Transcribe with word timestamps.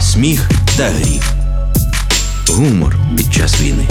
Сміх 0.00 0.48
та 0.76 0.88
гріх. 0.88 1.22
Гумор 2.48 2.96
під 3.16 3.32
час 3.32 3.62
війни. 3.62 3.86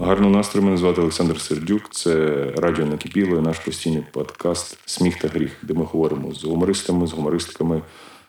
Гарного 0.00 0.36
настрою 0.36 0.66
мене 0.66 0.76
звати 0.76 1.00
Олександр 1.00 1.40
Сердюк. 1.40 1.90
Це 1.90 2.44
радіо 2.56 2.86
накипіло 2.86 3.38
і 3.38 3.40
наш 3.40 3.58
постійний 3.58 4.02
подкаст 4.12 4.78
Сміх 4.86 5.18
та 5.18 5.28
гріх, 5.28 5.56
де 5.62 5.74
ми 5.74 5.84
говоримо 5.84 6.34
з 6.34 6.44
гумористами, 6.44 7.06
з 7.06 7.12
гумористками, 7.12 7.82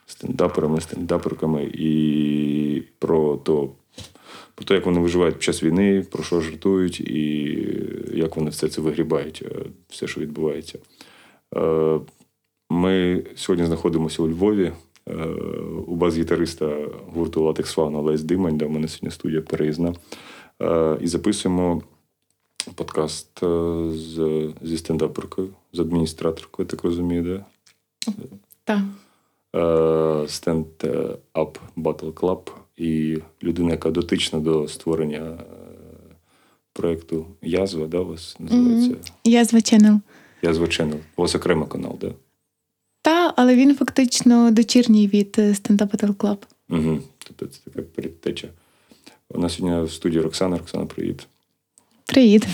стендаперами, 0.07 0.81
стендаперками 0.81 1.63
і 1.63 2.83
про 2.99 3.37
то, 3.37 3.69
про 4.55 4.65
те, 4.65 4.73
як 4.73 4.85
вони 4.85 4.99
виживають 4.99 5.35
під 5.35 5.43
час 5.43 5.63
війни, 5.63 6.05
про 6.11 6.23
що 6.23 6.41
жартують 6.41 6.99
і 6.99 7.57
як 8.13 8.35
вони 8.35 8.49
все 8.49 8.67
це 8.67 8.81
вигрібають, 8.81 9.43
е, 9.45 9.55
все, 9.89 10.07
що 10.07 10.21
відбувається. 10.21 10.79
Ми 12.71 13.23
сьогодні 13.35 13.65
знаходимося 13.65 14.23
у 14.23 14.27
Львові. 14.27 14.71
е, 15.07 15.15
У 15.87 15.95
бас-гітариста 15.95 16.77
гурту 17.13 17.43
Латекс 17.43 17.73
Фауна 17.73 17.99
Лесь 17.99 18.23
Димань, 18.23 18.57
де 18.57 18.65
в 18.65 18.71
мене 18.71 18.87
сьогодні 18.87 19.11
студія 19.11 19.41
переїзна. 19.41 19.93
Е, 20.61 20.97
І 21.01 21.07
записуємо 21.07 21.81
подкаст 22.75 23.43
е, 23.43 23.47
з, 23.91 24.47
зі 24.61 24.77
стендаперкою, 24.77 25.49
з 25.73 25.79
адміністраторкою, 25.79 26.65
я 26.65 26.69
так 26.69 26.83
розумію, 26.83 27.23
де? 27.23 27.45
Так. 28.63 28.79
Стенд-ап 30.27 31.55
Battle 31.77 32.13
Club 32.13 32.39
і 32.77 33.17
людина, 33.43 33.71
яка 33.71 33.91
дотична 33.91 34.39
до 34.39 34.67
створення 34.67 35.37
проєкту 36.73 37.25
Язва, 37.41 37.87
да, 37.87 37.99
у 37.99 38.05
вас 38.05 38.35
називається? 38.39 38.95
Я 39.23 39.45
з 39.45 39.53
Channel. 39.53 39.99
Язва 40.41 40.65
Channel. 40.65 40.97
У 41.15 41.21
вас 41.21 41.35
окремий 41.35 41.67
канал, 41.67 41.97
да? 42.01 42.11
Та, 43.01 43.33
але 43.37 43.55
він 43.55 43.75
фактично 43.75 44.51
дочірній 44.51 45.07
від 45.07 45.35
е, 45.39 45.49
Stand 45.49 45.77
Up 45.77 45.87
Battle 45.87 46.15
Club. 46.15 46.37
Угу. 46.69 46.99
Тобто 47.17 47.45
це 47.45 47.59
така 47.63 47.81
передтеча. 47.81 48.47
У 49.29 49.39
нас 49.39 49.53
сьогодні 49.53 49.85
в 49.85 49.91
студії 49.91 50.21
Роксана. 50.21 50.57
Роксана, 50.57 50.85
привіт. 50.85 51.27
Привіт. 52.05 52.47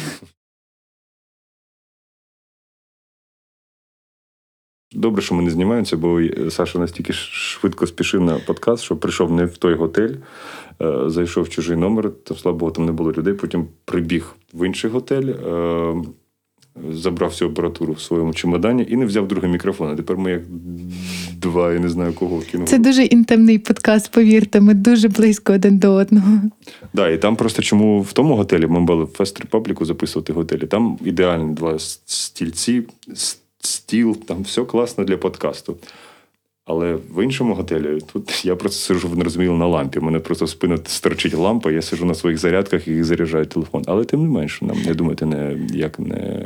Добре, 4.91 5.21
що 5.21 5.35
ми 5.35 5.43
не 5.43 5.49
знімаємося, 5.49 5.97
бо 5.97 6.21
Саша 6.49 6.79
настільки 6.79 7.13
швидко 7.13 7.87
спішив 7.87 8.21
на 8.21 8.39
подкаст, 8.39 8.83
що 8.83 8.97
прийшов 8.97 9.31
не 9.31 9.45
в 9.45 9.57
той 9.57 9.73
готель, 9.73 10.15
е, 10.81 11.09
зайшов 11.09 11.43
в 11.43 11.49
чужий 11.49 11.77
номер, 11.77 12.11
там, 12.11 12.37
слава 12.37 12.57
Богу, 12.57 12.71
там 12.71 12.85
не 12.85 12.91
було 12.91 13.11
людей. 13.11 13.33
Потім 13.33 13.67
прибіг 13.85 14.35
в 14.53 14.67
інший 14.67 14.91
готель, 14.91 15.27
е, 15.27 16.03
забрав 16.91 17.29
всю 17.29 17.51
апаратуру 17.51 17.93
в 17.93 18.01
своєму 18.01 18.33
чемодані 18.33 18.85
і 18.89 18.95
не 18.95 19.05
взяв 19.05 19.27
другий 19.27 19.49
мікрофон. 19.49 19.91
А 19.91 19.95
тепер 19.95 20.17
ми 20.17 20.31
як 20.31 20.41
два, 21.41 21.73
я 21.73 21.79
не 21.79 21.89
знаю 21.89 22.13
кого 22.13 22.39
кіно. 22.39 22.65
Це 22.65 22.77
дуже 22.77 23.03
інтимний 23.03 23.57
подкаст, 23.59 24.11
повірте, 24.11 24.61
ми 24.61 24.73
дуже 24.73 25.07
близько 25.07 25.53
один 25.53 25.77
до 25.77 25.91
одного. 25.91 26.41
Да, 26.93 27.09
і 27.09 27.17
там 27.17 27.35
просто 27.35 27.61
чому 27.61 28.01
в 28.01 28.13
тому 28.13 28.35
готелі 28.35 28.67
ми 28.67 28.81
були 28.81 29.03
в 29.03 29.07
Фест 29.07 29.39
Репабліку 29.39 29.85
записувати 29.85 30.33
готелі. 30.33 30.67
Там 30.67 30.97
ідеальні 31.05 31.53
два 31.53 31.79
стільці, 32.05 32.83
стіл, 33.59 34.17
там 34.17 34.41
все 34.41 34.63
класно 34.63 35.03
для 35.03 35.17
подкасту. 35.17 35.77
Але 36.67 36.97
в 37.15 37.23
іншому 37.23 37.53
готелі 37.53 37.99
тут 38.13 38.45
я 38.45 38.55
просто 38.55 38.79
сижу 38.79 39.09
не 39.15 39.23
розумію 39.23 39.53
на 39.53 39.67
лампі. 39.67 39.99
У 39.99 40.01
мене 40.01 40.19
просто 40.19 40.45
в 40.45 40.49
спину 40.49 40.77
стерчить 40.85 41.33
лампа, 41.33 41.71
я 41.71 41.81
сижу 41.81 42.05
на 42.05 42.13
своїх 42.13 42.39
зарядках 42.39 42.87
і 42.87 43.03
заряджаю 43.03 43.45
телефон. 43.45 43.83
Але 43.87 44.05
тим 44.05 44.21
не 44.21 44.29
менше, 44.29 44.65
нам 44.65 44.77
не 44.85 44.93
думайте, 44.93 45.25
не 45.25 45.57
як 45.73 45.99
не, 45.99 46.45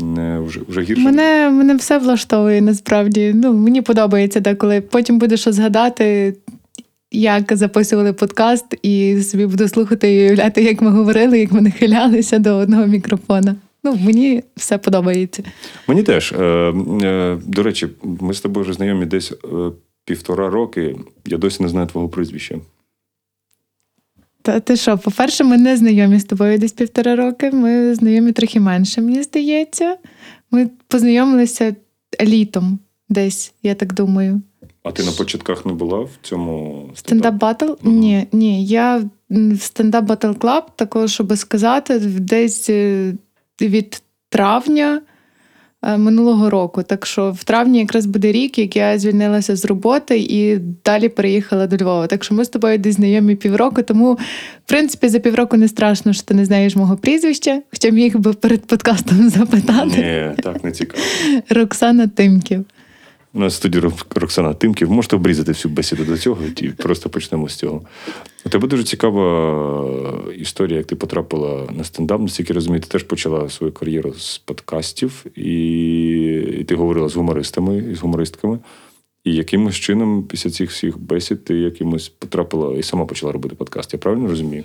не 0.00 0.40
вже, 0.40 0.60
вже 0.68 0.82
гірше. 0.82 1.02
Мене, 1.02 1.50
мене 1.50 1.74
все 1.74 1.98
влаштовує 1.98 2.60
насправді. 2.60 3.32
Ну, 3.34 3.52
мені 3.52 3.82
подобається 3.82 4.40
деколи. 4.40 4.80
Потім 4.80 5.18
буде 5.18 5.36
що 5.36 5.52
згадати, 5.52 6.34
як 7.12 7.56
записували 7.56 8.12
подкаст, 8.12 8.76
і 8.82 9.22
собі 9.22 9.46
буду 9.46 9.68
слухати 9.68 10.14
і 10.14 10.18
уявляти, 10.18 10.62
як 10.62 10.82
ми 10.82 10.90
говорили, 10.90 11.38
як 11.38 11.52
ми 11.52 11.60
нахилялися 11.60 12.38
до 12.38 12.54
одного 12.54 12.86
мікрофона. 12.86 13.56
Ну, 13.88 13.98
мені 14.04 14.42
все 14.56 14.78
подобається. 14.78 15.42
Мені 15.86 16.02
теж. 16.02 16.32
Е, 16.32 16.44
е, 17.02 17.38
до 17.46 17.62
речі, 17.62 17.88
ми 18.02 18.34
з 18.34 18.40
тобою 18.40 18.64
вже 18.64 18.72
знайомі 18.72 19.06
десь 19.06 19.32
е, 19.32 19.36
півтора 20.04 20.50
роки. 20.50 20.96
Я 21.26 21.38
досі 21.38 21.62
не 21.62 21.68
знаю 21.68 21.86
твого 21.86 22.08
прізвища. 22.08 22.58
Та 24.42 24.60
ти 24.60 24.76
що, 24.76 24.98
по-перше, 24.98 25.44
ми 25.44 25.58
не 25.58 25.76
знайомі 25.76 26.18
з 26.18 26.24
тобою 26.24 26.58
десь 26.58 26.72
півтора 26.72 27.16
роки. 27.16 27.50
Ми 27.50 27.94
знайомі 27.94 28.32
трохи 28.32 28.60
менше, 28.60 29.00
мені 29.00 29.22
здається. 29.22 29.96
Ми 30.50 30.70
познайомилися 30.88 31.76
літом 32.20 32.78
десь, 33.08 33.52
я 33.62 33.74
так 33.74 33.94
думаю. 33.94 34.42
А 34.82 34.92
ти 34.92 35.04
на 35.04 35.12
початках 35.12 35.66
не 35.66 35.72
була 35.72 36.00
в 36.00 36.10
цьому 36.22 36.90
Стендап 36.94 37.34
батл? 37.34 37.72
Мгм. 37.82 37.98
Ні, 37.98 38.26
ні. 38.32 38.66
Я 38.66 39.10
в 39.30 39.60
стендап 39.60 40.04
battle 40.04 40.32
club, 40.32 40.76
також, 40.76 41.12
щоб 41.12 41.36
сказати, 41.36 41.98
десь 41.98 42.70
від 43.60 44.02
травня 44.28 45.00
е, 45.82 45.96
минулого 45.96 46.50
року. 46.50 46.82
Так 46.82 47.06
що 47.06 47.30
в 47.30 47.44
травні 47.44 47.78
якраз 47.78 48.06
буде 48.06 48.32
рік, 48.32 48.58
як 48.58 48.76
я 48.76 48.98
звільнилася 48.98 49.56
з 49.56 49.64
роботи 49.64 50.18
і 50.18 50.58
далі 50.84 51.08
переїхала 51.08 51.66
до 51.66 51.76
Львова. 51.76 52.06
Так 52.06 52.24
що 52.24 52.34
ми 52.34 52.44
з 52.44 52.48
тобою 52.48 52.78
десь 52.78 52.94
знайомі 52.94 53.36
півроку. 53.36 53.82
Тому, 53.82 54.12
в 54.14 54.18
принципі, 54.66 55.08
за 55.08 55.18
півроку 55.18 55.56
не 55.56 55.68
страшно, 55.68 56.12
що 56.12 56.22
ти 56.22 56.34
не 56.34 56.44
знаєш 56.44 56.76
мого 56.76 56.96
прізвища, 56.96 57.62
хоча 57.70 57.90
міг 57.90 58.18
би 58.18 58.32
перед 58.32 58.66
подкастом 58.66 59.28
запитати. 59.28 60.32
Ні, 60.36 60.42
так 60.42 60.64
не 60.64 60.72
цікаво. 60.72 61.02
Роксана 61.50 62.06
Тимків. 62.06 62.64
В 63.46 63.52
студії 63.52 63.84
Роксана 64.14 64.54
Тимків. 64.54 64.90
Можете 64.90 65.16
обрізати 65.16 65.52
всю 65.52 65.74
бесіду 65.74 66.04
до 66.04 66.18
цього 66.18 66.38
і 66.56 66.68
просто 66.68 67.10
почнемо 67.10 67.48
з 67.48 67.54
цього. 67.54 67.82
У 68.46 68.48
тебе 68.48 68.68
дуже 68.68 68.84
цікава 68.84 69.84
історія, 70.36 70.78
як 70.78 70.86
ти 70.86 70.96
потрапила 70.96 71.68
на 71.70 71.84
стендап. 71.84 72.20
Наскільки 72.20 72.52
розумію, 72.52 72.80
ти 72.80 72.88
теж 72.88 73.02
почала 73.02 73.48
свою 73.48 73.72
кар'єру 73.72 74.14
з 74.14 74.38
подкастів, 74.38 75.26
і, 75.36 75.52
і 76.60 76.64
ти 76.64 76.74
говорила 76.74 77.08
з 77.08 77.16
гумористами 77.16 77.84
і 77.92 77.94
з 77.94 78.00
гумористками. 78.00 78.58
І 79.24 79.34
якимось 79.34 79.76
чином, 79.76 80.22
після 80.22 80.50
цих 80.50 80.70
всіх 80.70 80.98
бесід, 80.98 81.44
ти 81.44 81.54
якимось 81.54 82.08
потрапила 82.08 82.78
і 82.78 82.82
сама 82.82 83.06
почала 83.06 83.32
робити 83.32 83.54
подкаст. 83.54 83.92
Я 83.92 83.98
правильно 83.98 84.28
розумію? 84.28 84.64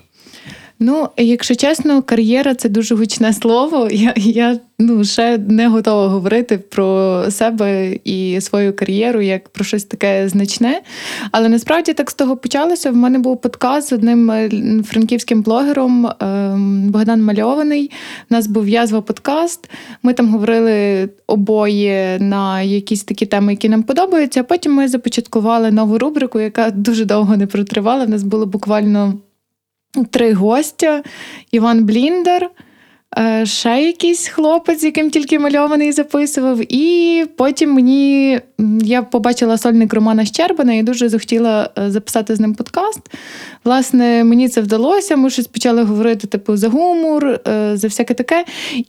Ну, 0.85 1.09
якщо 1.17 1.55
чесно, 1.55 2.01
кар'єра 2.01 2.55
це 2.55 2.69
дуже 2.69 2.95
гучне 2.95 3.33
слово. 3.33 3.87
Я, 3.91 4.13
я 4.15 4.59
ну, 4.79 5.03
ще 5.03 5.37
не 5.37 5.67
готова 5.67 6.07
говорити 6.07 6.57
про 6.57 7.23
себе 7.29 7.97
і 8.03 8.41
свою 8.41 8.75
кар'єру 8.75 9.21
як 9.21 9.49
про 9.49 9.63
щось 9.63 9.83
таке 9.83 10.29
значне. 10.29 10.81
Але 11.31 11.49
насправді 11.49 11.93
так 11.93 12.11
з 12.11 12.13
того 12.13 12.37
почалося. 12.37 12.91
В 12.91 12.95
мене 12.95 13.19
був 13.19 13.41
подкаст 13.41 13.89
з 13.89 13.93
одним 13.93 14.31
е, 14.31 14.49
франківським 14.85 15.41
блогером 15.41 16.07
ем, 16.19 16.89
Богдан 16.89 17.23
Мальований. 17.23 17.91
У 18.31 18.33
нас 18.33 18.47
був 18.47 18.69
язва 18.69 19.01
подкаст. 19.01 19.69
Ми 20.03 20.13
там 20.13 20.29
говорили 20.29 21.09
обоє 21.27 22.17
на 22.19 22.61
якісь 22.61 23.03
такі 23.03 23.25
теми, 23.25 23.53
які 23.53 23.69
нам 23.69 23.83
подобаються. 23.83 24.39
А 24.39 24.43
потім 24.43 24.73
ми 24.73 24.87
започаткували 24.87 25.71
нову 25.71 25.97
рубрику, 25.97 26.39
яка 26.39 26.71
дуже 26.71 27.05
довго 27.05 27.37
не 27.37 27.47
протривала. 27.47 28.05
У 28.05 28.09
нас 28.09 28.23
було 28.23 28.45
буквально 28.45 29.13
три 30.11 30.33
гостя: 30.33 31.03
Іван 31.51 31.85
Бліндер, 31.85 32.49
е, 33.17 33.45
ще 33.45 33.81
якийсь 33.81 34.27
хлопець, 34.27 34.83
яким 34.83 35.09
тільки 35.09 35.39
мальований 35.39 35.91
записував. 35.91 36.59
І 36.69 37.25
потім 37.37 37.73
мені 37.73 38.39
я 38.83 39.01
побачила 39.01 39.57
сольник 39.57 39.93
Романа 39.93 40.25
Щербана 40.25 40.73
і 40.73 40.83
дуже 40.83 41.09
захотіла 41.09 41.69
е, 41.77 41.91
записати 41.91 42.35
з 42.35 42.39
ним 42.39 42.53
подкаст. 42.55 42.99
Власне, 43.65 44.23
мені 44.23 44.49
це 44.49 44.61
вдалося. 44.61 45.15
Ми 45.15 45.29
щось 45.29 45.47
почали 45.47 45.83
говорити, 45.83 46.27
типу, 46.27 46.57
за 46.57 46.69
гумор, 46.69 47.25
е, 47.47 47.71
за 47.77 47.87
всяке 47.87 48.13
таке. 48.13 48.45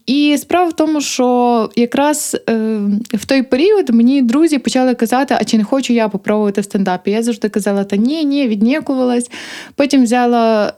І 0.06 0.36
справа 0.38 0.68
в 0.68 0.72
тому, 0.72 1.00
що 1.00 1.70
якраз 1.76 2.36
е, 2.48 2.78
в 3.14 3.24
той 3.26 3.42
період 3.42 3.90
мені 3.90 4.22
друзі 4.22 4.58
почали 4.58 4.94
казати, 4.94 5.36
а 5.40 5.44
чи 5.44 5.58
не 5.58 5.64
хочу 5.64 5.92
я 5.92 6.08
попробувати 6.08 6.60
в 6.60 6.64
стендапі. 6.64 7.10
Я 7.10 7.22
завжди 7.22 7.48
казала, 7.48 7.84
та 7.84 7.96
ні, 7.96 8.24
ні, 8.24 8.48
віднікувалась. 8.48 9.30
Потім 9.74 10.02
взяла 10.02 10.72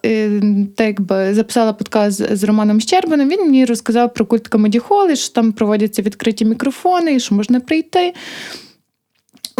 так 0.76 0.86
якби 0.86 1.34
записала 1.34 1.72
подкаст 1.72 2.36
з- 2.36 2.44
Романом 2.44 2.80
Щербаном. 2.80 3.28
Він 3.28 3.40
мені 3.40 3.64
розказав 3.64 4.14
про 4.14 4.26
культ 4.26 4.50
Comedy 4.50 4.80
Hall, 4.88 5.16
що 5.16 5.34
там 5.34 5.52
проводяться 5.52 6.02
відкриті 6.02 6.44
мікрофони, 6.44 7.14
і 7.14 7.20
що 7.20 7.34
можна 7.34 7.60
прийти. 7.60 8.12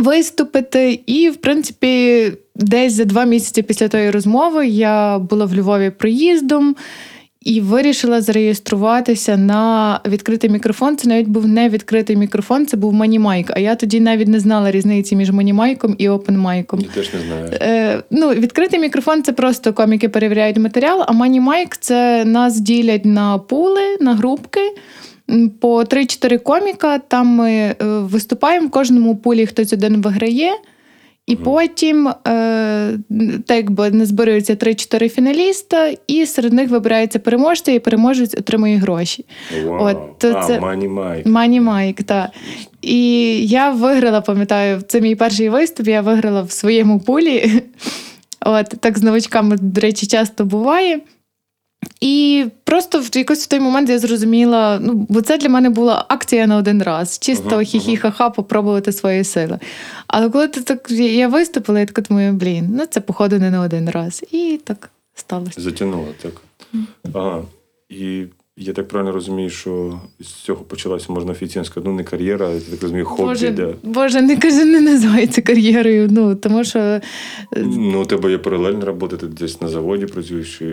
Виступити, 0.01 1.01
і, 1.07 1.31
в 1.31 1.37
принципі, 1.37 2.33
десь 2.55 2.93
за 2.93 3.05
два 3.05 3.25
місяці 3.25 3.63
після 3.63 3.89
тої 3.89 4.11
розмови 4.11 4.67
я 4.69 5.19
була 5.19 5.47
в 5.47 5.55
Львові 5.55 5.91
проїздом 5.91 6.77
і 7.41 7.61
вирішила 7.61 8.21
зареєструватися 8.21 9.37
на 9.37 10.01
відкритий 10.07 10.51
мікрофон. 10.51 10.97
Це 10.97 11.09
навіть 11.09 11.29
був 11.29 11.47
не 11.49 11.69
відкритий 11.69 12.17
мікрофон, 12.17 12.67
це 12.67 12.77
був 12.77 12.93
манімайк. 12.93 13.51
А 13.55 13.59
я 13.59 13.75
тоді 13.75 14.01
навіть 14.01 14.29
не 14.29 14.41
знала 14.41 14.71
різниці 14.71 15.17
між 15.17 15.31
манімайком 15.31 15.95
і 15.99 16.09
опенмайком. 16.09 16.81
Я 16.81 16.89
теж 16.95 17.11
не 17.15 17.21
знаю. 17.21 17.51
Е, 17.53 18.03
ну, 18.11 18.31
відкритий 18.31 18.81
мікрофон 18.81 19.23
це 19.23 19.33
просто 19.33 19.73
коміки 19.73 20.09
перевіряють 20.09 20.59
матеріал, 20.59 21.05
а 21.07 21.13
Mic– 21.13 21.77
це 21.81 22.25
нас 22.25 22.61
ділять 22.61 23.05
на 23.05 23.39
пули, 23.39 23.97
на 24.01 24.15
групки. 24.15 24.61
По 25.61 25.83
3-4 25.83 26.39
коміка. 26.39 26.99
Там 26.99 27.27
ми 27.27 27.51
е, 27.53 27.75
виступаємо 27.81 28.67
в 28.67 28.71
кожному 28.71 29.17
пулі 29.17 29.47
хтось 29.47 29.73
один 29.73 30.03
виграє. 30.03 30.51
І 31.27 31.37
потім, 31.37 32.09
е, 32.09 32.13
так 33.47 33.57
якби 33.57 33.91
не 33.91 34.07
збираються 34.07 34.55
3-4 34.55 35.09
фіналіста, 35.09 35.95
і 36.07 36.27
серед 36.27 36.53
них 36.53 36.71
вибирається 36.71 37.19
переможця, 37.19 37.73
і 37.73 37.79
переможець 37.79 38.35
отримує 38.35 38.77
гроші. 38.77 39.25
Вау. 39.65 39.85
От, 39.85 40.19
то 40.19 40.33
а, 40.37 40.47
це- 40.47 40.61
Мані 40.61 40.89
Майк. 40.89 41.27
Мані 41.27 41.61
Майк, 41.61 42.03
так. 42.03 42.31
І 42.83 43.01
я 43.47 43.71
виграла, 43.71 44.21
пам'ятаю, 44.21 44.83
це 44.89 45.01
мій 45.01 45.15
перший 45.15 45.49
виступ, 45.49 45.89
я 45.89 46.01
виграла 46.01 46.43
в 46.43 46.51
своєму 46.51 47.01
пулі. 47.01 47.63
От, 48.41 48.67
так 48.81 48.99
з 48.99 49.03
новачками, 49.03 49.57
до 49.61 49.81
речі, 49.81 50.07
часто 50.07 50.45
буває. 50.45 51.01
І 52.01 52.47
просто 52.65 53.01
в 53.01 53.17
якось 53.17 53.45
в 53.45 53.47
той 53.47 53.61
момент 53.61 53.89
я 53.89 53.99
зрозуміла, 53.99 54.79
ну, 54.83 55.07
бо 55.09 55.23
це 55.23 55.39
для 55.39 55.49
мене 55.49 55.71
була 55.71 56.05
акція 56.09 56.47
на 56.47 56.57
один 56.57 56.83
раз. 56.83 57.19
Чисто 57.19 57.49
Ага, 57.49 57.59
хі-хі-ха-ха, 57.59 58.31
попробувати 58.31 58.93
свої 58.93 59.25
сили. 59.25 59.59
Але 60.07 60.31
коли 60.31 60.49
ти 60.49 60.61
так 60.61 60.91
я 60.91 61.29
виступила, 61.29 61.81
я 61.81 61.87
так 61.87 62.05
думаю, 62.09 62.33
блін, 62.33 62.69
ну 62.77 62.87
це 62.87 63.01
походу 63.01 63.39
не 63.39 63.51
на 63.51 63.61
один 63.61 63.91
раз. 63.91 64.25
І 64.33 64.61
так 64.65 64.91
сталося. 65.15 65.61
Затягнула, 65.61 66.09
так. 66.23 66.33
Ага. 67.13 67.43
І 67.89 68.25
я 68.57 68.73
так 68.73 68.89
правильно 68.89 69.13
розумію, 69.13 69.51
що 69.51 70.01
з 70.21 70.27
цього 70.27 70.65
почалася, 70.65 71.13
можна 71.13 71.33
офіційська, 71.33 71.81
ну 71.85 71.93
не 71.93 72.05
кар'єра, 72.05 72.49
а 72.49 72.51
я 72.51 72.61
так 72.61 72.83
розумію, 72.83 73.05
хобі. 73.05 73.23
Боже, 73.23 73.51
Да. 73.51 73.75
Боже, 73.83 74.23
не 74.23 74.37
кажи, 74.37 74.65
не 74.65 74.81
називай 74.81 75.27
це 75.27 75.43
кар'єрою. 75.43 76.09
Ну 76.11 76.35
тому 76.35 76.65
що 76.65 76.79
е, 76.79 77.01
Ну, 77.57 78.03
у 78.03 78.07
тебе 78.07 78.31
є 78.31 78.39
паралельна 78.39 78.85
робота, 78.85 79.17
ти 79.17 79.27
десь 79.27 79.61
на 79.61 79.69
заводі 79.69 80.07
працюєш, 80.07 80.59
чи, 80.59 80.65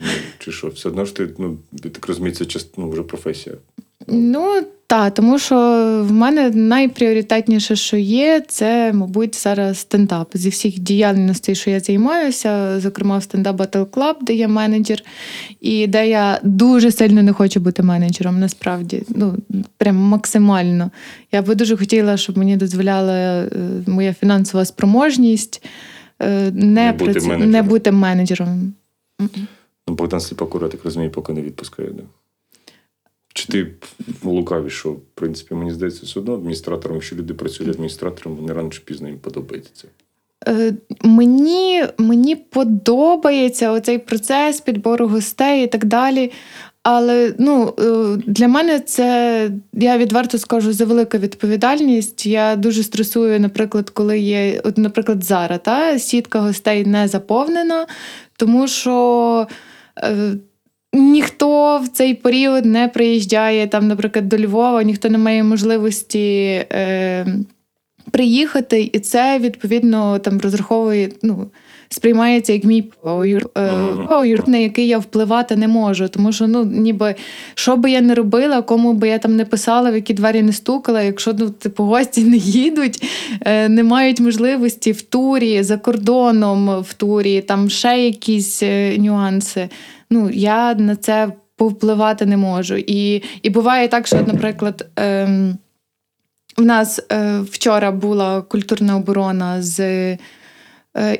ну, 0.00 0.08
чи 0.38 0.52
що? 0.52 0.68
Все 0.68 0.88
одно 0.88 1.04
ж 1.04 1.14
ти, 1.14 1.28
ну, 1.38 1.58
я 1.84 1.90
так 1.90 2.06
розумію, 2.08 2.34
це 2.34 2.44
част, 2.44 2.78
ну, 2.78 2.90
вже 2.90 3.02
професія. 3.02 3.56
Ну 4.08 4.62
так, 4.86 5.14
тому 5.14 5.38
що 5.38 5.56
в 6.08 6.12
мене 6.12 6.50
найпріоритетніше, 6.50 7.76
що 7.76 7.96
є, 7.96 8.42
це, 8.48 8.92
мабуть, 8.92 9.34
зараз 9.34 9.78
стендап. 9.78 10.30
Зі 10.34 10.48
всіх 10.48 10.78
діяльностей, 10.78 11.54
що 11.54 11.70
я 11.70 11.80
займаюся, 11.80 12.80
зокрема 12.80 13.18
в 13.18 13.22
стендап 13.22 13.56
Battle 13.60 13.86
Club, 13.86 14.14
де 14.20 14.34
я 14.34 14.48
менеджер, 14.48 15.02
і 15.60 15.86
де 15.86 16.08
я 16.08 16.40
дуже 16.42 16.92
сильно 16.92 17.22
не 17.22 17.32
хочу 17.32 17.60
бути 17.60 17.82
менеджером, 17.82 18.40
насправді. 18.40 19.02
Ну, 19.08 19.36
прям 19.76 19.96
максимально. 19.96 20.90
Я 21.32 21.42
би 21.42 21.54
дуже 21.54 21.76
хотіла, 21.76 22.16
щоб 22.16 22.38
мені 22.38 22.56
дозволяла 22.56 23.12
е, 23.12 23.48
моя 23.86 24.14
фінансова 24.14 24.64
спроможність 24.64 25.64
е, 26.22 26.50
не, 26.50 26.84
Не 26.84 26.92
бути 26.92 27.20
менеджером. 27.20 27.50
не 27.50 27.62
бути 27.62 27.92
менеджером. 27.92 28.72
Богдан 29.88 30.20
Сліпакура, 30.20 30.68
так 30.68 30.84
розумію, 30.84 31.10
поки 31.10 31.32
не 31.32 31.42
відпускає. 31.42 31.90
Да? 31.90 32.02
Чи 33.40 33.46
ти 33.46 33.66
лукаві, 34.22 34.70
що, 34.70 34.90
в 34.90 35.00
принципі, 35.14 35.54
мені 35.54 35.70
здається, 35.70 36.06
все 36.06 36.20
одно 36.20 36.34
адміністратором, 36.34 36.96
якщо 36.96 37.16
люди 37.16 37.34
працюють 37.34 37.72
адміністратором, 37.72 38.36
вони 38.36 38.52
рано 38.52 38.70
чи 38.70 38.80
пізно 38.80 39.08
їм 39.08 39.18
подобається. 39.18 39.88
Е, 40.48 40.74
Мені, 41.02 41.84
мені 41.98 42.36
подобається 42.36 43.72
оцей 43.72 43.98
процес 43.98 44.60
підбору 44.60 45.08
гостей 45.08 45.64
і 45.64 45.66
так 45.66 45.84
далі. 45.84 46.32
Але 46.82 47.34
ну, 47.38 47.74
е, 47.78 48.22
для 48.26 48.48
мене 48.48 48.80
це, 48.80 49.50
я 49.72 49.98
відверто 49.98 50.38
скажу, 50.38 50.72
за 50.72 50.84
велика 50.84 51.18
відповідальність. 51.18 52.26
Я 52.26 52.56
дуже 52.56 52.82
стресую, 52.82 53.40
наприклад, 53.40 53.90
коли 53.90 54.18
є, 54.18 54.60
от, 54.64 54.78
наприклад, 54.78 55.24
зараз 55.24 55.60
та, 55.62 55.98
сітка 55.98 56.40
гостей 56.40 56.86
не 56.86 57.08
заповнена, 57.08 57.86
тому 58.36 58.68
що. 58.68 59.46
Ніхто 60.92 61.78
в 61.78 61.88
цей 61.88 62.14
період 62.14 62.64
не 62.64 62.88
приїжджає 62.88 63.66
там, 63.66 63.88
наприклад, 63.88 64.28
до 64.28 64.38
Львова, 64.38 64.82
ніхто 64.82 65.08
не 65.08 65.18
має 65.18 65.44
можливості 65.44 66.44
е, 66.72 67.26
приїхати, 68.10 68.90
і 68.92 68.98
це 68.98 69.38
відповідно 69.38 70.18
там 70.18 70.40
розраховує, 70.40 71.08
ну. 71.22 71.50
Сприймається 71.92 72.52
як 72.52 72.64
мій 72.64 72.82
поїр, 72.82 73.46
е, 73.58 73.72
на 74.46 74.58
який 74.58 74.88
я 74.88 74.98
впливати 74.98 75.56
не 75.56 75.68
можу. 75.68 76.08
Тому 76.08 76.32
що, 76.32 76.46
ну, 76.46 76.64
ніби 76.64 77.14
що 77.54 77.76
би 77.76 77.90
я 77.90 78.00
не 78.00 78.14
робила, 78.14 78.62
кому 78.62 78.92
би 78.92 79.08
я 79.08 79.18
там 79.18 79.36
не 79.36 79.44
писала, 79.44 79.90
в 79.90 79.94
які 79.94 80.14
двері 80.14 80.42
не 80.42 80.52
стукала, 80.52 81.02
якщо 81.02 81.32
ну, 81.38 81.50
типу, 81.50 81.84
гості 81.84 82.24
не 82.24 82.36
їдуть, 82.36 83.02
е, 83.40 83.68
не 83.68 83.84
мають 83.84 84.20
можливості 84.20 84.92
в 84.92 85.02
турі, 85.02 85.62
за 85.62 85.76
кордоном 85.76 86.80
в 86.80 86.94
турі, 86.94 87.40
там 87.40 87.70
ще 87.70 87.98
якісь 87.98 88.62
е, 88.62 88.98
нюанси. 88.98 89.68
Ну, 90.10 90.30
я 90.30 90.74
на 90.74 90.96
це 90.96 91.32
повпливати 91.56 92.26
не 92.26 92.36
можу. 92.36 92.76
І, 92.76 93.22
і 93.42 93.50
буває 93.50 93.88
так, 93.88 94.06
що, 94.06 94.16
наприклад, 94.16 94.88
ем, 94.96 95.58
в 96.56 96.64
нас 96.64 97.00
е, 97.12 97.40
вчора 97.40 97.90
була 97.90 98.42
культурна 98.42 98.96
оборона 98.96 99.62
з 99.62 100.16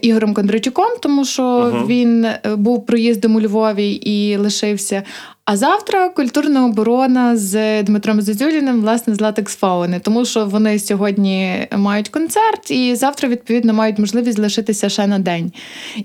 Ігорем 0.03 0.35
Кондратюком, 0.35 0.89
тому 1.01 1.25
що 1.25 1.43
Ага. 1.43 1.85
він 1.87 2.25
е, 2.25 2.41
був 2.57 2.87
проїздом 2.87 3.37
у 3.37 3.41
Львові 3.41 3.91
і 3.93 4.37
лишився. 4.37 5.03
А 5.45 5.57
завтра 5.57 6.09
культурна 6.09 6.67
оборона 6.67 7.37
з 7.37 7.83
Дмитром 7.83 8.21
Зазюліним, 8.21 8.81
власне, 8.81 9.15
з 9.15 9.21
Латекс 9.21 9.57
Фауни, 9.57 10.01
тому 10.01 10.25
що 10.25 10.47
вони 10.47 10.79
сьогодні 10.79 11.67
мають 11.77 12.09
концерт, 12.09 12.71
і 12.71 12.95
завтра, 12.95 13.29
відповідно, 13.29 13.73
мають 13.75 13.99
можливість 13.99 14.39
лишитися 14.39 14.89
ще 14.89 15.07
на 15.07 15.19
день. 15.19 15.53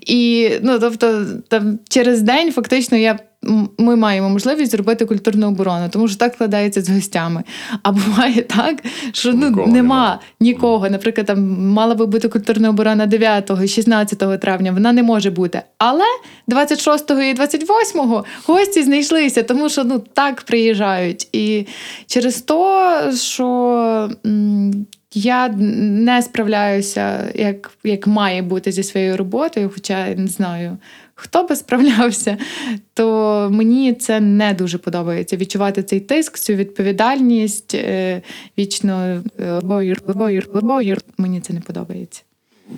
І 0.02 0.50
ну, 0.62 0.80
тобто, 0.80 1.26
там 1.48 1.80
через 1.90 2.22
день 2.22 2.52
фактично 2.52 2.98
я. 2.98 3.20
Ми 3.78 3.96
маємо 3.96 4.30
можливість 4.30 4.72
зробити 4.72 5.06
культурну 5.06 5.48
оборону, 5.48 5.90
тому 5.90 6.08
що 6.08 6.18
так 6.18 6.34
складається 6.34 6.82
з 6.82 6.90
гостями. 6.90 7.44
А 7.84 7.92
буває 7.92 8.42
так, 8.42 8.84
що 9.12 9.34
ну 9.34 9.50
Нікого 9.50 9.68
нема, 9.68 9.76
нема. 9.76 10.20
нікого. 10.40 10.90
Наприклад, 10.90 11.28
там 11.28 11.70
мала 11.72 11.96
би 11.96 12.06
бути 12.06 12.30
культурна 12.30 12.70
оборона 12.70 13.06
9 13.06 13.70
16 13.70 14.40
травня. 14.40 14.72
Вона 14.72 14.92
не 14.92 15.04
може 15.04 15.32
бути. 15.32 15.62
Але 15.78 16.04
26 16.48 17.12
і 17.12 17.34
28 17.34 18.24
гості 18.46 18.84
знайшлися, 18.84 19.44
тому 19.44 19.70
що 19.70 19.84
ну 19.84 20.00
так 20.14 20.42
приїжджають. 20.42 21.28
І 21.32 21.68
через 22.08 22.42
то, 22.42 22.92
що 23.16 24.10
я 25.14 25.48
не 25.58 26.22
справляюся, 26.22 27.32
як, 27.36 27.72
як 27.84 28.08
має 28.08 28.42
бути 28.42 28.72
зі 28.72 28.84
своєю 28.84 29.18
роботою, 29.18 29.72
хоча 29.74 30.08
я 30.08 30.16
не 30.16 30.28
знаю. 30.28 30.78
Хто 31.16 31.44
би 31.44 31.56
справлявся, 31.56 32.38
то 32.94 33.50
мені 33.52 33.94
це 33.94 34.20
не 34.20 34.54
дуже 34.54 34.78
подобається. 34.78 35.38
Відчувати 35.38 35.84
цей 35.84 36.00
тиск, 36.00 36.40
цю 36.40 36.54
відповідальність 36.54 37.76
е, 37.76 38.22
вічно 38.58 39.24
е, 39.40 39.60
боїр, 39.64 40.02
боїр, 40.08 40.50
боїр. 40.62 41.02
Мені 41.18 41.42
це 41.42 41.54
не 41.54 41.62
подобається. 41.62 42.22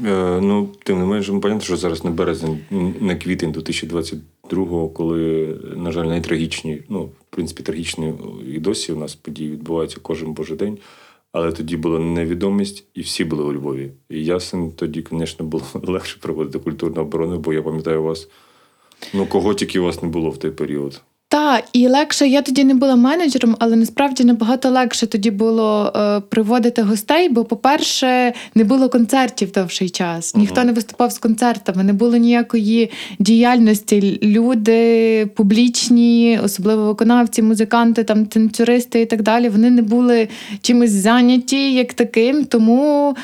Е, 0.05 0.39
ну, 0.41 0.69
тим 0.83 0.99
не 0.99 1.05
менше, 1.05 1.31
ну, 1.31 1.41
понятно, 1.41 1.63
що 1.63 1.77
зараз 1.77 2.03
не 2.03 2.11
березень, 2.11 2.59
м, 2.71 2.95
не 3.01 3.15
квітень 3.15 3.51
2022-го, 3.51 4.89
коли, 4.89 5.55
на 5.75 5.91
жаль, 5.91 6.05
найтрагічні, 6.05 6.81
ну, 6.89 7.03
в 7.03 7.11
принципі, 7.29 7.63
трагічні 7.63 8.13
і 8.55 8.59
досі 8.59 8.91
у 8.91 8.97
нас 8.97 9.15
події 9.15 9.51
відбуваються 9.51 9.97
кожен 10.01 10.33
божий 10.33 10.57
день. 10.57 10.77
Але 11.31 11.51
тоді 11.51 11.77
була 11.77 11.99
невідомість, 11.99 12.85
і 12.93 13.01
всі 13.01 13.25
були 13.25 13.43
у 13.43 13.53
Львові. 13.53 13.91
І 14.09 14.25
ясен 14.25 14.71
тоді, 14.71 15.05
звісно, 15.11 15.45
було 15.45 15.63
легше 15.73 16.19
проводити 16.21 16.59
культурну 16.59 17.01
оборону, 17.01 17.39
бо 17.39 17.53
я 17.53 17.61
пам'ятаю 17.61 18.03
вас. 18.03 18.27
Ну, 19.13 19.25
кого 19.25 19.53
тільки 19.53 19.79
у 19.79 19.83
вас 19.83 20.01
не 20.01 20.09
було 20.09 20.29
в 20.29 20.37
той 20.37 20.51
період. 20.51 21.01
Так, 21.29 21.63
і 21.73 21.87
легше, 21.87 22.27
я 22.27 22.41
тоді 22.41 22.63
не 22.63 22.73
була 22.73 22.95
менеджером, 22.95 23.55
але 23.59 23.75
насправді 23.75 24.23
набагато 24.23 24.69
легше 24.69 25.07
тоді 25.07 25.31
було 25.31 25.93
е, 25.95 26.19
приводити 26.19 26.81
гостей, 26.81 27.29
бо, 27.29 27.45
по-перше, 27.45 28.33
не 28.55 28.63
було 28.63 28.89
концертів 28.89 29.51
довший 29.51 29.89
час. 29.89 30.35
Ніхто 30.35 30.63
не 30.63 30.71
виступав 30.71 31.11
з 31.11 31.17
концертами, 31.17 31.83
не 31.83 31.93
було 31.93 32.17
ніякої 32.17 32.91
діяльності. 33.19 34.19
Люди 34.23 35.25
публічні, 35.25 36.39
особливо 36.43 36.85
виконавці, 36.85 37.41
музиканти, 37.41 38.03
там 38.03 38.25
танцюристи 38.25 39.01
і 39.01 39.05
так 39.05 39.21
далі. 39.21 39.49
Вони 39.49 39.69
не 39.69 39.81
були 39.81 40.27
чимось 40.61 40.91
зайняті 40.91 41.73
як 41.73 41.93
таким, 41.93 42.45
тому 42.45 43.15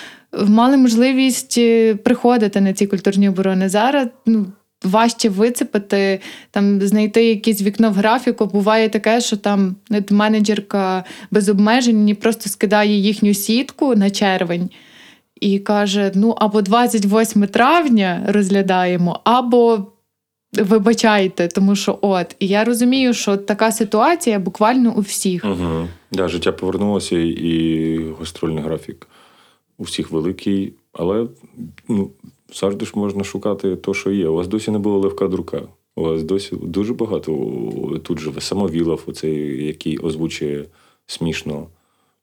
мали 0.48 0.77
можливість 0.77 1.57
е, 1.57 1.95
приходити 1.95 2.62
на 2.62 2.74
ці 2.74 2.88
культурні 2.88 3.29
оборони. 3.29 3.69
Зараз 3.69 4.07
ну. 4.25 4.45
Важче 4.83 5.29
вицепити, 5.29 6.19
там 6.51 6.81
знайти 6.81 7.25
якесь 7.25 7.61
вікно 7.61 7.91
в 7.91 7.93
графіку. 7.93 8.45
Буває 8.45 8.89
таке, 8.89 9.21
що 9.21 9.37
там 9.37 9.75
менеджерка 10.09 11.03
без 11.31 11.49
обмежень 11.49 12.15
просто 12.15 12.49
скидає 12.49 12.97
їхню 12.97 13.33
сітку 13.33 13.95
на 13.95 14.09
червень 14.09 14.69
і 15.41 15.59
каже: 15.59 16.11
ну 16.15 16.29
або 16.29 16.61
28 16.61 17.47
травня 17.47 18.23
розглядаємо, 18.27 19.19
або 19.23 19.87
вибачайте, 20.53 21.47
тому 21.47 21.75
що 21.75 21.99
от. 22.01 22.35
І 22.39 22.47
я 22.47 22.63
розумію, 22.63 23.13
що 23.13 23.37
така 23.37 23.71
ситуація 23.71 24.39
буквально 24.39 24.93
у 24.97 25.01
всіх. 25.01 25.45
Угу. 25.45 25.87
Да, 26.11 26.27
життя 26.27 26.51
повернулося, 26.51 27.17
і 27.17 27.99
гастрольний 28.19 28.63
графік 28.63 29.07
у 29.77 29.83
всіх 29.83 30.11
великий, 30.11 30.73
але 30.93 31.27
ну, 31.87 32.11
завжди 32.53 32.86
ж 32.86 32.91
можна 32.95 33.24
шукати 33.24 33.75
то, 33.75 33.93
що 33.93 34.12
є. 34.12 34.27
У 34.27 34.36
вас 34.36 34.48
досі 34.48 34.72
не 34.72 34.79
було 34.79 35.00
Левка 35.00 35.27
Друка. 35.27 35.62
У 35.95 36.01
вас 36.01 36.24
досі 36.24 36.55
дуже 36.62 36.93
багато 36.93 37.31
тут 38.03 38.19
живе. 38.19 38.41
Самовілов, 38.41 39.03
оцей, 39.07 39.65
який 39.65 39.98
озвучує 39.98 40.65
смішно. 41.05 41.67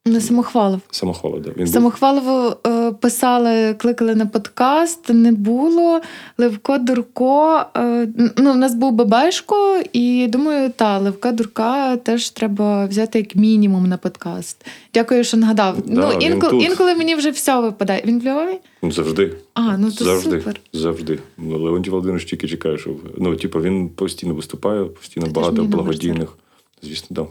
Не 0.07 0.21
самохвалив. 0.21 0.81
Самохвала, 0.91 1.39
да. 1.39 1.51
Він? 1.57 1.67
Самохвалову 1.67 2.57
е, 2.67 2.93
писали, 2.93 3.75
кликали 3.75 4.15
на 4.15 4.27
подкаст, 4.27 5.09
не 5.09 5.33
було. 5.33 6.01
Левко 6.39 6.79
Дурко. 6.79 7.65
Е, 7.77 8.09
ну, 8.37 8.53
в 8.53 8.57
нас 8.57 8.75
був 8.75 8.93
Бабешко, 8.93 9.83
і 9.93 10.27
думаю, 10.29 10.71
та, 10.77 10.99
Левка 10.99 11.33
Дурка 11.33 11.97
теж 11.97 12.31
треба 12.31 12.87
взяти 12.87 13.19
як 13.19 13.37
мінімум 13.37 13.87
на 13.87 13.97
подкаст. 13.97 14.67
Дякую, 14.95 15.25
що 15.25 15.37
нагадав. 15.37 15.77
Да, 15.87 16.13
ну, 16.15 16.19
інколи, 16.21 16.65
інколи 16.65 16.95
мені 16.95 17.15
вже 17.15 17.31
все 17.31 17.61
випадає. 17.61 18.03
Він 18.07 18.21
в 18.21 18.25
Львові? 18.25 18.59
Ну, 18.83 18.93
завжди. 18.93 19.37
А, 19.55 19.79
ну 19.79 19.93
то 19.93 20.05
завжди. 20.05 20.39
супер. 20.39 20.61
Завжди. 20.73 21.19
Ну, 21.39 21.59
Леонтій 21.59 21.91
Володимирович 21.91 22.25
тільки 22.31 22.49
чекає, 22.49 22.79
що. 22.79 22.91
Ну, 23.19 23.37
типу, 23.37 23.61
він 23.61 23.89
постійно 23.89 24.35
виступає, 24.35 24.85
постійно 24.85 25.27
Та 25.27 25.33
багато 25.33 25.65
благодійних. 25.65 26.37
Звісно, 26.83 27.09
дам. 27.11 27.27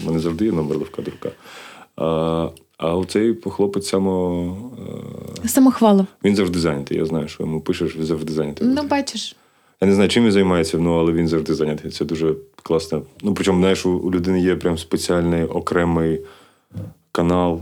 У 0.00 0.06
мене 0.06 0.18
завжди 0.18 0.44
є 0.44 0.52
номер 0.52 0.78
Левка 0.78 1.02
Дурка. 1.02 1.30
А, 2.00 2.48
а 2.78 2.96
оцей 2.96 3.36
хлопець 3.50 3.88
само. 3.88 4.56
е, 5.44 5.48
Самохвалов. 5.48 6.06
Він 6.24 6.36
завжди 6.36 6.58
зайнятий. 6.58 6.98
Я 6.98 7.06
знаю, 7.06 7.28
що 7.28 7.42
йому 7.42 7.60
пишеш, 7.60 7.96
він 7.96 8.04
завжди 8.04 8.32
зайнятий. 8.32 8.66
Ну, 8.68 8.82
бачиш. 8.82 9.36
Я 9.80 9.88
не 9.88 9.94
знаю, 9.94 10.08
чим 10.08 10.24
він 10.24 10.32
займається, 10.32 10.78
ну, 10.78 10.98
але 10.98 11.12
він 11.12 11.28
завжди 11.28 11.54
зайнятий. 11.54 11.90
Це 11.90 12.04
дуже 12.04 12.34
класно. 12.62 13.02
Ну, 13.22 13.34
причому, 13.34 13.60
знаєш, 13.60 13.86
у, 13.86 14.10
людини 14.10 14.40
є 14.40 14.56
прям 14.56 14.78
спеціальний 14.78 15.44
окремий 15.44 16.20
канал, 17.12 17.60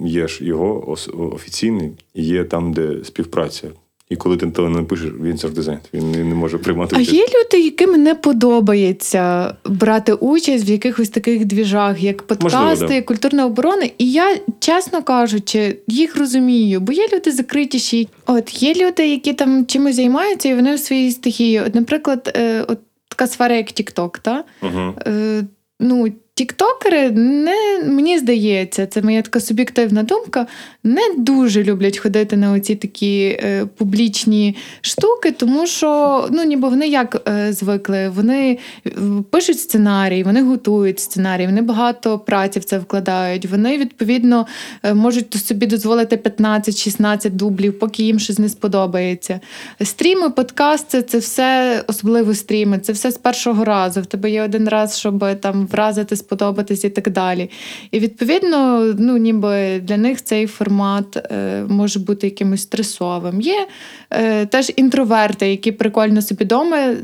е, 0.00 0.04
є 0.08 0.28
ж 0.28 0.44
його 0.44 0.96
офіційний, 1.34 1.92
і 2.14 2.24
є 2.24 2.44
там, 2.44 2.72
де 2.72 3.04
співпраця. 3.04 3.68
І 4.10 4.16
коли 4.16 4.36
ти 4.36 4.46
то 4.46 4.68
напишеш, 4.68 5.10
він 5.20 5.36
завжди 5.38 5.62
зайнятий. 5.62 6.00
Він 6.00 6.10
не, 6.10 6.24
не 6.24 6.34
може 6.34 6.58
приймати 6.58 6.96
А 6.96 6.98
участь. 6.98 7.12
є 7.12 7.22
люди, 7.22 7.64
яким 7.64 8.02
не 8.02 8.14
подобається 8.14 9.54
брати 9.64 10.12
участь 10.12 10.68
в 10.68 10.70
якихось 10.70 11.08
таких 11.08 11.44
двіжах, 11.44 12.02
як 12.02 12.22
подкасти, 12.22 12.58
Можливо, 12.58 12.92
да. 12.92 13.02
культурна 13.02 13.46
оборона. 13.46 13.88
І 13.98 14.12
я, 14.12 14.36
чесно 14.58 15.02
кажучи, 15.02 15.78
їх 15.88 16.16
розумію, 16.16 16.80
бо 16.80 16.92
є 16.92 17.06
люди 17.12 17.32
закритіші. 17.32 18.08
От 18.26 18.62
є 18.62 18.74
люди, 18.74 19.08
які 19.08 19.32
там 19.32 19.66
чимось 19.66 19.96
займаються, 19.96 20.48
і 20.48 20.54
вони 20.54 20.74
в 20.74 20.78
своїй 20.78 21.10
стихії. 21.10 21.60
От, 21.60 21.74
наприклад, 21.74 22.32
е, 22.36 22.64
от 22.68 22.78
така 23.08 23.26
сфера, 23.26 23.56
як 23.56 23.66
TikTok, 23.66 24.18
та? 24.22 24.44
Угу. 24.62 24.94
Е, 25.06 25.44
ну, 25.80 26.06
тіктокери 26.34 27.10
не 27.10 27.82
мені 27.84 28.18
здається, 28.18 28.86
це 28.86 29.02
моя 29.02 29.22
така 29.22 29.40
суб'єктивна 29.40 30.02
думка. 30.02 30.46
Не 30.84 31.00
дуже 31.18 31.64
люблять 31.64 31.98
ходити 31.98 32.36
на 32.36 32.52
оці 32.52 32.74
такі 32.74 33.22
е, 33.24 33.66
публічні 33.76 34.56
штуки, 34.80 35.32
тому 35.32 35.66
що 35.66 36.28
ну 36.30 36.44
ніби 36.44 36.68
вони 36.68 36.88
як 36.88 37.28
е, 37.28 37.52
звикли, 37.52 38.08
вони 38.08 38.58
е, 38.86 38.90
пишуть 39.30 39.60
сценарій, 39.60 40.22
вони 40.22 40.42
готують 40.42 41.00
сценарій, 41.00 41.46
вони 41.46 41.62
багато 41.62 42.18
праці 42.18 42.60
в 42.60 42.64
це 42.64 42.78
вкладають. 42.78 43.46
Вони 43.46 43.78
відповідно 43.78 44.46
е, 44.82 44.94
можуть 44.94 45.34
собі 45.34 45.66
дозволити 45.66 46.16
15-16 46.16 47.30
дублів, 47.30 47.78
поки 47.78 48.02
їм 48.02 48.18
щось 48.18 48.38
не 48.38 48.48
сподобається. 48.48 49.40
Стріми, 49.82 50.30
подкасти 50.30 51.02
це 51.02 51.18
все, 51.18 51.82
особливо 51.86 52.34
стріми, 52.34 52.78
це 52.78 52.92
все 52.92 53.10
з 53.10 53.18
першого 53.18 53.64
разу. 53.64 54.00
В 54.00 54.06
тебе 54.06 54.30
є 54.30 54.42
один 54.42 54.68
раз, 54.68 54.98
щоб 54.98 55.40
там 55.40 55.66
вразити, 55.66 56.16
сподобатись 56.24 56.84
і 56.84 56.90
так 56.90 57.10
далі. 57.10 57.50
І 57.90 57.98
відповідно, 57.98 58.84
ну 58.98 59.16
ніби 59.16 59.80
для 59.80 59.96
них 59.96 60.24
цей 60.24 60.46
формат 60.46 61.16
е, 61.16 61.64
може 61.68 61.98
бути 61.98 62.26
якимось 62.26 62.62
стресовим. 62.62 63.40
Є 63.40 63.66
е, 64.10 64.46
теж 64.46 64.72
інтроверти, 64.76 65.50
які 65.50 65.72
прикольно 65.72 66.22
собі 66.22 66.44
вдома 66.44 66.94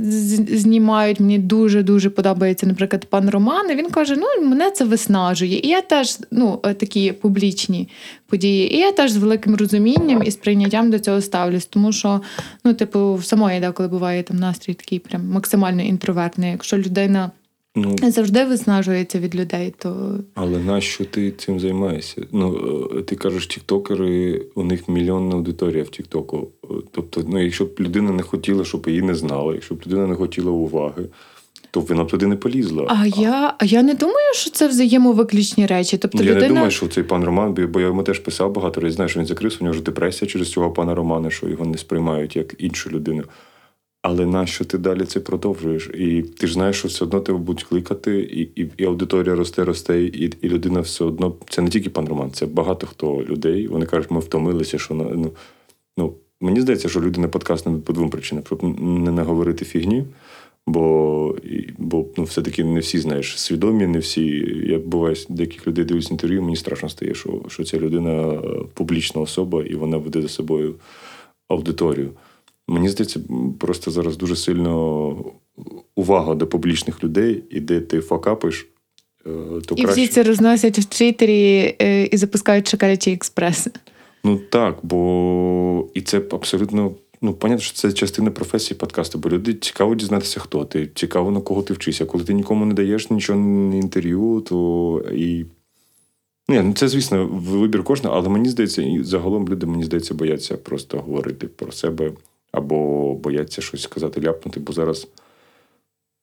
знімають. 0.49 1.21
Мені 1.21 1.39
дуже 1.39 1.83
дуже 1.83 2.11
подобається, 2.11 2.67
наприклад, 2.67 3.05
пан 3.05 3.31
Роман. 3.31 3.71
І 3.71 3.75
він 3.75 3.91
каже: 3.91 4.17
ну 4.17 4.49
мене 4.49 4.71
це 4.71 4.85
виснажує. 4.85 5.61
І 5.62 5.69
я 5.69 5.81
теж 5.81 6.19
ну 6.31 6.61
е, 6.65 6.75
такі 6.75 7.12
публічні 7.12 7.89
події. 8.27 8.75
І 8.75 8.79
я 8.79 8.93
теж 8.93 9.11
з 9.11 9.17
великим 9.17 9.57
розумінням 9.57 10.23
і 10.25 10.31
сприйняттям 10.31 10.91
до 10.91 10.99
цього 10.99 11.21
ставлюсь, 11.21 11.67
тому 11.67 11.93
що 11.93 12.21
ну, 12.65 12.75
типу, 12.75 13.15
в 13.15 13.25
самої 13.25 13.61
деколи 13.61 13.89
буває 13.89 14.23
там 14.23 14.37
настрій 14.37 14.75
такий 14.75 14.99
прям 14.99 15.29
максимально 15.29 15.83
інтровертний. 15.83 16.50
Якщо 16.50 16.79
людина 16.79 17.31
Ну, 17.77 17.97
завжди 18.03 18.45
виснажується 18.45 19.19
від 19.19 19.35
людей, 19.35 19.75
то 19.79 20.19
але 20.35 20.59
нащо 20.59 21.05
ти 21.05 21.31
цим 21.31 21.61
займаєшся? 21.61 22.23
Ну, 22.33 22.57
е, 22.99 23.03
ти 23.03 23.17
кажеш, 23.17 23.47
тіктокери, 23.47 24.43
у 24.55 24.62
них 24.65 24.89
мільйонна 24.89 25.35
аудиторія 25.37 25.83
в 25.85 25.89
Тіктоку. 25.89 26.49
Е, 26.65 26.67
Тобто, 26.91 27.25
ну, 27.29 27.45
якщо 27.45 27.65
б 27.65 27.71
людина 27.81 28.11
не 28.11 28.23
хотіла, 28.23 28.65
щоб 28.65 28.85
її 28.89 29.03
не 29.03 29.15
знали, 29.15 29.55
якщо 29.55 29.75
б 29.75 29.79
людина 29.87 30.07
не 30.07 30.15
хотіла 30.15 30.50
уваги, 30.50 31.03
то 31.71 31.81
вона 31.81 32.05
б 32.05 32.11
туди 32.11 32.27
не 32.27 32.37
полізла. 32.37 32.87
а 32.89 33.07
я, 33.07 33.55
а 33.59 33.65
я 33.65 33.83
не 33.83 33.95
думаю, 33.95 34.35
що 34.35 34.50
це 34.50 34.69
взаємовиключні 34.69 35.67
речі. 35.67 35.99
Тобто 35.99 36.19
Ну, 36.19 36.25
я 36.25 36.31
людина 36.31 36.49
не 36.49 36.55
думаю, 36.55 36.71
що 36.71 36.89
цей 36.89 37.05
пан 37.05 37.25
Роман, 37.25 37.55
бо- 37.73 37.81
я 37.81 37.87
йому 37.87 38.03
теж 38.03 38.19
писав 38.19 38.53
багато 38.53 38.81
разів, 38.81 38.95
знаю, 38.97 39.09
що 39.09 39.21
він 39.21 39.27
закрився, 39.27 39.59
у 39.61 39.65
нього 39.65 39.75
ж 39.75 39.83
депресія 39.83 40.31
через 40.31 40.50
цього 40.50 40.71
пана 40.71 40.95
Романа, 40.95 41.31
що 41.31 41.49
його 41.49 41.65
не 41.65 41.79
сприймають 41.79 42.37
як 42.37 42.55
іншу 42.59 42.91
людину. 42.91 43.23
Але 44.02 44.26
нащо 44.26 44.64
ти 44.64 44.78
далі 44.78 45.04
це 45.04 45.21
продовжуєш? 45.21 45.90
І 45.95 46.23
ти 46.23 46.47
ж 46.47 46.52
знаєш, 46.52 46.78
що 46.78 46.88
все 46.88 47.04
одно 47.04 47.21
тебе 47.21 47.38
будуть 47.38 47.64
кликати, 47.64 48.21
і, 48.21 48.62
і, 48.62 48.71
і 48.76 48.85
аудиторія 48.85 49.35
росте, 49.35 49.64
росте, 49.64 50.02
і, 50.02 50.33
і 50.40 50.49
людина 50.49 50.80
все 50.80 51.04
одно. 51.04 51.35
Це 51.49 51.62
не 51.62 51.71
тільки 51.71 51.90
пан 51.90 52.09
Роман, 52.09 52.30
це 52.33 52.47
багато 52.47 52.87
хто 52.87 53.25
людей. 53.25 53.66
Вони 53.66 53.87
кажуть, 53.87 54.11
ми 54.11 54.21
втомилися, 54.21 54.78
що 54.78 54.95
ну, 54.95 55.33
ну, 55.97 56.14
мені 56.40 56.61
здається, 56.61 56.88
що 56.88 57.00
люди 57.00 57.21
на 57.21 57.28
подкаст 57.28 57.66
не 57.66 57.78
по 57.78 57.92
двом 57.92 58.11
причинам, 58.11 58.45
щоб 58.47 58.80
не 58.80 59.11
наговорити 59.11 59.64
фігні. 59.64 60.04
Бо, 60.66 61.37
бо 61.78 62.07
ну, 62.16 62.25
все-таки 62.25 62.64
не 62.64 62.80
всі, 62.80 62.99
знаєш, 62.99 63.40
свідомі, 63.40 63.87
не 63.87 63.99
всі. 63.99 64.26
Я 64.66 64.78
буває 64.78 65.16
деяких 65.28 65.66
людей 65.66 65.85
дивлюсь 65.85 66.11
інтерв'ю, 66.11 66.42
мені 66.42 66.57
страшно 66.57 66.88
стає, 66.88 67.14
що, 67.14 67.40
що 67.49 67.64
ця 67.64 67.78
людина 67.78 68.33
е, 68.33 68.40
публічна 68.75 69.21
особа 69.21 69.62
і 69.62 69.75
вона 69.75 69.97
веде 69.97 70.23
за 70.23 70.28
собою 70.28 70.75
аудиторію. 71.49 72.11
Мені 72.71 72.89
здається, 72.89 73.21
просто 73.59 73.91
зараз 73.91 74.17
дуже 74.17 74.37
сильно 74.37 75.17
увага 75.97 76.35
до 76.35 76.47
публічних 76.47 77.05
людей, 77.05 77.45
і 77.50 77.61
де 77.61 77.81
ти 77.81 78.00
факапиш, 78.00 78.69
е, 79.27 79.31
то 79.67 79.75
і 79.75 79.83
краще. 79.83 80.03
всі 80.03 80.12
це 80.12 80.23
розносять 80.23 80.79
в 80.79 80.85
Твіттері 80.85 81.77
е, 81.83 82.05
і 82.05 82.17
запускають 82.17 82.69
шоколячий 82.69 83.15
експрес. 83.15 83.69
Ну 84.25 84.41
так, 84.50 84.79
бо 84.83 85.89
і 85.95 86.00
це 86.00 86.23
абсолютно. 86.31 86.93
Ну, 87.23 87.35
понятно, 87.35 87.62
що 87.62 87.75
це 87.75 87.93
частина 87.93 88.31
професії 88.31 88.79
подкасту, 88.79 89.19
бо 89.19 89.29
люди 89.29 89.55
цікаво 89.55 89.95
дізнатися, 89.95 90.41
хто 90.41 90.65
ти, 90.65 90.91
цікаво 90.95 91.31
на 91.31 91.41
кого 91.41 91.62
ти 91.62 91.75
вчишся. 91.75 92.05
Коли 92.05 92.25
ти 92.25 92.35
нікому 92.35 92.67
не 92.67 92.75
даєш 92.75 93.11
нічого 93.11 93.39
не 93.39 93.79
інтерв'ю, 93.79 94.45
то 94.49 95.05
і. 95.12 95.45
Ні, 96.49 96.61
ну 96.62 96.73
це, 96.73 96.89
звісно, 96.89 97.27
вибір 97.27 97.85
кожного, 97.85 98.17
але 98.17 98.29
мені 98.29 98.49
здається, 98.49 98.83
і 98.83 99.03
загалом 99.03 99.49
люди, 99.49 99.67
мені 99.67 99.85
здається, 99.85 100.15
бояться 100.15 100.57
просто 100.57 100.99
говорити 100.99 101.47
про 101.47 101.73
себе 101.73 102.12
або 102.52 103.14
бояться 103.14 103.62
щось 103.62 103.83
сказати, 103.83 104.21
ляпнути, 104.21 104.61
бо 104.61 104.73
зараз. 104.73 105.09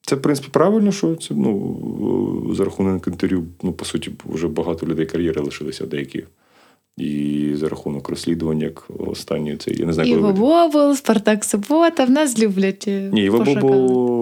Це, 0.00 0.16
в 0.16 0.22
принципі, 0.22 0.48
правильно, 0.52 0.92
що 0.92 1.14
це 1.14 1.34
ну, 1.34 2.50
за 2.54 2.64
рахунок 2.64 3.06
інтерв'ю, 3.06 3.44
ну, 3.62 3.72
по 3.72 3.84
суті, 3.84 4.10
вже 4.24 4.48
багато 4.48 4.86
людей 4.86 5.06
кар'єри 5.06 5.40
лишилися 5.40 5.86
деякі. 5.86 6.24
І 6.96 7.50
за 7.54 7.68
рахунок 7.68 8.08
розслідувань, 8.08 8.60
як 8.60 8.88
останнє 8.98 9.56
це, 9.56 9.70
я 9.70 9.86
не 9.86 9.92
знаю, 9.92 10.10
Іво 10.10 10.32
Бобол, 10.32 10.94
Спартак 10.94 11.44
Субота, 11.44 12.04
в 12.04 12.10
нас 12.10 12.38
люблять. 12.38 12.84
е, 12.88 13.10
Ні, 13.12 13.24
Іво 13.24 13.38
пошукати. 13.38 13.66
Бобо 13.66 14.18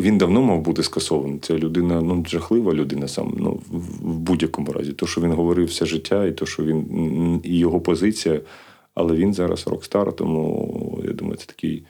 він 0.00 0.18
давно 0.18 0.42
мав 0.42 0.60
бути 0.60 0.82
скасований. 0.82 1.38
Це 1.38 1.54
людина, 1.54 2.02
ну 2.02 2.24
жахлива 2.28 2.74
людина 2.74 3.08
сам, 3.08 3.34
ну 3.38 3.60
в 4.00 4.18
будь-якому 4.18 4.72
разі. 4.72 4.92
То, 4.92 5.06
що 5.06 5.20
він 5.20 5.32
говорив 5.32 5.66
все 5.66 5.86
життя, 5.86 6.26
і 6.26 6.32
то, 6.32 6.46
що 6.46 6.64
він 6.64 7.40
і 7.44 7.58
його 7.58 7.80
позиція, 7.80 8.40
але 8.98 9.14
він 9.14 9.34
зараз 9.34 9.66
рок-стар, 9.66 10.12
тому 10.12 11.02
я 11.04 11.12
думаю, 11.12 11.36
це 11.36 11.46
такий. 11.46 11.84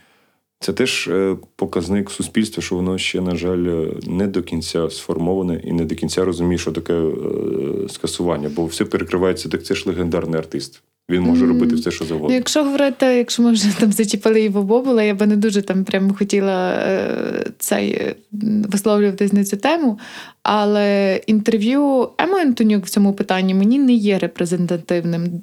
Це 0.60 0.72
теж 0.72 1.08
е, 1.08 1.36
показник 1.56 2.10
суспільства, 2.10 2.62
що 2.62 2.76
воно 2.76 2.98
ще, 2.98 3.20
на 3.20 3.36
жаль, 3.36 3.66
е, 3.66 3.92
не 4.06 4.26
до 4.26 4.42
кінця 4.42 4.90
сформоване 4.90 5.60
і 5.64 5.72
не 5.72 5.84
до 5.84 5.94
кінця 5.94 6.24
розуміє, 6.24 6.58
що 6.58 6.72
таке 6.72 6.94
е, 6.94 7.88
скасування. 7.88 8.50
Бо 8.56 8.66
все 8.66 8.84
перекривається, 8.84 9.48
так 9.48 9.64
це 9.64 9.74
ж 9.74 9.88
легендарний 9.88 10.38
артист. 10.38 10.82
Він 11.10 11.22
може 11.22 11.44
Мгм. 11.44 11.52
робити 11.54 11.74
все, 11.74 11.90
що 11.90 12.04
завгодно. 12.04 12.34
якщо 12.36 12.64
говорити, 12.64 13.06
якщо 13.06 13.42
ми 13.42 13.52
вже 13.52 13.78
там 13.78 13.92
зачепили 13.92 14.42
Іво 14.42 14.62
Бобола, 14.62 15.02
я 15.02 15.14
би 15.14 15.26
не 15.26 15.36
дуже 15.36 15.62
там 15.62 15.84
прямо 15.84 16.14
хотіла 16.14 16.70
е, 16.72 17.44
цей 17.58 17.90
е, 17.90 18.14
висловлюватись 18.68 19.32
на 19.32 19.44
цю 19.44 19.56
тему. 19.56 19.98
Але 20.42 21.20
інтерв'ю 21.26 22.08
Еми 22.18 22.40
Антонюк 22.40 22.86
в 22.86 22.90
цьому 22.90 23.12
питанні 23.12 23.54
мені 23.54 23.78
не 23.78 23.92
є 23.92 24.18
репрезентативним. 24.18 25.42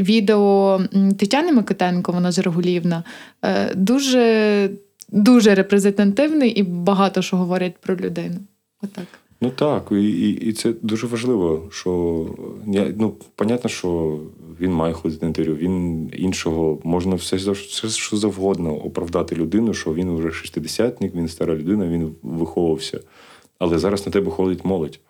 Відео 0.00 0.80
Тетяни 1.18 1.52
Микитенко, 1.52 2.12
вона 2.12 2.30
ж 2.30 2.42
Регулівна, 2.42 3.04
е, 3.44 3.74
дуже, 3.74 4.70
дуже 5.12 5.54
репрезентативний 5.54 6.50
і 6.50 6.62
багато 6.62 7.22
що 7.22 7.36
говорять 7.36 7.74
про 7.80 7.96
людину. 7.96 8.36
Отак. 8.82 9.04
Ну 9.40 9.50
так, 9.50 9.88
і, 9.90 10.04
і, 10.04 10.30
і 10.30 10.52
це 10.52 10.72
дуже 10.82 11.06
важливо, 11.06 11.68
що 11.70 12.26
я, 12.66 12.94
ну, 12.98 13.14
понятно, 13.34 13.70
що 13.70 14.20
він 14.60 14.72
має 14.72 14.94
ходити 14.94 15.20
на 15.22 15.28
інтерв'ю, 15.28 15.56
він 15.56 16.10
іншого 16.16 16.78
можна 16.84 17.14
все, 17.14 17.36
все 17.36 17.88
що 17.88 18.16
завгодно 18.16 18.74
оправдати 18.76 19.36
людину, 19.36 19.74
що 19.74 19.94
він 19.94 20.16
вже 20.16 20.30
шестидесятник, 20.30 21.14
він 21.14 21.28
стара 21.28 21.54
людина, 21.56 21.86
він 21.86 22.14
виховувався. 22.22 23.00
Але 23.58 23.78
зараз 23.78 24.06
на 24.06 24.12
тебе 24.12 24.30
ходить 24.30 24.64
молодь. 24.64 25.00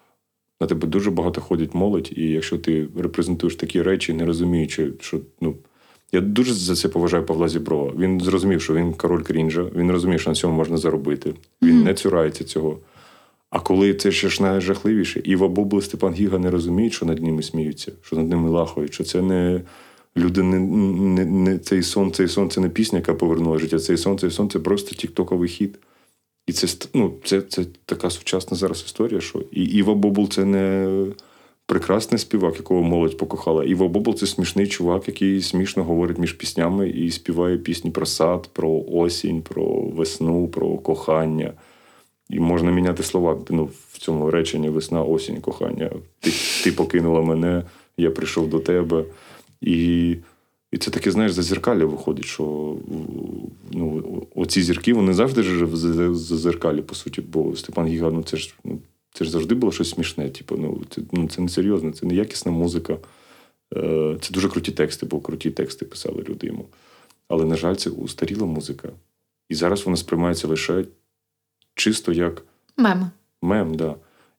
На 0.60 0.66
тебе 0.66 0.88
дуже 0.88 1.10
багато 1.10 1.40
ходить 1.40 1.74
молодь, 1.74 2.10
і 2.16 2.22
якщо 2.22 2.58
ти 2.58 2.88
репрезентуєш 2.98 3.56
такі 3.56 3.82
речі, 3.82 4.12
не 4.12 4.26
розуміючи, 4.26 4.92
що 5.00 5.20
ну. 5.40 5.54
Я 6.12 6.20
дуже 6.20 6.54
за 6.54 6.74
це 6.74 6.88
поважаю 6.88 7.26
Павла 7.26 7.48
Зіброва. 7.48 7.92
Він 7.98 8.20
зрозумів, 8.20 8.62
що 8.62 8.74
він 8.74 8.92
король 8.92 9.22
крінжа, 9.22 9.66
він 9.76 9.90
розумів, 9.90 10.20
що 10.20 10.30
на 10.30 10.36
цьому 10.36 10.56
можна 10.56 10.76
заробити. 10.76 11.34
Він 11.62 11.82
не 11.82 11.94
цурається 11.94 12.44
цього. 12.44 12.78
А 13.56 13.60
коли 13.60 13.94
це 13.94 14.12
ще 14.12 14.28
ж 14.28 14.42
найжахливіше, 14.42 15.20
Іва 15.24 15.48
Бобл 15.48 15.78
і 15.78 15.82
Степан 15.82 16.14
Гіга 16.14 16.38
не 16.38 16.50
розуміють, 16.50 16.92
що 16.92 17.06
над 17.06 17.22
ними 17.22 17.42
сміються, 17.42 17.92
що 18.02 18.16
над 18.16 18.28
ними 18.28 18.50
лахають, 18.50 18.94
що 18.94 19.04
це 19.04 19.22
не 19.22 19.60
люди, 20.16 20.42
не, 20.42 20.60
не, 20.60 21.24
не 21.24 21.58
цей 21.58 21.82
сон, 21.82 22.12
цей 22.12 22.28
сон 22.28 22.50
це 22.50 22.60
не 22.60 22.68
пісня, 22.68 22.98
яка 22.98 23.14
повернула 23.14 23.58
життя. 23.58 23.78
Цей 23.78 23.96
сон, 23.96 24.18
цей 24.18 24.30
сон 24.30 24.50
це 24.50 24.58
просто 24.58 24.96
тіктоковий 24.96 25.48
хід. 25.48 25.78
І 26.46 26.52
це, 26.52 26.88
ну, 26.94 27.14
це, 27.24 27.42
це 27.42 27.64
така 27.86 28.10
сучасна 28.10 28.56
зараз 28.56 28.82
історія, 28.86 29.20
що 29.20 29.44
і 29.52 29.64
Іва 29.64 29.94
Бобл 29.94 30.28
це 30.28 30.44
не 30.44 30.88
прекрасний 31.66 32.18
співак, 32.18 32.56
якого 32.56 32.82
молодь 32.82 33.18
покохала. 33.18 33.64
Іва 33.64 33.88
Бобл 33.88 34.14
це 34.14 34.26
смішний 34.26 34.66
чувак, 34.66 35.08
який 35.08 35.42
смішно 35.42 35.84
говорить 35.84 36.18
між 36.18 36.32
піснями 36.32 36.88
і 36.88 37.10
співає 37.10 37.58
пісні 37.58 37.90
про 37.90 38.06
сад, 38.06 38.48
про 38.52 38.84
осінь, 38.88 39.42
про 39.42 39.64
весну, 39.80 40.48
про 40.48 40.78
кохання. 40.78 41.52
І 42.30 42.40
можна 42.40 42.70
міняти 42.70 43.02
слова 43.02 43.38
ну, 43.50 43.70
в 43.92 43.98
цьому 43.98 44.30
реченні 44.30 44.68
весна, 44.68 45.02
осінь, 45.02 45.40
кохання. 45.40 45.90
Ти, 46.20 46.30
ти 46.64 46.72
покинула 46.72 47.22
мене, 47.22 47.62
я 47.96 48.10
прийшов 48.10 48.50
до 48.50 48.60
тебе. 48.60 49.04
І, 49.60 50.08
і 50.72 50.76
це 50.78 50.90
таке, 50.90 51.10
знаєш, 51.10 51.32
зазеркалля 51.32 51.84
виходить, 51.84 52.24
що 52.24 52.76
ну, 53.72 54.02
оці 54.34 54.62
зірки 54.62 54.94
вони 54.94 55.14
завжди 55.14 55.42
ж 55.42 55.64
в 55.64 55.76
за- 55.76 56.14
зазеркалі, 56.14 56.82
по 56.82 56.94
суті, 56.94 57.20
бо 57.20 57.56
Степан 57.56 57.86
Гіга, 57.86 58.10
ну 58.10 58.22
це 58.22 58.36
ж 58.36 58.54
ну, 58.64 58.78
це 59.12 59.24
ж 59.24 59.30
завжди 59.30 59.54
було 59.54 59.72
щось 59.72 59.90
смішне. 59.90 60.30
Типу, 60.30 60.56
ну, 60.56 60.80
це, 60.90 61.02
ну, 61.12 61.28
це 61.28 61.42
не 61.42 61.48
серйозно, 61.48 61.90
це 61.92 62.06
не 62.06 62.14
якісна 62.14 62.52
музика. 62.52 62.98
Е, 63.76 64.16
Це 64.20 64.34
дуже 64.34 64.48
круті 64.48 64.72
тексти, 64.72 65.06
бо 65.06 65.20
круті 65.20 65.50
тексти 65.50 65.84
писали 65.84 66.24
люди 66.28 66.46
йому. 66.46 66.64
Але, 67.28 67.44
на 67.44 67.56
жаль, 67.56 67.74
це 67.74 67.90
устаріла 67.90 68.46
музика. 68.46 68.88
І 69.48 69.54
зараз 69.54 69.84
вона 69.84 69.96
сприймається 69.96 70.48
лише 70.48 70.84
чисто 71.76 72.12
як 72.12 72.42
Мем. 72.76 73.10
мем, 73.42 73.74
да. 73.74 73.94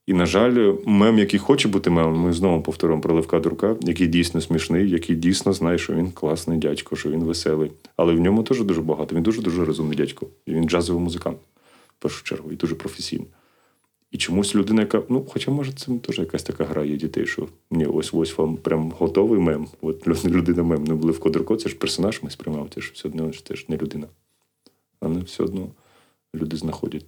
І, 0.06 0.14
на 0.14 0.26
жаль, 0.26 0.74
мем, 0.86 1.20
який 1.20 1.40
хоче 1.40 1.68
бути 1.68 1.90
мемом, 1.90 2.20
ми 2.20 2.34
знову 2.34 2.62
повторюємо 2.62 3.02
про 3.02 3.16
Левка 3.16 3.40
Дурка, 3.40 3.76
який 3.82 4.08
дійсно 4.08 4.42
смішний, 4.42 4.90
який 4.90 5.16
дійсно 5.16 5.54
знає, 5.54 5.78
що 5.78 5.94
він 5.94 6.12
класний 6.12 6.60
дядько, 6.60 6.96
що 6.96 7.10
він 7.10 7.24
веселий. 7.24 7.72
Але 7.96 8.14
в 8.14 8.20
ньому 8.20 8.44
теж 8.44 8.64
дуже 8.64 8.82
багато. 8.82 9.16
Він 9.16 9.24
дуже 9.24 9.42
дуже 9.42 9.66
розумний 9.66 9.98
дядько. 9.98 10.28
І 10.46 10.54
він 10.54 10.70
джазовий 10.70 11.04
музикант, 11.04 11.38
в 12.00 12.02
першу 12.02 12.24
чергу, 12.24 12.52
і 12.52 12.56
дуже 12.56 12.76
професійний. 12.76 13.28
І 14.12 14.18
чомусь 14.18 14.56
людина, 14.56 14.82
яка, 14.82 15.02
ну, 15.10 15.26
хоча, 15.30 15.52
може, 15.52 15.72
це 15.72 15.92
теж 15.92 16.20
якась 16.20 16.44
така 16.44 16.64
гра 16.66 16.84
є 16.84 16.96
дітей, 16.96 17.26
що 17.26 17.48
ні, 17.72 17.86
ось 17.86 18.14
ось 18.14 18.38
вам 18.38 18.58
прям 18.58 18.92
готовий 18.98 19.40
мем. 19.40 19.68
От 19.82 20.26
людина 20.26 20.64
мем. 20.64 20.84
Ну, 20.88 20.98
Левко 20.98 21.30
Дурко, 21.30 21.56
це 21.56 21.70
ж 21.70 21.76
персонаж 21.76 22.24
ми 22.24 22.30
сприймав, 22.30 22.70
це 22.76 22.82
ж 22.82 22.92
все 22.94 23.08
одно 23.08 23.32
це 23.44 23.56
ж 23.56 23.66
не 23.68 23.78
людина. 23.78 24.08
Але 25.00 25.20
все 25.20 25.44
одно 25.44 25.68
люди 26.36 26.58
знаходять 26.58 27.06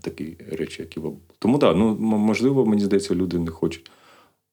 такі 0.00 0.36
речі, 0.50 0.82
які 0.82 1.00
в 1.00 1.12
Тому 1.38 1.58
так, 1.58 1.72
да, 1.72 1.78
ну 1.78 1.96
можливо, 2.18 2.66
мені 2.66 2.82
здається, 2.82 3.14
люди 3.14 3.38
не 3.38 3.50
хочуть. 3.50 3.90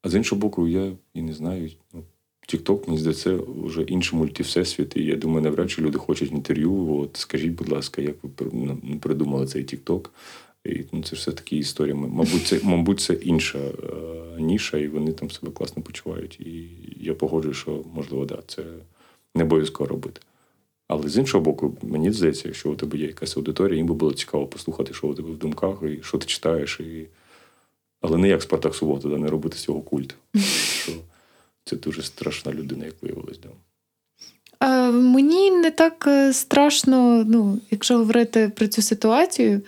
А 0.02 0.08
з 0.08 0.14
іншого 0.14 0.40
боку, 0.40 0.68
я 0.68 0.92
і 1.14 1.22
не 1.22 1.34
знаю. 1.34 1.70
Ну, 1.94 2.02
TikTok, 2.48 2.86
мені 2.86 3.00
здається, 3.00 3.38
вже 3.64 3.82
інший 3.82 4.18
мультивсесвіт. 4.18 4.96
І 4.96 5.04
я 5.04 5.16
думаю, 5.16 5.42
навряд 5.42 5.70
чи 5.70 5.82
люди 5.82 5.98
хочуть 5.98 6.32
інтерв'ю. 6.32 6.92
От 6.94 7.16
скажіть, 7.16 7.52
будь 7.52 7.68
ласка, 7.68 8.02
як 8.02 8.16
ви 8.22 8.30
ну, 8.52 8.98
придумали 9.00 9.46
цей 9.46 9.64
TikTok? 9.64 10.08
І 10.64 10.84
ну, 10.92 11.02
це 11.02 11.16
все 11.16 11.32
такі 11.32 11.56
історії. 11.56 11.94
Мабуть, 11.94 12.46
це, 12.46 12.60
мабуть, 12.62 13.00
це 13.00 13.14
інша 13.14 13.58
е, 13.58 14.40
ніша, 14.40 14.78
і 14.78 14.88
вони 14.88 15.12
там 15.12 15.30
себе 15.30 15.52
класно 15.52 15.82
почувають. 15.82 16.40
І 16.40 16.68
я 17.00 17.14
погоджую, 17.14 17.54
що 17.54 17.84
можливо, 17.94 18.24
да, 18.24 18.38
це 18.46 18.64
не 19.34 19.44
обов'язково 19.44 19.88
робити. 19.88 20.20
Але 20.88 21.08
з 21.08 21.18
іншого 21.18 21.44
боку, 21.44 21.76
мені 21.82 22.12
здається, 22.12 22.42
якщо 22.48 22.70
у 22.70 22.74
тебе 22.74 22.98
є 22.98 23.06
якась 23.06 23.36
аудиторія, 23.36 23.76
їм 23.76 23.86
би 23.86 23.94
було 23.94 24.12
цікаво 24.12 24.46
послухати, 24.46 24.94
що 24.94 25.06
у 25.06 25.14
тебе 25.14 25.30
в 25.30 25.38
думках, 25.38 25.78
і 25.82 26.02
що 26.02 26.18
ти 26.18 26.26
читаєш. 26.26 26.80
І... 26.80 27.06
Але 28.00 28.18
не 28.18 28.28
як 28.28 28.42
Спартак 28.42 28.74
Субота, 28.74 29.08
не 29.08 29.28
робити 29.28 29.58
з 29.58 29.62
цього 29.62 29.80
культ. 29.80 30.14
Що 30.82 30.92
це 31.64 31.76
дуже 31.76 32.02
страшна 32.02 32.52
людина, 32.52 32.84
як 32.84 32.94
виявилось. 33.02 33.38
Да. 33.38 33.48
Е, 34.60 34.90
мені 34.90 35.50
не 35.50 35.70
так 35.70 36.04
е, 36.06 36.32
страшно, 36.32 37.24
ну, 37.28 37.60
якщо 37.70 37.98
говорити 37.98 38.52
про 38.56 38.66
цю 38.66 38.82
ситуацію, 38.82 39.60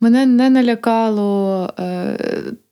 мене 0.00 0.26
не 0.26 0.50
налякало 0.50 1.70
е, 1.78 2.18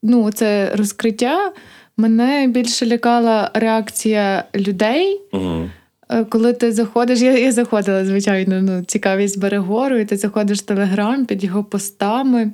ну, 0.03 0.33
це 0.33 0.77
розкриття. 0.77 1.53
Мене 1.97 2.47
більше 2.49 2.87
лякала 2.87 3.51
реакція 3.55 4.45
людей. 4.55 5.21
Угу. 5.33 5.71
Е, 6.11 6.25
Коли 6.25 6.53
ти 6.53 6.73
заходиш, 6.73 7.21
я, 7.21 7.39
я 7.39 7.53
заходила, 7.53 8.05
звичайно, 8.05 8.63
ну, 8.63 8.83
цікавість 8.85 9.39
бере 9.39 9.59
гору, 9.59 9.99
і 9.99 10.05
ти 10.05 10.17
заходиш 10.17 10.59
в 10.59 10.63
Телеграм 10.63 11.27
під 11.27 11.45
його 11.45 11.65
постами, 11.65 12.53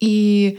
і 0.00 0.56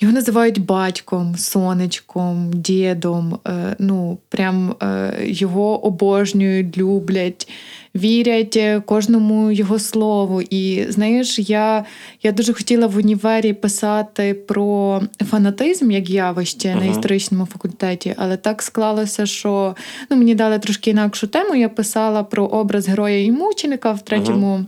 його 0.00 0.14
називають 0.14 0.64
батьком, 0.64 1.36
сонечком, 1.36 2.50
дідом. 2.52 3.38
Е, 3.46 3.76
ну, 3.78 4.18
прям 4.28 4.76
е, 4.82 5.14
його 5.20 5.84
обожнюють, 5.84 6.78
люблять, 6.78 7.48
вірять 7.94 8.56
е, 8.56 8.80
кожному 8.80 9.50
його 9.50 9.78
слову. 9.78 10.42
І 10.42 10.86
знаєш, 10.88 11.38
я, 11.38 11.84
я 12.22 12.32
дуже 12.32 12.52
хотіла 12.52 12.86
в 12.86 12.96
універі 12.96 13.52
писати 13.52 14.34
про 14.34 15.02
фанатизм 15.30 15.90
як 15.90 16.10
явище 16.10 16.74
на 16.74 16.84
історичному 16.84 17.46
факультеті, 17.46 18.14
але 18.16 18.36
так 18.36 18.62
склалося, 18.62 19.26
що 19.26 19.76
ну, 20.10 20.16
мені 20.16 20.34
дали 20.34 20.58
трошки 20.58 20.90
інакшу 20.90 21.26
тему. 21.26 21.54
Я 21.54 21.68
писала 21.68 22.22
про 22.22 22.46
образ 22.46 22.88
героя 22.88 23.24
і 23.24 23.30
мученика 23.30 23.92
в 23.92 24.04
третьому. 24.04 24.64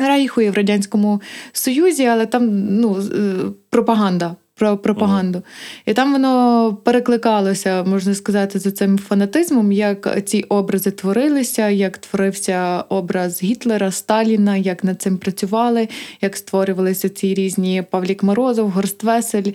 Рейху 0.00 0.40
і 0.40 0.50
в 0.50 0.54
Радянському 0.54 1.20
Союзі, 1.52 2.04
але 2.04 2.26
там 2.26 2.48
ну, 2.80 2.96
е, 2.98 3.34
пропаганда. 3.70 4.36
Про 4.58 4.76
пропаганду. 4.76 5.42
І 5.86 5.92
там 5.92 6.12
воно 6.12 6.76
перекликалося, 6.84 7.84
можна 7.84 8.14
сказати, 8.14 8.58
за 8.58 8.70
цим 8.70 8.98
фанатизмом, 8.98 9.72
як 9.72 10.24
ці 10.26 10.42
образи 10.42 10.90
творилися, 10.90 11.68
як 11.68 11.98
творився 11.98 12.84
образ 12.88 13.42
Гітлера, 13.42 13.90
Сталіна, 13.90 14.56
як 14.56 14.84
над 14.84 15.02
цим 15.02 15.16
працювали, 15.18 15.88
як 16.22 16.36
створювалися 16.36 17.08
ці 17.08 17.34
різні 17.34 17.82
Павлік 17.90 18.22
Морозов, 18.22 18.70
Горст 18.70 19.02
Весель. 19.02 19.52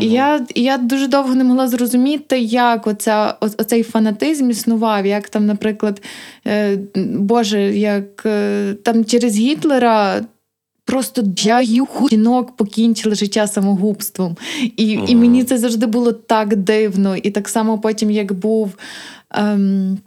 І 0.00 0.06
я, 0.06 0.46
і 0.54 0.62
я 0.62 0.78
дуже 0.78 1.06
довго 1.06 1.34
не 1.34 1.44
могла 1.44 1.68
зрозуміти, 1.68 2.38
як 2.38 2.86
оця, 2.86 3.34
о- 3.40 3.46
оцей 3.58 3.82
фанатизм 3.82 4.50
існував, 4.50 5.06
як 5.06 5.28
там, 5.28 5.46
наприклад, 5.46 6.02
е, 6.46 6.78
Боже, 7.18 7.60
як 7.78 8.22
е, 8.26 8.74
там 8.82 9.04
через 9.04 9.36
Гітлера. 9.38 10.20
Просто 10.92 11.22
дяюху 11.22 12.08
жінок 12.08 12.56
покінчили 12.56 13.14
життя 13.14 13.46
самогубством. 13.46 14.36
І, 14.76 15.00
і 15.06 15.16
мені 15.16 15.44
це 15.44 15.58
завжди 15.58 15.86
було 15.86 16.12
так 16.12 16.56
дивно. 16.56 17.16
І 17.16 17.30
так 17.30 17.48
само 17.48 17.78
потім, 17.78 18.10
як 18.10 18.32
був 18.32 18.74
ем, 19.30 19.98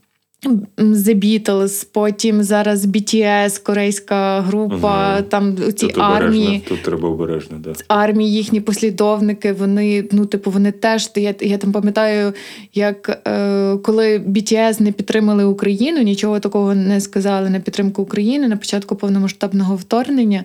The 0.77 1.15
Beatles, 1.15 1.87
потім 1.93 2.43
зараз 2.43 2.85
BTS, 2.85 3.63
корейська 3.63 4.41
група, 4.41 4.91
Ага. 4.91 5.21
там 5.21 5.57
ці 5.57 5.87
Тут 5.87 5.97
армії 5.97 6.47
обережно, 6.47 6.69
тут 6.69 6.81
треба 6.83 7.09
обережно, 7.09 7.57
да. 7.57 7.73
армії, 7.87 8.33
їхні 8.33 8.61
послідовники, 8.61 9.53
вони, 9.53 10.07
ну, 10.11 10.25
типу, 10.25 10.51
вони 10.51 10.71
теж. 10.71 11.11
Я, 11.15 11.35
я 11.41 11.57
там 11.57 11.71
пам'ятаю, 11.71 12.33
як 12.73 13.21
е, 13.27 13.77
коли 13.77 14.19
BTS 14.19 14.81
не 14.81 14.91
підтримали 14.91 15.45
Україну, 15.45 16.01
нічого 16.01 16.39
такого 16.39 16.75
не 16.75 17.01
сказали 17.01 17.49
на 17.49 17.59
підтримку 17.59 18.01
України 18.01 18.47
на 18.47 18.57
початку 18.57 18.95
повномасштабного 18.95 19.75
вторгнення. 19.75 20.43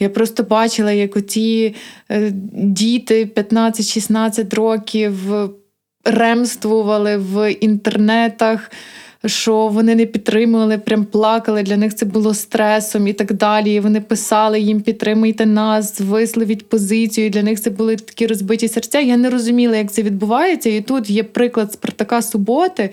Я 0.00 0.08
просто 0.08 0.42
бачила, 0.42 0.92
як 0.92 1.16
оці 1.16 1.74
е, 2.10 2.32
діти 2.52 3.24
15-16 3.36 4.54
років 4.54 5.14
ремствували 6.04 7.16
в 7.16 7.52
інтернетах 7.52 8.70
що 9.26 9.68
вони 9.68 9.94
не 9.94 10.06
підтримували, 10.06 10.78
прям 10.78 11.04
плакали. 11.04 11.62
Для 11.62 11.76
них 11.76 11.94
це 11.94 12.06
було 12.06 12.34
стресом 12.34 13.06
і 13.06 13.12
так 13.12 13.32
далі. 13.32 13.74
І 13.74 13.80
вони 13.80 14.00
писали 14.00 14.60
їм 14.60 14.80
підтримуйте 14.80 15.46
нас, 15.46 16.00
висловіть 16.00 16.68
позицію. 16.68 17.26
І 17.26 17.30
для 17.30 17.42
них 17.42 17.60
це 17.60 17.70
були 17.70 17.96
такі 17.96 18.26
розбиті 18.26 18.68
серця. 18.68 19.00
Я 19.00 19.16
не 19.16 19.30
розуміла, 19.30 19.76
як 19.76 19.92
це 19.92 20.02
відбувається. 20.02 20.70
І 20.70 20.80
тут 20.80 21.10
є 21.10 21.22
приклад 21.22 21.72
Спартака 21.72 22.22
Суботи. 22.22 22.90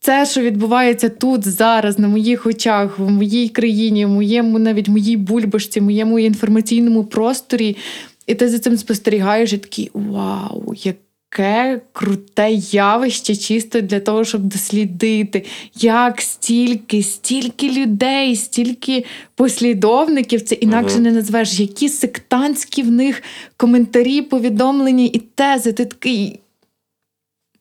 Це, 0.00 0.26
що 0.26 0.40
відбувається 0.40 1.08
тут 1.08 1.48
зараз, 1.48 1.98
на 1.98 2.08
моїх 2.08 2.46
очах, 2.46 2.98
в 2.98 3.10
моїй 3.10 3.48
країні, 3.48 4.06
в 4.06 4.08
моєму 4.08 4.58
навіть 4.58 4.88
моїй 4.88 5.16
бульбашці, 5.16 5.80
моєму 5.80 6.18
інформаційному 6.18 7.04
просторі, 7.04 7.76
і 8.26 8.34
ти 8.34 8.48
за 8.48 8.58
цим 8.58 8.76
спостерігаєш 8.76 9.52
і 9.52 9.58
такий 9.58 9.90
вау, 9.94 10.74
як 10.84 10.96
таке 11.30 11.80
круте 11.92 12.50
явище, 12.70 13.36
чисто 13.36 13.80
для 13.80 14.00
того, 14.00 14.24
щоб 14.24 14.42
дослідити, 14.42 15.44
як 15.74 16.20
стільки, 16.20 17.02
стільки 17.02 17.70
людей, 17.70 18.36
стільки 18.36 19.04
послідовників, 19.34 20.42
це 20.42 20.54
інакше 20.54 20.98
не 20.98 21.12
назвеш, 21.12 21.60
які 21.60 21.88
сектантські 21.88 22.82
в 22.82 22.90
них 22.90 23.22
коментарі, 23.56 24.22
повідомлення 24.22 25.04
і 25.04 25.18
тези. 25.34 25.72
Ти 25.72 25.84
такий. 25.84 26.40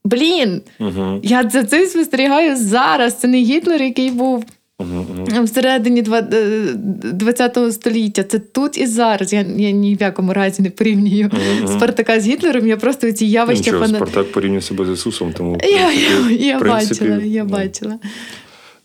Блін, 0.06 0.62
Угу. 0.80 1.20
я 1.24 1.50
за 1.50 1.64
цим 1.64 1.86
спостерігаю 1.86 2.56
зараз. 2.56 3.20
Це 3.20 3.28
не 3.28 3.38
Гітлер, 3.38 3.82
який 3.82 4.12
був 4.12 4.46
Угу. 4.80 5.06
Угу. 5.10 5.44
всередині 5.44 6.04
ХХ 6.04 7.72
століття. 7.72 8.24
Це 8.24 8.40
тут 8.40 8.78
і 8.78 8.88
зараз. 8.88 9.34
Я, 9.34 9.40
я 9.42 9.72
ні 9.72 9.96
в 9.96 10.02
якому 10.02 10.34
разі 10.34 10.62
не 10.62 10.70
порівнюю 10.70 11.32
Спартака 11.68 12.20
з 12.20 12.28
Гітлером. 12.28 12.68
Я 12.68 12.78
просто 12.78 13.12
ці 13.12 13.26
явища 13.26 13.64
Нічого, 13.64 13.86
фана... 13.86 13.98
Спартак 13.98 14.32
порівнює 14.32 14.62
себе 14.62 14.86
з 14.86 14.90
Ісусом, 14.90 15.34
тому 15.34 15.58
Я, 15.64 15.70
я, 15.70 15.90
принципі- 15.92 16.46
я 16.46 16.60
принципі, 16.60 17.10
бачила, 17.10 17.24
я 17.24 17.44
ну, 17.44 17.50
бачила. 17.50 18.00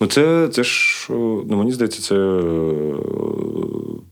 Ну, 0.00 0.06
це, 0.06 0.48
це 0.48 0.64
ж, 0.64 1.06
ну, 1.10 1.56
мені 1.56 1.72
здається, 1.72 2.02
це 2.02 2.14
е, 2.14 2.94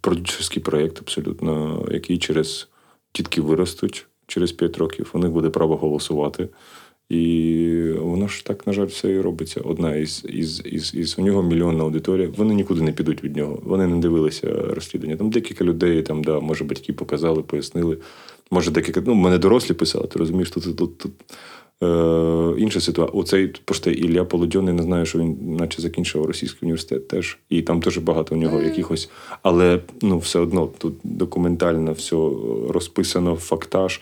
продюсерський 0.01 0.63
проєкт 0.63 0.99
абсолютно, 1.01 1.85
який 1.91 2.19
через 2.19 2.69
тітки 3.13 3.41
виростуть 3.41 4.07
через 4.27 4.53
5 4.53 4.79
років, 4.79 5.11
у 5.13 5.19
них 5.19 5.31
буде 5.31 5.49
право 5.49 5.77
голосувати. 5.77 6.49
І 7.11 7.93
воно 7.99 8.29
ж 8.29 8.45
так, 8.45 8.67
на 8.67 8.73
жаль, 8.73 8.87
все 8.87 9.13
і 9.13 9.21
робиться. 9.21 9.61
Одна 9.65 9.97
із, 9.97 10.25
із, 10.29 10.63
із, 10.65 10.95
із 10.95 11.19
у 11.19 11.23
нього 11.23 11.43
мільйонна 11.43 11.85
аудиторія. 11.85 12.29
Вони 12.37 12.55
нікуди 12.55 12.83
не 12.83 12.93
підуть 12.93 13.25
від 13.25 13.37
нього. 13.37 13.59
Вони 13.65 13.87
не 13.87 13.97
дивилися 13.97 14.49
розслідування. 14.51 15.17
Там 15.17 15.31
декілька 15.31 15.65
людей, 15.65 16.03
там, 16.03 16.25
да, 16.25 16.41
може, 16.41 16.65
батьки 16.65 16.93
показали, 16.93 17.43
пояснили. 17.43 17.97
Може, 18.51 18.71
декілька. 18.71 19.03
Ну, 19.07 19.15
мене 19.15 19.39
дорослі 19.39 19.75
писали, 19.75 20.07
ти 20.07 20.19
розумієш, 20.19 20.51
тут, 20.51 20.77
тут, 20.77 20.99
тут 20.99 21.13
е, 21.83 22.61
інша 22.61 22.81
ситуація. 22.81 23.21
Оцей 23.21 23.55
просто 23.65 23.91
Ілля 23.91 24.25
Полодьоний, 24.25 24.75
не 24.75 24.83
знаю, 24.83 25.07
що 25.07 25.19
він 25.19 25.57
наче 25.57 25.83
закінчив 25.83 26.25
російський 26.25 26.59
університет 26.63 27.09
теж. 27.09 27.39
І 27.49 27.63
там 27.63 27.81
теж 27.81 27.99
багато 27.99 28.35
у 28.35 28.39
нього 28.39 28.63
якихось. 28.63 29.11
Але 29.43 29.81
ну, 30.03 30.19
все 30.19 30.39
одно 30.39 30.69
тут 30.79 30.95
документально 31.05 31.93
все 31.93 32.17
розписано, 32.69 33.37
фактаж. 33.37 34.01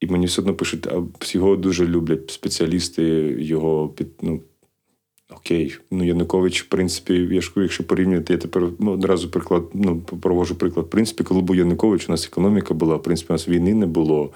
І 0.00 0.06
мені 0.06 0.26
все 0.26 0.40
одно 0.40 0.54
пишуть, 0.54 0.86
а 0.86 1.02
його 1.24 1.56
дуже 1.56 1.86
люблять 1.86 2.30
спеціалісти, 2.30 3.02
його 3.38 3.88
під. 3.88 4.08
Ну, 4.22 4.40
окей. 5.30 5.76
Ну, 5.90 6.04
Янукович, 6.04 6.62
в 6.62 6.66
принципі, 6.66 7.28
я 7.30 7.40
ж 7.40 7.52
якщо 7.56 7.84
порівнювати, 7.84 8.32
я 8.32 8.38
тепер 8.38 8.68
ну, 8.78 8.92
одразу 8.92 9.30
приклад, 9.30 9.62
ну, 9.74 10.00
провожу 10.00 10.54
приклад. 10.54 10.86
В 10.86 10.90
принципі, 10.90 11.24
коли 11.24 11.40
був 11.40 11.56
Янукович, 11.56 12.08
у 12.08 12.12
нас 12.12 12.26
економіка 12.26 12.74
була, 12.74 12.96
в 12.96 13.02
принципі, 13.02 13.26
у 13.30 13.34
нас 13.34 13.48
війни 13.48 13.74
не 13.74 13.86
було. 13.86 14.30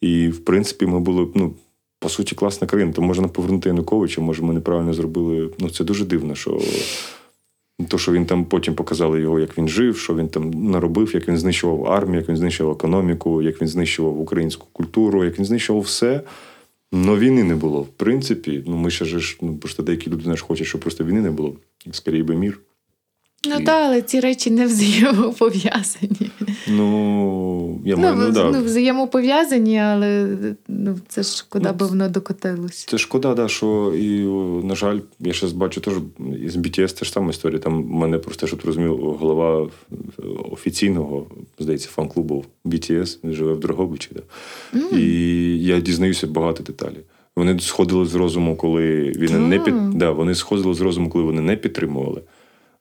І, 0.00 0.28
в 0.28 0.44
принципі, 0.44 0.86
ми 0.86 1.00
були, 1.00 1.28
ну, 1.34 1.54
по 1.98 2.08
суті, 2.08 2.34
класна 2.34 2.66
країна. 2.66 2.92
То 2.92 3.02
можна 3.02 3.28
повернути 3.28 3.68
Януковича, 3.68 4.20
може, 4.20 4.42
ми 4.42 4.54
неправильно 4.54 4.94
зробили. 4.94 5.50
Ну, 5.58 5.70
це 5.70 5.84
дуже 5.84 6.04
дивно, 6.04 6.34
що. 6.34 6.60
То, 7.88 7.98
що 7.98 8.12
він 8.12 8.26
там 8.26 8.44
потім 8.44 8.74
показали 8.74 9.20
його, 9.20 9.40
як 9.40 9.58
він 9.58 9.68
жив, 9.68 9.98
що 9.98 10.14
він 10.14 10.28
там 10.28 10.50
наробив, 10.50 11.14
як 11.14 11.28
він 11.28 11.38
знищував 11.38 11.86
армію, 11.86 12.20
як 12.20 12.28
він 12.28 12.36
знищував 12.36 12.74
економіку, 12.74 13.42
як 13.42 13.60
він 13.60 13.68
знищував 13.68 14.20
українську 14.20 14.66
культуру, 14.72 15.24
як 15.24 15.38
він 15.38 15.44
знищував 15.44 15.82
все. 15.82 16.22
Но 16.92 17.18
війни 17.18 17.44
не 17.44 17.54
було. 17.54 17.82
В 17.82 17.88
принципі, 17.88 18.64
ну 18.66 18.76
ми 18.76 18.90
ще 18.90 19.04
ж, 19.04 19.38
ну 19.42 19.56
просто 19.56 19.82
деякі 19.82 20.10
люди 20.10 20.28
наш 20.28 20.40
хочуть, 20.40 20.66
щоб 20.66 20.80
просто 20.80 21.04
війни 21.04 21.20
не 21.20 21.30
було. 21.30 21.56
Скоріше 21.92 22.24
би 22.24 22.36
мір. 22.36 22.60
Ну 23.46 23.56
І- 23.60 23.64
так, 23.64 23.84
але 23.86 24.02
ці 24.02 24.20
речі 24.20 24.50
не 24.50 24.66
взаємопов'язані. 24.66 26.30
Ну, 26.68 27.80
я 27.84 27.96
Ну, 27.96 28.02
маю, 28.02 28.16
ну, 28.16 28.30
да. 28.30 28.50
ну, 28.50 28.64
взаємопов'язані, 28.64 29.78
але 29.78 30.36
ну, 30.68 30.98
це 31.08 31.22
ж 31.22 31.46
куди 31.48 31.72
би 31.72 31.86
воно 31.86 32.08
докотилось. 32.08 32.84
Це 32.84 32.98
шкода, 32.98 33.34
да, 33.34 33.48
що 33.48 33.94
і, 33.96 34.08
на 34.66 34.74
жаль, 34.74 34.98
я 35.20 35.32
ще 35.32 35.46
бачу 35.46 35.80
теж 35.80 35.94
із 36.44 36.56
BTS 36.56 36.98
теж 36.98 37.12
сама 37.12 37.30
історія. 37.30 37.58
Там 37.58 37.82
в 37.82 37.90
мене 37.90 38.18
просто, 38.18 38.46
щоб 38.46 38.60
ти 38.60 38.66
розумів, 38.66 38.96
голова 38.96 39.68
офіційного, 40.50 41.26
здається, 41.58 41.88
фан-клубу 41.88 42.44
BTS, 42.64 43.18
він 43.24 43.32
живе 43.32 43.52
в 43.52 43.60
Дрогобичі. 43.60 44.10
Да. 44.12 44.22
І 44.98 45.04
я 45.64 45.80
дізнаюся 45.80 46.26
багато 46.26 46.62
деталей. 46.62 47.00
Вони 47.36 47.60
сходили 47.60 48.06
з 48.06 48.14
розуму, 48.14 48.56
коли 48.56 49.12
він 49.16 49.48
не 49.48 49.58
під... 49.58 49.90
Да, 49.90 50.10
вони 50.10 50.34
сходили 50.34 50.74
з 50.74 50.80
розуму, 50.80 51.10
коли 51.10 51.24
вони 51.24 51.40
не 51.40 51.56
підтримували. 51.56 52.20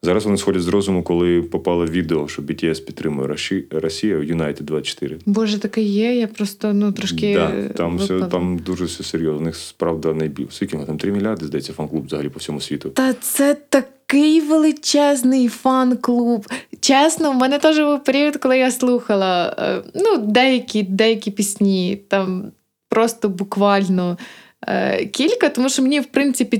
Зараз 0.03 0.25
вони 0.25 0.38
сходять 0.38 0.62
з 0.62 0.67
розуму, 0.67 1.03
коли 1.03 1.41
попало 1.41 1.86
відео, 1.86 2.27
що 2.27 2.41
BTS 2.41 2.86
підтримує 2.86 3.38
Росію 3.71 4.21
United 4.21 4.62
24. 4.62 5.17
Боже, 5.25 5.60
таке 5.60 5.81
є, 5.81 6.15
я 6.15 6.27
просто 6.27 6.73
ну 6.73 6.91
трошки. 6.91 7.33
Да, 7.33 7.69
там, 7.73 7.97
все, 7.97 8.19
там 8.19 8.57
дуже 8.57 8.86
все 8.86 9.03
серйозно. 9.03 9.41
У 9.41 9.45
них 9.45 9.55
справда 9.55 10.13
найбільше. 10.13 10.51
Скільки 10.51 10.75
вони 10.75 10.88
там 10.88 10.97
3 10.97 11.12
мільярди, 11.12 11.45
здається, 11.45 11.73
фан-клуб 11.73 12.05
взагалі 12.05 12.29
по 12.29 12.39
всьому 12.39 12.62
світу. 12.62 12.89
Та 12.89 13.13
це 13.13 13.57
такий 13.69 14.41
величезний 14.41 15.47
фан-клуб. 15.47 16.47
Чесно, 16.79 17.31
в 17.31 17.36
мене 17.36 17.60
теж 17.60 17.79
був 17.79 18.03
період, 18.03 18.38
коли 18.38 18.57
я 18.57 18.71
слухала 18.71 19.55
е, 19.60 19.81
ну, 19.95 20.17
деякі, 20.17 20.83
деякі 20.83 21.31
пісні, 21.31 22.01
там 22.07 22.51
просто 22.89 23.29
буквально 23.29 24.17
е, 24.67 25.05
кілька, 25.05 25.49
тому 25.49 25.69
що 25.69 25.81
мені, 25.81 25.99
в 25.99 26.05
принципі, 26.05 26.57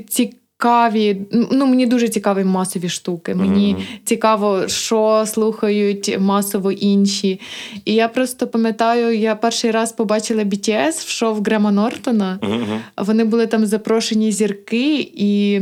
цікаві. 0.58 1.17
Ну, 1.52 1.65
мені 1.65 1.86
дуже 1.86 2.10
цікаві 2.10 2.43
масові 2.43 2.89
штуки. 2.89 3.36
Мені 3.36 3.74
Мгм. 3.74 3.84
цікаво, 4.06 4.67
що 4.67 5.24
слухають 5.28 6.17
масово 6.20 6.72
інші. 6.72 7.39
І 7.86 7.93
я 7.93 8.08
просто 8.08 8.48
пам'ятаю, 8.48 9.17
я 9.17 9.36
перший 9.36 9.72
раз 9.72 9.91
побачила 9.91 10.43
BTS 10.43 11.06
в 11.06 11.10
шоу 11.10 11.34
Грема 11.41 11.72
Нортона. 11.72 12.39
Мгм. 12.41 12.80
Вони 12.98 13.24
були 13.24 13.48
там 13.48 13.65
запрошені 13.65 14.32
зірки, 14.32 15.12
і 15.15 15.62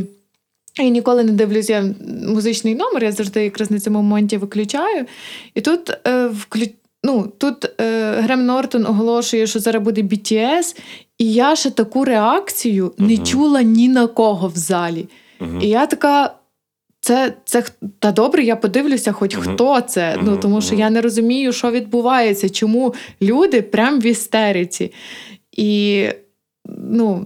я 0.78 0.90
ніколи 0.90 1.24
не 1.24 1.32
дивлюся 1.32 1.96
музичний 2.28 2.76
номер, 2.76 3.04
я 3.04 3.12
завжди 3.12 3.44
якраз 3.44 3.72
на 3.72 3.80
цьому 3.80 4.02
моменті 4.02 4.38
виключаю. 4.38 5.06
І 5.56 5.62
тут, 5.62 5.90
е, 6.08 6.28
вклю... 6.28 6.66
ну, 7.06 7.32
тут 7.38 7.66
е, 7.82 8.12
Грем 8.22 8.46
Нортон 8.46 8.86
оголошує, 8.86 9.48
що 9.48 9.60
зараз 9.60 9.84
буде 9.84 10.02
BTS, 10.02 10.78
і 11.18 11.34
я 11.34 11.56
ще 11.56 11.70
таку 11.72 12.06
реакцію 12.06 12.92
не 12.98 13.18
чула 13.18 13.62
ні 13.62 13.90
на 13.90 14.08
кого 14.08 14.48
в 14.48 14.58
залі. 14.58 15.08
Мгм. 15.40 15.62
І 15.62 15.68
я 15.68 15.86
така. 15.86 16.36
Це, 17.02 17.34
це 17.46 17.64
та 18.00 18.12
добре, 18.12 18.44
я 18.44 18.56
подивлюся, 18.56 19.12
хоч 19.12 19.38
Мгм. 19.38 19.44
хто 19.54 19.82
це. 19.82 20.18
Ну 20.24 20.38
тому 20.38 20.62
що 20.62 20.76
я 20.76 20.90
не 20.90 21.02
розумію, 21.02 21.54
що 21.54 21.72
відбувається, 21.72 22.50
чому 22.50 22.94
люди 23.22 23.62
прям 23.62 24.00
в 24.00 24.06
істериці. 24.06 24.92
І 25.52 26.06
ну, 26.90 27.26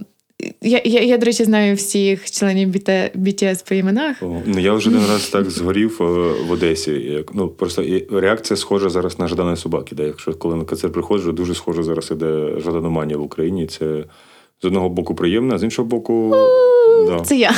я, 0.62 0.82
я, 0.86 1.02
я, 1.02 1.18
до 1.18 1.26
речі, 1.26 1.44
знаю 1.44 1.76
всіх 1.76 2.32
членів 2.32 2.70
BT, 2.70 3.18
BTS 3.18 3.70
по 3.70 3.76
іменах. 3.76 4.18
Ну, 4.22 4.60
я 4.60 4.74
вже 4.74 4.90
один 4.90 5.08
раз 5.08 5.28
так 5.28 5.50
згорів 5.50 5.98
е, 6.02 6.04
в 6.48 6.52
Одесі. 6.52 6.92
Як, 6.92 7.36
ну, 7.36 7.48
просто 7.48 7.84
реакція 8.12 8.58
схожа 8.58 8.90
зараз 8.90 9.20
на 9.20 9.28
Жадана 9.28 9.56
собаки. 9.56 9.96
Да? 9.96 10.04
Якщо 10.04 10.34
коли 10.34 10.56
на 10.56 10.64
концерт 10.64 10.94
приходжу, 10.94 11.32
дуже 11.32 11.56
схоже 11.56 11.84
зараз 11.84 12.12
іде 12.12 12.54
Жаданоманія 12.58 13.18
в 13.18 13.22
Україні. 13.22 13.68
Це 13.68 14.04
з 14.62 14.66
одного 14.66 14.90
боку 14.90 15.16
приємно, 15.16 15.56
а 15.56 15.58
з 15.58 15.64
іншого 15.64 15.88
боку, 15.88 16.36
да. 17.08 17.20
Це 17.20 17.38
я. 17.38 17.54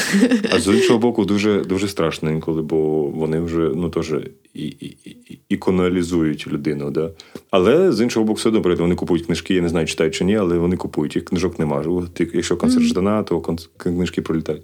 а 0.51 0.59
з 0.59 0.67
іншого 0.67 0.99
боку, 0.99 1.25
дуже, 1.25 1.63
дуже 1.63 1.87
страшно 1.87 2.31
інколи, 2.31 2.61
бо 2.61 3.03
вони 3.03 3.39
вже 3.39 3.71
ну, 3.75 3.89
теж 3.89 4.13
і, 4.53 4.65
і, 4.65 4.97
і, 5.05 5.39
іконалізують 5.49 6.47
людину. 6.47 6.91
Да? 6.91 7.11
Але 7.51 7.91
з 7.91 8.01
іншого 8.01 8.25
боку, 8.25 8.37
все 8.37 8.51
добре. 8.51 8.75
Вони 8.75 8.95
купують 8.95 9.25
книжки, 9.25 9.53
я 9.53 9.61
не 9.61 9.69
знаю, 9.69 9.87
читають 9.87 10.15
чи 10.15 10.23
ні, 10.23 10.35
але 10.35 10.57
вони 10.57 10.77
купують. 10.77 11.15
Їх 11.15 11.25
книжок 11.25 11.59
немає. 11.59 11.85
Якщо 12.33 12.57
концерт 12.57 12.83
Ждана, 12.83 13.23
то 13.23 13.57
книжки 13.77 14.21
пролітають. 14.21 14.63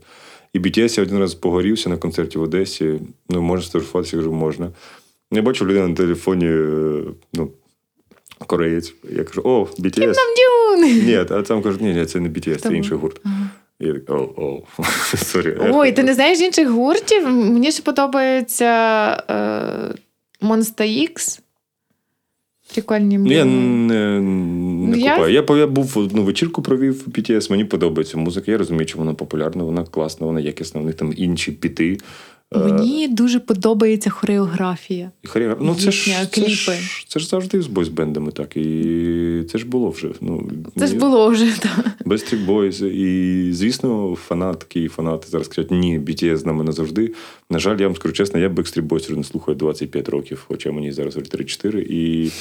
І 0.54 0.60
BTS 0.60 1.00
я 1.00 1.04
один 1.04 1.20
раз 1.20 1.36
погорівся 1.36 1.90
на 1.90 1.98
концерті 1.98 2.38
в 2.38 2.42
Одесі. 2.42 3.00
Ну, 3.30 3.42
можна 3.42 3.64
сфотографуватися, 3.64 4.18
я 4.18 4.22
кажу, 4.22 4.34
можна. 4.34 4.72
Я 5.32 5.42
бачу 5.42 5.66
людину 5.66 5.88
на 5.88 5.96
телефоні, 5.96 6.46
е, 6.46 7.04
ну, 7.34 7.52
кореєць. 8.46 8.94
Я 9.12 9.24
кажу, 9.24 9.42
о, 9.46 9.68
BTS. 9.80 10.14
Дюн! 10.14 11.06
Ні, 11.06 11.16
а 11.16 11.42
там 11.42 11.62
кажуть, 11.62 11.82
ні, 11.82 11.94
ні, 11.94 12.06
це 12.06 12.20
не 12.20 12.30
BTS, 12.30 12.58
це 12.58 12.76
інший 12.76 12.98
гурт. 12.98 13.22
Я 13.80 13.94
так, 13.94 14.10
о, 14.10 14.34
о, 14.38 14.84
sorry. 15.18 15.58
Ой, 15.60 15.92
ти 15.92 16.04
не 16.04 16.14
знаєш 16.14 16.40
інших 16.42 16.70
гуртів? 16.70 17.28
Мені 17.30 17.72
ще 17.72 17.84
подобається 17.84 18.66
е, 19.30 20.46
Monsta 20.46 21.10
X. 21.10 21.40
Прикольні 22.74 23.18
Ну, 23.18 23.32
я 23.32 23.46
не, 23.46 24.20
не 24.22 24.98
Я- 24.98 25.12
купаю. 25.14 25.34
Я, 25.34 25.44
по- 25.44 25.58
я 25.58 25.68
був 25.68 25.98
одну 25.98 26.24
вечірку 26.24 26.62
провів 26.62 27.08
BTS, 27.08 27.52
мені 27.52 27.66
подобається 27.66 28.18
музика. 28.18 28.52
Я 28.52 28.58
розумію, 28.58 28.88
що 28.88 28.98
вона 28.98 29.14
популярна, 29.14 29.64
вона 29.64 29.84
класна, 29.84 30.28
вона 30.28 30.40
якісна. 30.40 30.82
У 30.82 30.84
них 30.84 30.96
там 30.96 31.14
інші 31.18 31.52
біти. 31.52 31.98
Е, 32.56 32.58
Мені 32.60 33.08
дуже 33.08 33.40
подобається 33.40 34.10
хореографія. 34.10 35.12
хореограф- 35.26 35.58
Ну, 35.62 35.76
це 35.76 35.92
ж, 35.92 36.10
їхня, 36.10 36.26
це, 36.26 36.42
кліпи. 36.42 36.72
ж, 36.82 37.06
це 37.08 37.20
ж 37.20 37.28
завжди 37.28 37.62
з 37.62 37.68
бойсбендами 37.68 38.32
так. 38.32 38.58
І 38.58 39.44
це 39.52 39.58
ж 39.58 39.66
було 39.66 39.90
вже. 39.90 40.10
Ну, 40.22 40.50
Це 40.78 40.88
ж 40.88 40.96
було 40.96 41.30
вже 41.30 41.60
так. 41.60 41.86
Backstreet 42.06 42.46
Boys. 42.46 42.86
І, 42.86 43.54
звісно, 43.54 44.16
фанатки 44.28 44.84
і 44.84 44.88
фанати 44.88 45.28
зараз 45.30 45.48
кажуть, 45.48 45.72
ні, 45.72 46.00
BTS 46.00 46.38
з 46.38 46.46
нами 46.46 46.64
назавжди. 46.64 47.14
На 47.50 47.60
жаль, 47.60 47.80
я 47.80 47.88
вам 47.88 47.96
скажу 47.96 48.14
чесно, 48.14 48.40
я 48.40 48.50
Backstreet 48.50 48.88
Boys 48.88 49.18
не 49.18 49.24
слухаю 49.24 49.58
25 49.58 50.10
років, 50.10 50.46
хоча 50.48 50.72
мені 50.72 50.92
зараз 50.92 51.16
вже 51.16 51.26
34. 51.26 51.82
І 51.90 52.32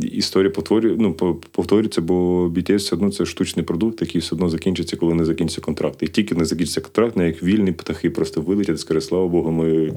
історія 0.00 0.50
повторює, 0.50 0.96
ну, 0.98 1.14
повторюється, 1.50 2.00
бо 2.00 2.48
BTS 2.48 2.76
все 2.76 2.96
одно 2.96 3.12
це 3.12 3.26
штучний 3.26 3.64
продукт, 3.64 4.00
який 4.00 4.20
все 4.20 4.34
одно 4.34 4.48
закінчиться, 4.48 4.96
коли 4.96 5.14
не 5.14 5.24
закінчиться 5.24 5.60
контракт. 5.60 6.02
І 6.02 6.06
тільки 6.06 6.34
не 6.34 6.44
закінчиться 6.44 6.80
контракт, 6.80 7.16
не 7.16 7.26
як 7.26 7.42
вільні 7.42 7.72
птахи 7.72 8.10
просто 8.10 8.40
вилетять, 8.40 8.80
скаже, 8.80 9.00
слава 9.00 9.28
Богу, 9.28 9.50
ми 9.50 9.92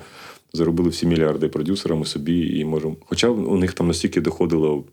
заробили 0.53 0.89
всі 0.89 1.07
мільярди 1.07 1.47
продюсерами 1.47 2.05
собі 2.05 2.59
і 2.59 2.65
можемо. 2.65 2.95
Хоча 3.05 3.29
у 3.29 3.57
них 3.57 3.73
там 3.73 3.87
настільки 3.87 4.21
доходило, 4.21 4.83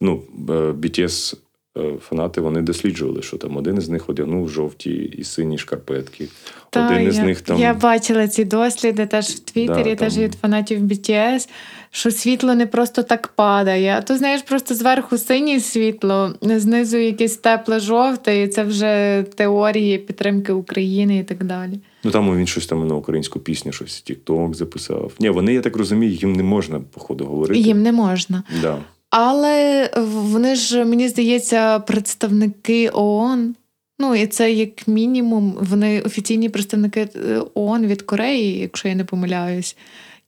ну, 0.00 0.22
е, 0.48 0.52
BTS 0.52 1.36
е, 1.78 1.92
фанати 2.00 2.40
вони 2.40 2.62
досліджували, 2.62 3.22
що 3.22 3.36
там 3.36 3.56
один 3.56 3.76
із 3.76 3.88
них 3.88 4.08
одягнув 4.08 4.48
жовті 4.48 4.90
і 4.90 5.24
сині 5.24 5.58
шкарпетки. 5.58 6.28
один 6.76 7.08
із 7.08 7.16
я, 7.16 7.24
них 7.24 7.40
там 7.40 7.58
я 7.60 7.74
бачила 7.74 8.28
ці 8.28 8.44
досліди 8.44 9.06
теж 9.06 9.26
в 9.26 9.38
Твіттері, 9.38 9.90
Да, 9.90 9.96
теж 9.96 10.14
там- 10.14 10.22
від 10.22 10.34
фанатів 10.34 10.80
BTS, 10.80 11.48
що 11.90 12.10
світло 12.10 12.54
не 12.54 12.66
просто 12.66 13.02
так 13.02 13.28
падає. 13.28 13.94
А 13.98 14.02
то 14.02 14.16
знаєш, 14.16 14.42
просто 14.42 14.74
зверху 14.74 15.18
синє 15.18 15.60
світло, 15.60 16.34
знизу 16.42 16.96
якесь 16.96 17.36
тепле 17.36 17.80
жовте, 17.80 18.42
і 18.42 18.48
це 18.48 18.64
вже 18.64 19.24
теорії 19.34 19.98
підтримки 19.98 20.52
України 20.52 21.18
і 21.18 21.24
так 21.24 21.44
далі. 21.44 21.80
Ну 22.04 22.10
там 22.10 22.38
він 22.38 22.46
щось 22.46 22.66
там 22.66 22.88
на 22.88 22.94
українську 22.94 23.40
пісню, 23.40 23.72
щось 23.72 24.04
TikTok 24.10 24.54
записав. 24.54 25.12
Ні, 25.20 25.30
вони, 25.30 25.54
я 25.54 25.60
так 25.60 25.76
розумію, 25.76 26.12
їм 26.12 26.32
не 26.32 26.42
можна, 26.42 26.80
походу, 26.80 27.24
говорити. 27.24 27.60
Їм 27.60 27.82
не 27.82 27.92
можна. 27.92 28.42
Да. 28.62 28.78
Але 29.10 29.90
вони 29.96 30.54
ж, 30.54 30.84
мені 30.84 31.08
здається, 31.08 31.78
представники 31.78 32.90
ООН. 32.92 33.54
Ну, 33.98 34.14
і 34.14 34.26
це 34.26 34.52
як 34.52 34.88
мінімум, 34.88 35.56
вони 35.60 36.00
офіційні 36.00 36.48
представники 36.48 37.00
е, 37.00 37.42
ООН 37.54 37.86
від 37.86 38.02
Кореї, 38.02 38.58
якщо 38.58 38.88
я 38.88 38.94
не 38.94 39.04
помиляюсь. 39.04 39.76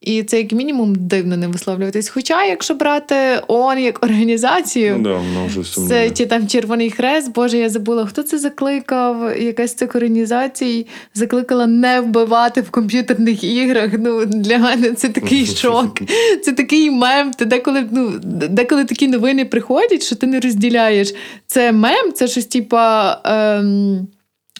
І 0.01 0.23
це 0.23 0.39
як 0.39 0.53
мінімум 0.53 0.95
дивно 0.95 1.37
не 1.37 1.49
висловлюватись. 1.49 2.09
Хоча, 2.09 2.45
якщо 2.45 2.75
брати 2.75 3.15
ООН 3.49 3.79
як 3.79 4.05
організацію, 4.05 4.95
Ну 4.99 5.05
да, 5.05 5.15
воно 5.15 5.47
вже 5.47 5.89
це 5.89 6.11
чи 6.11 6.27
там 6.27 6.49
Червоний 6.49 6.91
Хрест, 6.91 7.33
Боже, 7.33 7.59
я 7.59 7.69
забула, 7.69 8.07
хто 8.07 8.23
це 8.23 8.39
закликав. 8.39 9.41
Якась 9.43 9.71
з 9.71 9.75
цих 9.75 9.97
організацій 9.97 10.87
закликала 11.15 11.67
не 11.67 12.01
вбивати 12.01 12.61
в 12.61 12.71
комп'ютерних 12.71 13.45
іграх. 13.45 13.91
Ну 13.99 14.25
для 14.25 14.59
мене 14.59 14.93
це 14.93 15.09
такий 15.09 15.47
шок. 15.57 15.99
Це 16.45 16.53
такий 16.53 16.91
мем. 16.91 17.31
Ти 17.31 17.45
деколи, 17.45 17.85
ну, 17.91 18.13
деколи 18.49 18.85
такі 18.85 19.09
новини 19.09 19.45
приходять, 19.45 20.03
що 20.03 20.17
ти 20.17 20.27
не 20.27 20.41
розділяєш. 20.41 21.15
Це 21.47 21.73
мем, 21.73 22.13
це 22.13 22.29
щось 22.29 22.47
типа. 22.47 23.21
Ем... 23.25 24.07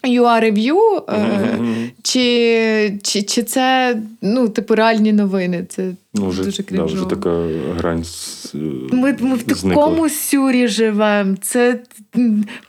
UA 0.05 0.41
Review, 0.45 1.03
е, 1.09 1.19
Мгм. 1.59 1.91
чи, 2.03 2.99
чи, 3.03 3.23
чи 3.23 3.43
це 3.43 3.97
ну, 4.23 4.49
типу 4.49 4.75
реальні 4.75 5.13
новини? 5.13 5.67
Це 5.69 5.93
Ну, 6.15 6.29
вже, 6.29 6.45
дуже 6.45 6.63
да, 6.71 6.85
вже 6.85 7.05
така 7.05 7.47
грань 7.77 8.05
з, 8.05 8.53
е, 8.55 8.59
Ми, 8.93 9.17
ми 9.21 9.35
в 9.37 9.41
зникла. 9.41 9.71
такому 9.85 10.09
сюрі 10.09 10.69
живемо. 10.69 11.37
Це 11.41 11.79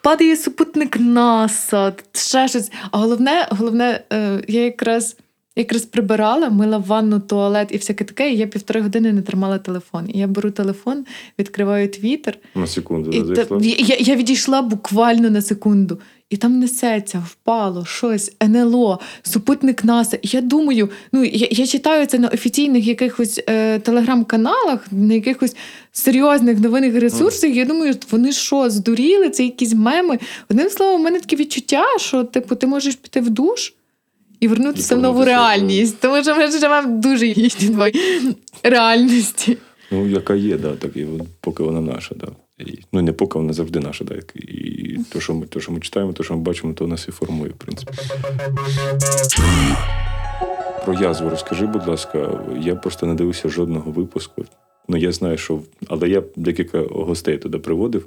падає 0.04 0.36
супутник 0.38 1.00
НАСА, 1.00 1.94
ще 2.14 2.48
щось. 2.48 2.72
А 2.92 2.98
головне, 2.98 3.48
головне, 3.50 4.02
е, 4.14 4.42
я 4.48 4.64
якраз. 4.66 5.16
Якраз 5.56 5.82
прибирала, 5.82 6.50
мила 6.50 6.78
ванну, 6.78 7.20
туалет 7.20 7.68
і 7.72 7.78
всяке 7.78 8.04
таке, 8.04 8.32
і 8.34 8.38
я 8.38 8.48
півтори 8.48 8.82
години 8.82 9.14
не 9.14 9.22
тримала 9.22 9.58
телефон. 9.58 10.10
І 10.14 10.20
я 10.20 10.28
беру 10.28 10.52
телефон, 10.52 11.06
відкриваю 11.40 11.88
твіттер, 11.88 12.38
На 12.56 12.68
секунду 12.68 13.12
і 13.12 13.36
та, 13.36 13.46
я, 13.62 13.96
я 14.00 14.16
відійшла 14.16 14.62
буквально 14.62 15.30
на 15.30 15.42
секунду. 15.42 16.00
І 16.32 16.38
там 16.38 16.60
несеться, 16.60 17.24
впало 17.28 17.86
щось, 17.86 18.32
НЛО, 18.44 19.00
супутник 19.24 19.84
НАСА. 19.84 20.18
І 20.22 20.28
я 20.28 20.42
думаю, 20.42 20.90
ну 21.12 21.24
я, 21.24 21.48
я 21.52 21.68
читаю 21.68 22.06
це 22.06 22.20
на 22.20 22.28
офіційних 22.28 22.88
якихось 22.88 23.42
е, 23.50 23.80
телеграм-каналах, 23.80 24.86
на 24.92 25.14
якихось 25.14 25.56
серйозних 25.92 26.60
новинних 26.60 27.02
ресурсах. 27.02 27.52
Я 27.52 27.66
думаю, 27.66 27.96
вони 28.12 28.32
що, 28.32 28.70
здуріли? 28.70 29.30
Це 29.30 29.44
якісь 29.44 29.74
меми. 29.74 30.20
Одним 30.50 30.70
словом, 30.70 31.02
у 31.02 31.04
мене 31.04 31.20
таке 31.20 31.36
відчуття, 31.36 31.86
що 31.98 32.24
типу, 32.24 32.56
ти 32.56 32.68
можеш 32.68 32.96
піти 32.96 33.22
в 33.22 33.30
душ. 33.30 33.74
І 34.40 34.48
вернутися 34.48 34.96
І 34.96 34.98
в 34.98 35.02
нову 35.02 35.26
реальність, 35.26 36.00
тому 36.00 36.24
що 36.24 36.36
ми 36.36 36.52
живемо 36.52 37.02
дуже 37.02 37.34
двоїй 37.60 37.94
реальності. 38.64 39.58
Ну, 39.92 40.08
яка 40.08 40.36
є, 40.36 40.58
да, 40.58 40.76
так, 40.76 40.96
і 40.96 41.08
поки 41.42 41.64
вона 41.64 41.82
наша, 41.82 42.16
да. 42.16 42.28
І, 42.62 42.80
ну, 42.92 43.02
не 43.02 43.14
поки 43.14 43.40
вона 43.40 43.54
завжди 43.54 43.80
наша, 43.80 44.06
да. 44.06 44.16
І 44.36 44.98
то, 45.14 45.20
що 45.20 45.34
ми, 45.34 45.46
то, 45.46 45.60
що 45.60 45.72
ми 45.72 45.80
читаємо, 45.80 46.14
то, 46.14 46.24
що 46.24 46.34
ми 46.34 46.42
бачимо, 46.42 46.74
то 46.74 46.88
нас 46.88 47.08
і 47.08 47.12
формує, 47.12 47.50
в 47.52 47.54
принципі. 47.54 47.92
Про 50.86 50.94
язву 50.94 51.30
розкажи, 51.30 51.66
будь 51.66 51.88
ласка. 51.88 52.40
Я 52.60 52.76
просто 52.76 53.06
не 53.06 53.16
дивився 53.16 53.50
жодного 53.50 53.92
випуску. 53.92 54.46
Ну, 54.88 54.98
я 54.98 55.12
знаю, 55.12 55.38
що. 55.38 55.60
Але 55.88 56.10
я 56.10 56.24
декілька 56.36 56.82
гостей 56.82 57.38
туди 57.38 57.58
приводив. 57.58 58.06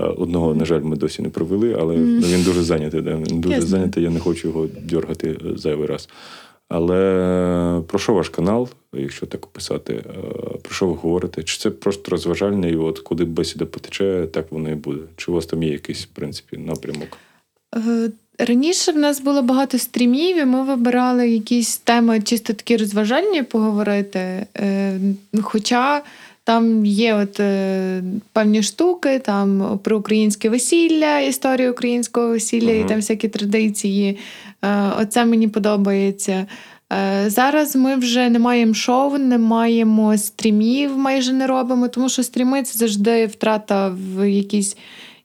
Е, 0.00 0.04
Одного, 0.04 0.54
на 0.54 0.64
жаль, 0.64 0.80
ми 0.80 0.96
досі 0.96 1.22
не 1.22 1.28
провели, 1.28 1.76
але 1.80 1.96
ну, 1.96 2.26
він 2.26 2.42
дуже 2.42 2.62
зайнятий. 2.62 3.02
Да. 3.02 3.16
Він 3.16 3.40
дуже 3.40 3.54
Я 3.54 3.60
зайнятий, 3.60 4.02
я 4.04 4.10
не 4.10 4.20
хочу 4.20 4.48
його 4.48 4.68
дергати 4.82 5.28
е, 5.28 5.56
зайвий 5.56 5.86
раз. 5.86 6.08
Але 6.68 7.82
про 7.86 7.98
що 7.98 8.14
ваш 8.14 8.28
канал, 8.28 8.68
якщо 8.92 9.26
так 9.26 9.46
описати, 9.46 9.94
е, 9.94 10.02
про 10.62 10.74
що 10.74 10.86
ви 10.86 10.94
говорите? 10.94 11.42
Чи 11.42 11.58
це 11.58 11.70
просто 11.70 12.10
розважальне, 12.10 12.70
і 12.70 12.76
от 12.76 12.98
куди 12.98 13.24
бесіда 13.24 13.66
потече, 13.66 14.26
так 14.32 14.52
воно 14.52 14.70
і 14.70 14.74
буде? 14.74 15.00
Чи 15.16 15.30
у 15.30 15.34
вас 15.34 15.46
там 15.46 15.62
є 15.62 15.72
якийсь, 15.72 16.04
в 16.04 16.08
принципі, 16.08 16.56
напрямок? 16.56 17.18
Е, 17.76 18.10
Раніше 18.38 18.92
в 18.92 18.96
нас 18.96 19.20
було 19.20 19.42
багато 19.42 19.78
стрімів, 19.78 20.38
і 20.38 20.44
ми 20.44 20.64
вибирали 20.64 21.28
якісь 21.28 21.78
теми 21.78 22.20
чисто 22.20 22.52
такі 22.52 22.76
розважальні 22.76 23.42
поговорити. 23.42 24.46
Е, 24.56 25.00
Хоча 25.42 26.02
там 26.46 26.86
є 26.86 27.14
от 27.14 27.40
е, 27.40 28.02
певні 28.32 28.62
штуки, 28.62 29.18
там 29.18 29.78
про 29.82 29.98
українське 29.98 30.48
весілля, 30.48 31.18
історію 31.18 31.72
українського 31.72 32.28
весілля 32.28 32.70
і 32.72 32.88
там 32.88 32.96
всякі 32.96 33.28
традиції. 33.28 34.18
Е, 34.64 34.92
Оце 35.00 35.24
мені 35.24 35.48
подобається. 35.48 36.46
Е, 36.92 37.30
Зараз 37.30 37.76
ми 37.76 37.96
вже 37.96 38.30
не 38.30 38.38
маємо 38.38 38.74
шоу, 38.74 39.18
не 39.18 39.38
маємо 39.38 40.16
стрімів, 40.18 40.98
майже 40.98 41.32
не 41.32 41.46
робимо, 41.46 41.88
тому 41.88 42.08
що 42.08 42.22
стріми 42.22 42.62
це 42.62 42.78
завжди 42.78 43.26
втрата 43.26 43.94
в 44.16 44.30
якійсь 44.30 44.76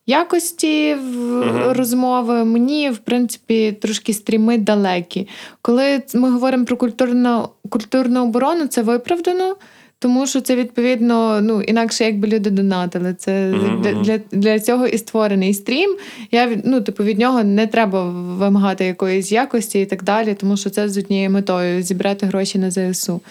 якості 0.08 0.96
в 0.96 1.18
Мгм. 1.46 1.72
розмови. 1.72 2.46
Мені, 2.46 2.90
в 2.90 2.98
принципі, 2.98 3.72
трошки 3.82 4.14
стріми 4.14 4.58
далекі. 4.58 5.28
Коли 5.62 6.04
ми 6.14 6.32
говоримо 6.32 6.66
про 6.66 6.78
культурну, 6.78 7.50
культурну 7.70 8.24
оборону, 8.24 8.68
це 8.68 8.82
виправдано. 8.82 9.56
Тому 10.02 10.28
що 10.28 10.42
це 10.42 10.56
відповідно, 10.56 11.42
ну 11.42 11.62
інакше 11.62 12.04
якби 12.04 12.28
люди 12.28 12.50
донатили. 12.50 13.14
Це 13.14 13.52
Мгм, 13.52 13.82
для, 14.04 14.20
для, 14.32 14.60
цього 14.60 14.88
і 14.88 14.98
створений 14.98 15.54
стрім. 15.54 15.98
Я 16.32 16.62
ну, 16.66 16.82
типу, 16.82 17.04
від 17.04 17.20
нього 17.20 17.44
не 17.44 17.68
треба 17.68 18.10
вимагати 18.10 18.86
якоїсь 18.86 19.32
якості 19.32 19.82
і 19.82 19.86
так 19.86 20.04
далі, 20.04 20.34
тому 20.34 20.58
що 20.58 20.70
це 20.70 20.90
з 20.90 20.98
однією 20.98 21.30
метою 21.30 21.82
зібрати 21.82 22.26
гроші 22.26 22.60
на 22.60 22.72
ЗСУ. 22.72 23.22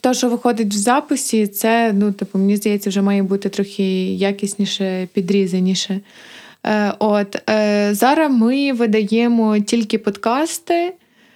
Те, 0.00 0.14
що 0.14 0.28
виходить 0.28 0.74
в 0.74 0.76
записі, 0.76 1.46
це, 1.46 1.92
ну, 1.92 2.12
типу, 2.12 2.38
мені 2.38 2.56
здається, 2.56 2.90
вже 2.90 3.02
має 3.02 3.22
бути 3.22 3.48
трохи 3.48 4.14
якісніше, 4.14 5.08
підрізаніше. 5.12 6.00
Е, 6.66 6.94
от, 6.98 7.50
е, 7.50 7.88
зараз 7.94 8.32
ми 8.32 8.72
видаємо 8.72 9.58
тільки 9.58 9.98
подкасти. 9.98 10.92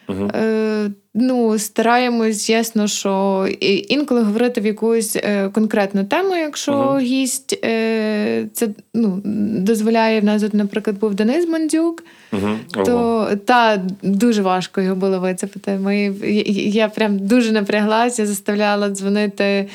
Угу. 0.09 0.31
Е, 0.35 0.91
ну, 1.17 1.59
стараємось, 1.59 2.51
ясно, 2.51 2.89
що 2.89 3.47
інколи 3.89 4.23
говорити 4.23 4.61
в 4.61 4.67
якусь 4.67 5.17
е, 5.17 5.49
конкретну 5.49 6.05
тему, 6.05 6.37
якщо 6.37 6.73
Мгм. 6.73 6.99
гість 6.99 7.59
е, 7.65 8.47
це 8.53 8.69
ну, 8.95 9.23
дозволяє. 9.59 10.21
В 10.21 10.25
нас, 10.25 10.43
от, 10.43 10.55
наприклад, 10.55 10.99
був 10.99 11.15
Денис 11.15 11.49
Мандзюк, 11.49 12.03
Угу. 12.33 12.85
то 12.85 13.29
та 13.45 13.83
дуже 14.03 14.43
важко 14.43 14.81
його 14.81 14.97
було 14.97 15.21
вицепити. 15.21 15.71
Ми, 15.71 15.99
я, 16.25 16.43
я 16.83 16.89
прям 16.89 17.19
дуже 17.19 17.53
напряглася, 17.53 18.27
заставляла 18.27 18.89
дзвонити 18.89 19.69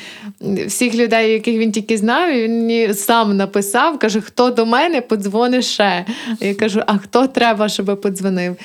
всіх 0.66 0.94
людей, 0.94 1.32
яких 1.32 1.58
він 1.58 1.72
тільки 1.72 1.98
знав. 1.98 2.32
І 2.34 2.42
він 2.42 2.52
мені 2.52 2.94
сам 2.94 3.36
написав, 3.36 3.98
каже, 3.98 4.20
хто 4.20 4.50
до 4.50 4.66
мене 4.66 5.00
подзвони 5.00 5.62
ще. 5.62 6.04
Я 6.40 6.54
кажу, 6.54 6.82
а 6.86 6.98
хто 6.98 7.26
треба, 7.26 7.68
щоб 7.68 8.00
подзвонив? 8.00 8.56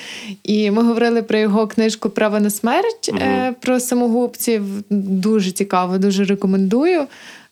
І 0.44 0.70
ми 0.70 0.82
говорили 0.82 1.22
про 1.22 1.38
його 1.38 1.66
книжку 1.66 2.10
Право 2.10 2.40
на 2.40 2.50
смерть 2.50 2.67
Мгм. 3.12 3.22
е, 3.22 3.54
про 3.60 3.80
самогубців. 3.80 4.62
Дуже 4.90 5.50
цікаво, 5.50 5.98
дуже 5.98 6.24
рекомендую. 6.24 7.06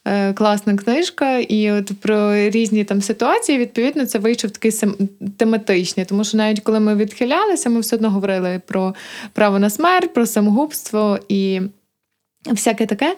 Е, 0.09 0.33
Класна 0.33 0.77
книжка, 0.77 1.39
і 1.39 1.73
от 1.73 1.93
про 2.01 2.35
різні 2.35 2.85
там 2.85 3.03
ситуації, 3.03 3.59
відповідно, 3.59 4.07
це 4.07 4.19
вийшов 4.19 4.51
такий 4.51 4.73
тематичний. 5.37 6.07
Тому 6.07 6.25
що 6.25 6.37
навіть 6.37 6.61
коли 6.61 6.81
ми 6.81 6.95
відхилялися, 6.95 7.71
ми 7.71 7.81
все 7.81 7.97
одно 7.97 8.11
говорили 8.11 8.61
про 8.67 8.95
право 9.33 9.59
на 9.59 9.71
смерть, 9.71 10.15
про 10.15 10.27
самогубство 10.27 11.19
і 11.29 11.61
всяке 12.47 12.87
таке. 12.87 13.17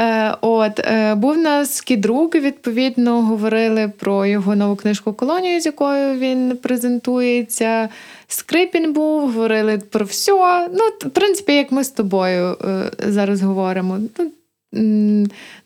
Е, 0.00 0.34
от, 0.40 0.78
е, 0.78 1.14
був 1.14 1.30
у 1.30 1.34
нас 1.34 1.80
кідрук, 1.80 2.34
відповідно, 2.34 3.22
говорили 3.22 3.92
про 3.98 4.26
його 4.26 4.56
нову 4.56 4.76
книжку 4.76 5.12
Колонію, 5.12 5.60
з 5.60 5.66
якою 5.66 6.18
він 6.18 6.56
презентується. 6.56 7.88
Скрипін 8.28 8.92
був, 8.92 9.20
говорили 9.20 9.78
про 9.78 10.04
все. 10.04 10.68
Ну, 10.72 11.08
в 11.08 11.10
принципі, 11.10 11.52
як 11.52 11.72
ми 11.72 11.84
з 11.84 11.90
тобою 11.90 12.56
е, 12.64 12.90
зараз 12.98 13.42
говоримо. 13.42 13.98
Ну, 14.18 14.30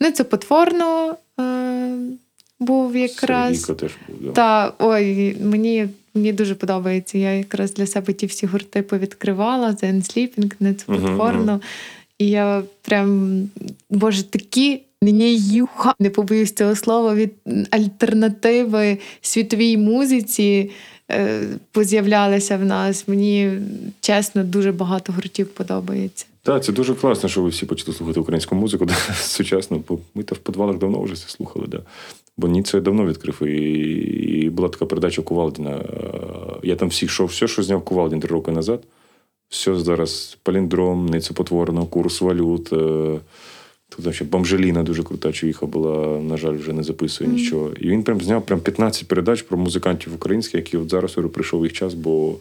ну, 0.01 0.11
це 0.11 0.25
потворно 0.25 1.17
був 2.61 2.97
якраз. 2.97 3.61
Сергійко 3.61 3.75
теж 3.75 3.93
був. 4.09 4.17
Да. 4.21 4.33
Та 4.33 4.73
ой, 4.79 5.37
мені, 5.43 5.89
мені 6.15 6.33
дуже 6.33 6.55
подобається. 6.55 7.19
Я 7.19 7.33
якраз 7.33 7.75
для 7.75 7.87
себе 7.87 8.13
ті 8.13 8.27
всі 8.27 8.47
гурти 8.47 8.83
повідкривала, 8.83 9.69
Zen 9.69 9.95
Sleeping, 9.95 10.53
не 10.61 10.75
це 10.75 10.85
потворно. 10.87 11.53
мгм. 11.53 11.61
І 12.19 12.29
я 12.29 12.63
прям, 12.83 13.43
боже, 13.91 14.23
такі 14.23 14.81
мені 15.03 15.37
юха, 15.37 15.95
не 15.99 16.11
побоюсь 16.11 16.53
цього 16.53 16.77
слова, 16.77 17.15
від 17.15 17.33
альтернативи 17.71 18.99
світовій 19.21 19.77
музиці 19.77 20.71
е, 21.11 21.43
поз'являлися 21.73 22.57
в 22.57 22.65
нас. 22.65 23.09
Мені 23.09 23.59
чесно 24.01 24.45
дуже 24.45 24.73
багато 24.73 25.13
гуртів 25.13 25.47
подобається. 25.47 26.27
Так, 26.43 26.65
це 26.65 26.73
дуже 26.73 26.95
класно, 26.95 27.29
що 27.29 27.43
ви 27.43 27.49
всі 27.49 27.67
почали 27.67 27.97
слухати 27.97 28.21
українську 28.21 28.55
музику 28.55 28.85
да, 28.87 28.95
сучасну, 29.15 29.85
бо 29.89 29.99
ми 30.15 30.23
то 30.23 30.35
в 30.35 30.39
підвалах 30.39 30.79
давно 30.79 31.03
вже 31.03 31.15
це 31.15 31.29
слухали. 31.29 31.67
Да. 31.67 31.81
Бо 32.37 32.49
Ніце 32.49 32.81
давно 32.81 33.07
відкрив, 33.07 33.43
і, 33.43 33.63
і 34.45 34.51
була 34.51 34.69
така 34.69 34.87
передача 34.87 35.23
Кувалдіна. 35.23 35.85
Я 36.63 36.77
там 36.77 36.89
всіх 36.89 37.09
йшов, 37.09 37.27
все, 37.27 37.49
що 37.49 37.63
зняв 37.63 37.85
Кувалдін 37.85 38.21
три 38.21 38.31
роки 38.31 38.51
назад. 38.51 38.81
Все 39.55 39.77
зараз 39.77 40.37
паліндром, 40.43 41.07
Ницепотворно, 41.07 41.87
курс 41.87 42.21
валют. 42.21 42.73
е, 42.73 43.19
Тут 43.97 44.15
ще 44.15 44.25
бомжеліна 44.25 44.83
дуже 44.83 45.03
крута 45.03 45.33
чуїха 45.33 45.67
була, 45.67 46.19
на 46.21 46.37
жаль, 46.37 46.57
вже 46.57 46.73
не 46.73 46.83
записує 46.83 47.31
Мгм. 47.31 47.39
нічого. 47.39 47.71
І 47.81 47.89
він 47.89 48.03
прям 48.03 48.21
зняв 48.21 48.43
прям 48.47 48.61
15 48.61 49.09
передач 49.09 49.43
про 49.43 49.59
музикантів 49.59 50.15
українських, 50.15 50.55
які 50.55 50.77
от 50.77 50.91
зараз 50.91 51.17
говорю, 51.17 51.29
прийшов 51.33 51.63
їх 51.65 51.73
час, 51.73 51.95
бо 51.95 52.35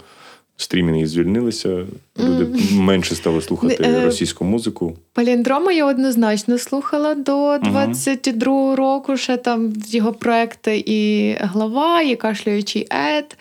стрімінги 0.57 1.07
звільнилися, 1.07 1.85
люди 2.19 2.47
менше 2.71 3.15
стали 3.15 3.41
слухати 3.41 3.77
е, 3.83 4.05
російську 4.05 4.45
музику. 4.45 4.93
Паліндрома 5.13 5.71
я 5.71 5.85
однозначно 5.85 6.57
слухала 6.57 7.15
до 7.15 7.55
22-го 7.57 8.75
року. 8.75 9.17
Ще 9.17 9.37
там 9.37 9.73
його 9.87 10.13
проекти 10.13 10.83
і 10.85 11.31
глава, 11.39 12.01
і 12.01 12.15
кашлюючий 12.15 12.87
ед. 12.91 13.37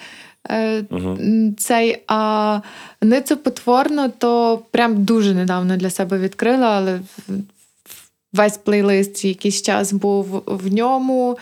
Угу. 0.90 1.18
Цей, 1.58 2.02
а 2.06 2.60
ницю 3.02 3.36
потворно, 3.36 4.08
то 4.18 4.62
прям 4.70 5.04
дуже 5.04 5.34
недавно 5.34 5.76
для 5.76 5.90
себе 5.90 6.18
відкрила, 6.18 6.66
але 6.66 7.00
весь 8.32 8.58
плейлист 8.58 9.24
якийсь 9.24 9.62
час 9.62 9.92
був 9.92 10.42
в 10.46 10.72
ньому. 10.72 11.38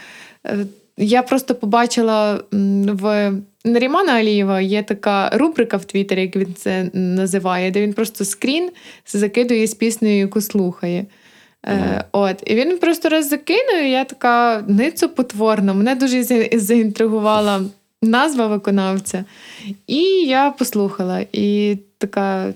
Е, 0.46 0.66
Я 0.96 1.22
просто 1.22 1.54
побачила 1.54 2.40
в 2.86 3.32
Нарімана 3.64 4.12
Алієва 4.12 4.60
є 4.60 4.82
така 4.82 5.30
рубрика 5.30 5.76
в 5.76 5.84
Твіттері, 5.84 6.20
як 6.20 6.36
він 6.36 6.54
це 6.54 6.90
називає, 6.92 7.70
де 7.70 7.82
він 7.82 7.92
просто 7.92 8.24
скрін 8.24 8.70
закидує 9.06 9.66
з 9.66 9.74
піснею, 9.74 10.18
яку 10.18 10.40
слухає. 10.40 11.06
Мгм. 11.66 12.00
от. 12.12 12.42
І 12.46 12.54
він 12.54 12.78
просто 12.78 13.08
раз 13.08 13.28
закинув, 13.28 13.82
і 13.82 13.90
я 13.90 14.04
така 14.04 14.64
ницо 14.68 15.08
потворно. 15.08 15.74
Мене 15.74 15.94
дуже 15.94 16.24
заінтригувала 16.52 17.60
назва 18.02 18.46
виконавця. 18.46 19.24
І 19.86 20.02
я 20.26 20.50
послухала. 20.50 21.26
І 21.32 21.78
така 21.98 22.54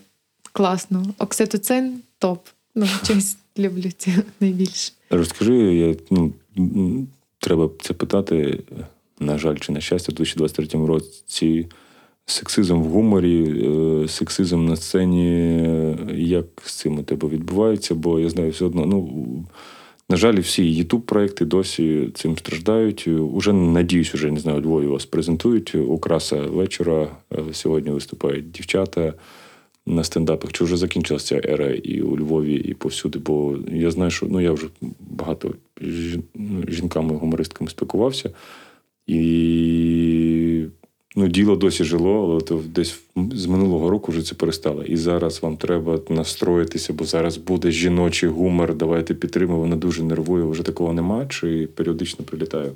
класно. 0.53 1.05
Окситоцин 1.19 2.01
топ. 2.19 2.49
Ну, 2.75 2.87
чогось 3.07 3.37
люблю 3.59 3.91
це 3.99 4.11
найбільше. 4.41 4.93
Розкажи, 5.11 5.55
я, 5.55 5.95
ну, 6.11 6.33
треба 7.39 7.71
це 7.83 7.95
питати, 7.95 8.61
на 9.21 9.39
жаль, 9.39 9.57
чи 9.57 9.73
на 9.73 9.81
щастя, 9.81 10.13
в 10.13 10.15
2023 10.15 10.87
році. 10.87 11.67
Сексизм 12.27 12.75
в 12.75 12.85
гуморі, 12.85 13.65
е, 14.05 14.09
сексизм 14.09 14.65
на 14.65 14.77
сцені, 14.77 15.67
як 16.15 16.45
з 16.65 16.75
цим 16.75 16.99
у 16.99 17.03
тебе 17.03 17.29
відбувається? 17.29 17.95
Бо 17.95 18.21
я 18.21 18.31
знаю, 18.31 18.51
все 18.51 18.65
одно, 18.65 18.87
ну, 18.87 19.45
на 20.09 20.17
жаль, 20.17 20.39
всі 20.39 20.75
ютуб 20.75 21.03
проекти 21.03 21.45
досі 21.45 22.11
цим 22.15 22.39
страждають. 22.39 23.09
Уже 23.09 23.53
надіюсь, 23.53 24.15
уже 24.15 24.31
не 24.31 24.41
знаю, 24.41 24.59
у 24.59 24.63
Львові 24.63 24.87
вас 24.87 25.07
презентують. 25.07 25.75
Украса 25.75 26.37
вечора. 26.37 27.09
Е, 27.33 27.43
Сьогодні 27.53 27.91
виступають 27.91 28.51
дівчата 28.51 29.15
на 29.87 30.05
стендапах. 30.05 30.53
Чи 30.53 30.65
вже 30.65 30.77
закінчилася 30.77 31.41
ера 31.45 31.71
і 31.71 32.01
у 32.01 32.19
Львові, 32.19 32.55
і 32.55 32.75
повсюди? 32.75 33.19
Бо 33.19 33.57
я 33.73 33.91
знаю, 33.91 34.11
що 34.11 34.27
ну 34.31 34.41
я 34.41 34.53
вже 34.53 34.67
багато 35.01 35.55
ну, 36.35 36.63
жінками-гумористками 36.69 37.71
спілкувався. 37.71 38.31
І 39.07 40.54
ну, 41.15 41.29
діло 41.29 41.57
досі 41.57 41.85
жило, 41.85 42.31
але 42.31 42.41
то 42.41 42.61
десь 42.75 43.01
з 43.35 43.47
минулого 43.47 43.91
року 43.91 44.13
вже 44.13 44.23
це 44.23 44.35
перестало. 44.35 44.83
І 44.83 44.97
зараз 44.97 45.43
вам 45.43 45.57
треба 45.57 45.99
настроїтися, 46.09 46.93
бо 46.93 47.05
зараз 47.05 47.37
буде 47.37 47.71
жіночий 47.71 48.29
гумор. 48.29 48.75
Давайте 48.75 49.15
підтримуємо. 49.15 49.63
Вона 49.63 49.77
дуже 49.77 50.03
нервує. 50.03 50.45
Вже 50.45 50.63
такого 50.63 50.93
нема, 50.93 51.27
чи 51.27 51.69
періодично 51.75 52.25
прилітаю. 52.25 52.73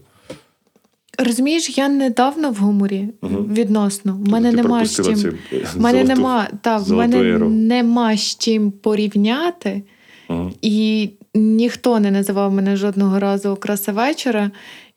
Розумієш, 1.26 1.78
я 1.78 1.88
недавно 1.88 2.50
в 2.50 2.54
гуморі 2.54 3.08
Мгм. 3.22 3.46
відносно. 3.54 4.14
В 4.24 4.28
мене 4.28 4.50
Ти 4.50 4.56
нема 4.56 4.86
з 4.86 5.04
чим. 5.06 5.16
цю, 5.16 5.28
е, 5.28 5.66
В 5.76 5.80
мене 5.80 5.98
золоту- 6.04 6.08
нема, 6.08 6.48
та, 6.62 6.76
в 6.78 6.92
мене 6.92 7.18
еру. 7.30 7.48
нема 7.48 8.16
з 8.16 8.36
чим 8.36 8.70
порівняти. 8.70 9.82
Мгм. 10.28 10.52
І 10.62 11.10
ніхто 11.34 12.00
не 12.00 12.10
називав 12.10 12.52
мене 12.52 12.76
жодного 12.76 13.18
разу 13.18 13.48
окраса 13.50 13.92
вечора. 13.92 14.50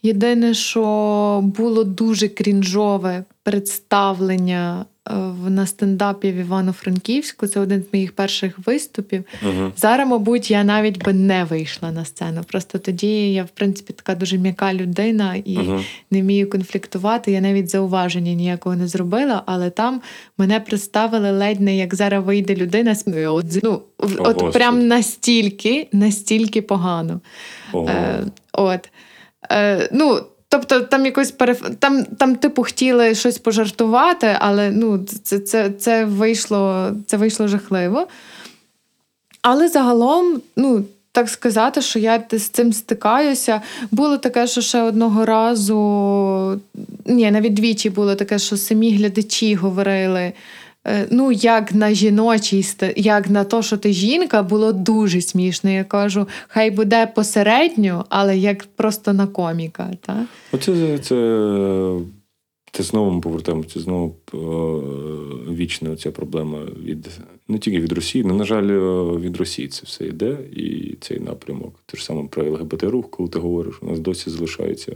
Єдине, 0.03 0.53
що 0.53 1.41
було 1.57 1.83
дуже 1.83 2.27
крінжове 2.27 3.23
представлення 3.43 4.85
е, 5.09 5.13
на 5.49 5.65
стендапі 5.65 6.31
в 6.31 6.35
Івано-Франківську. 6.35 7.47
Це 7.47 7.59
один 7.59 7.83
з 7.89 7.93
моїх 7.93 8.11
перших 8.15 8.59
виступів. 8.65 9.23
Мгм. 9.41 9.71
Зараз, 9.77 10.07
мабуть, 10.09 10.51
я 10.51 10.63
навіть 10.63 11.03
би 11.03 11.13
не 11.13 11.43
вийшла 11.43 11.91
на 11.91 12.05
сцену. 12.05 12.41
Просто 12.47 12.77
тоді 12.79 13.33
я, 13.33 13.43
в 13.43 13.49
принципі, 13.49 13.93
така 13.93 14.15
дуже 14.15 14.37
м'яка 14.37 14.73
людина 14.73 15.35
і 15.45 15.57
Мгм. 15.57 15.83
не 16.11 16.21
вмію 16.21 16.49
конфліктувати. 16.49 17.31
Я 17.31 17.41
навіть 17.41 17.69
зауваження 17.69 18.33
ніякого 18.33 18.75
не 18.75 18.87
зробила, 18.87 19.43
але 19.45 19.69
там 19.69 20.01
мене 20.37 20.59
представили 20.59 21.31
ледь 21.31 21.61
не 21.61 21.77
як 21.77 21.95
зараз 21.95 22.23
вийде 22.25 22.55
людина. 22.55 22.95
з- 22.95 23.27
От, 23.27 23.45
ну, 23.63 23.81
О, 23.97 24.07
от 24.19 24.53
прям 24.53 24.87
настільки, 24.87 25.87
настільки 25.91 26.61
погано. 26.61 27.21
Ого. 27.73 27.89
Е, 27.89 28.23
от. 28.53 28.89
Е, 29.51 29.89
ну, 29.93 30.19
тобто, 30.51 30.81
там 30.81 31.05
якось 31.05 31.31
переф... 31.31 31.61
там, 31.79 32.03
там, 32.03 32.35
типу, 32.35 32.63
хотіли 32.63 33.15
щось 33.15 33.37
пожартувати, 33.37 34.37
але 34.39 34.71
ну, 34.71 35.05
це, 35.23 35.39
це, 35.39 35.69
це, 35.69 36.05
вийшло, 36.05 36.91
це 37.05 37.17
вийшло 37.17 37.47
жахливо. 37.47 38.07
Але 39.41 39.67
загалом, 39.67 40.41
ну. 40.55 40.83
Так 41.13 41.29
сказати, 41.29 41.81
що 41.81 41.99
я 41.99 42.23
з 42.31 42.49
цим 42.49 42.73
стикаюся. 42.73 43.61
Було 43.91 44.17
таке, 44.17 44.47
що 44.47 44.61
ще 44.61 44.81
одного 44.81 45.25
разу, 45.25 46.59
ні, 47.05 47.31
навіть 47.31 47.53
двічі 47.53 47.89
було 47.89 48.15
таке, 48.15 48.39
що 48.39 48.57
самі 48.57 48.95
глядачі 48.95 49.55
говорили. 49.55 50.33
Е, 50.87 51.07
Ну, 51.11 51.31
як 51.31 51.73
на 51.73 51.93
жіночій, 51.93 52.61
ст- 52.61 52.93
як 52.95 53.29
на 53.29 53.43
то, 53.43 53.61
що 53.61 53.77
ти 53.77 53.93
жінка, 53.93 54.43
було 54.43 54.73
дуже 54.73 55.21
смішно. 55.21 55.69
Я 55.69 55.83
кажу, 55.83 56.27
хай 56.47 56.71
буде 56.71 57.07
посередньо, 57.07 58.05
але 58.09 58.37
як 58.37 58.63
просто 58.75 59.13
на 59.13 59.27
коміка. 59.27 59.91
Та? 60.01 60.25
Оце 60.51 60.97
це, 60.99 61.15
це 62.71 62.83
знову 62.83 63.11
ми 63.11 63.21
повертаємося, 63.21 63.79
знову 63.79 64.15
е, 64.33 64.37
вічна 65.53 65.95
ця 65.95 66.11
проблема 66.11 66.59
від 66.83 67.09
не 67.47 67.57
тільки 67.59 67.79
від 67.79 67.91
Росії, 67.91 68.23
але, 68.27 68.33
на 68.33 68.43
жаль, 68.43 68.67
е, 68.67 69.17
від 69.19 69.37
Росії 69.37 69.67
це 69.67 69.81
все 69.85 70.05
йде, 70.05 70.37
і 70.55 70.95
цей 71.01 71.19
напрямок. 71.19 71.75
Те 71.85 71.97
ж 71.97 72.05
саме 72.05 72.27
про 72.27 72.51
ЛГБТ 72.51 72.83
рух, 72.83 73.09
коли 73.09 73.29
ти 73.29 73.39
говориш, 73.39 73.75
у 73.81 73.85
нас 73.85 73.99
досі 73.99 74.29
залишається. 74.29 74.95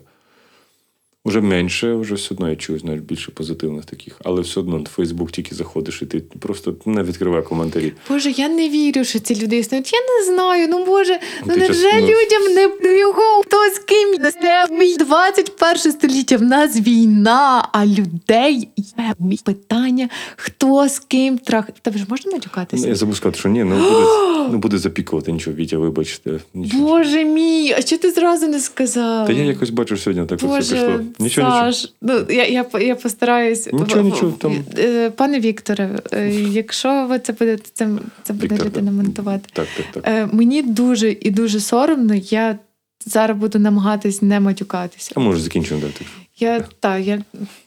Вже 1.26 1.42
менше, 1.42 1.94
вже 1.94 2.16
все 2.16 2.34
одно 2.34 2.50
я 2.50 2.56
чую, 2.56 2.80
знаєш, 2.80 3.02
більше 3.02 3.32
позитивних 3.32 3.86
таких, 3.86 4.22
але 4.24 4.42
все 4.42 4.60
одно 4.60 4.80
на 4.80 4.86
Фейсбук 4.86 5.32
тільки 5.32 5.56
заходиш, 5.56 6.02
і 6.02 6.06
ти 6.06 6.20
просто 6.40 6.76
не 6.86 7.04
відкривай 7.04 7.44
коментарі. 7.44 7.94
Боже, 8.10 8.32
я 8.32 8.50
не 8.50 8.70
вірю, 8.70 9.04
що 9.04 9.20
ці 9.20 9.44
люди 9.44 9.58
існують. 9.58 9.94
Я 9.94 10.00
не 10.00 10.34
знаю. 10.34 10.68
Ну 10.70 10.86
боже, 10.86 11.20
ну 11.46 11.54
Ти 11.54 11.60
невже 11.60 11.74
частина- 11.74 12.02
людям 12.02 12.54
не 12.84 12.98
його 13.00 13.42
хто 13.46 13.58
з 13.76 13.80
ким 13.80 14.32
Це 14.42 14.68
мій 14.72 14.98
21 14.98 15.92
століття. 15.92 16.38
В 16.38 16.42
нас 16.42 16.80
війна, 16.80 17.70
а 17.72 17.86
людей 17.86 18.70
є 18.78 19.38
питання, 19.46 20.10
хто 20.36 20.90
з 20.90 21.00
ким 21.00 21.38
трах. 21.38 21.66
Тебе 21.82 21.98
ж 21.98 22.06
можна 22.10 22.32
Ну. 22.74 22.88
Я 22.88 22.96
забув 22.96 23.16
сказати, 23.16 23.40
що 23.40 23.50
ні, 23.50 23.64
ну 23.64 23.76
буде, 23.76 24.06
ну, 24.52 24.58
буде 24.58 24.78
запікувати 24.78 25.32
нічого, 25.32 25.56
Вітя, 25.56 25.78
вибачте. 25.78 26.40
Нічого. 26.54 26.84
Боже 26.84 27.24
мій, 27.24 27.76
а 27.78 27.84
чого 27.84 28.02
ти 28.02 28.12
зразу 28.12 28.48
не 28.48 28.60
сказав? 28.60 29.28
Та 29.28 29.34
я 29.34 29.44
якось 29.44 29.70
бачу 29.70 29.98
сьогодні, 29.98 30.26
так 30.26 30.40
оце 30.44 30.76
пішло. 30.76 31.00
Нічого, 31.20 31.66
нічого. 31.68 31.94
Ну 32.02 32.26
я, 32.30 32.46
я, 32.48 32.66
я 32.80 32.96
постараюсь. 32.96 33.70
Нічого, 33.74 34.02
нічого, 34.02 34.32
там- 34.32 34.64
Е, 34.78 35.10
Пане 35.10 35.40
Вікторе, 35.40 36.00
е, 36.14 36.30
якщо 36.36 37.08
ви 37.10 37.20
це 37.20 37.34
будете, 37.34 37.64
це, 37.74 37.90
це 38.24 38.34
буде 38.34 38.46
Віктор, 38.56 38.66
людина 38.68 38.92
монтувати. 38.92 39.50
Так, 39.54 39.68
так, 39.78 39.86
так. 39.94 40.04
Е, 40.08 40.30
Мені 40.32 40.64
дуже 40.64 41.12
і 41.12 41.32
дуже 41.32 41.60
соромно. 41.60 42.16
Я 42.16 42.60
зараз 43.06 43.38
буду 43.38 43.60
намагатись 43.60 44.22
не 44.22 44.40
матюкатися. 44.40 45.12
А 45.16 45.20
може 45.20 45.40
закінчимо 45.42 45.82
дати. 45.82 46.06
Я 46.40 46.60
та 46.80 46.98
я, 46.98 47.24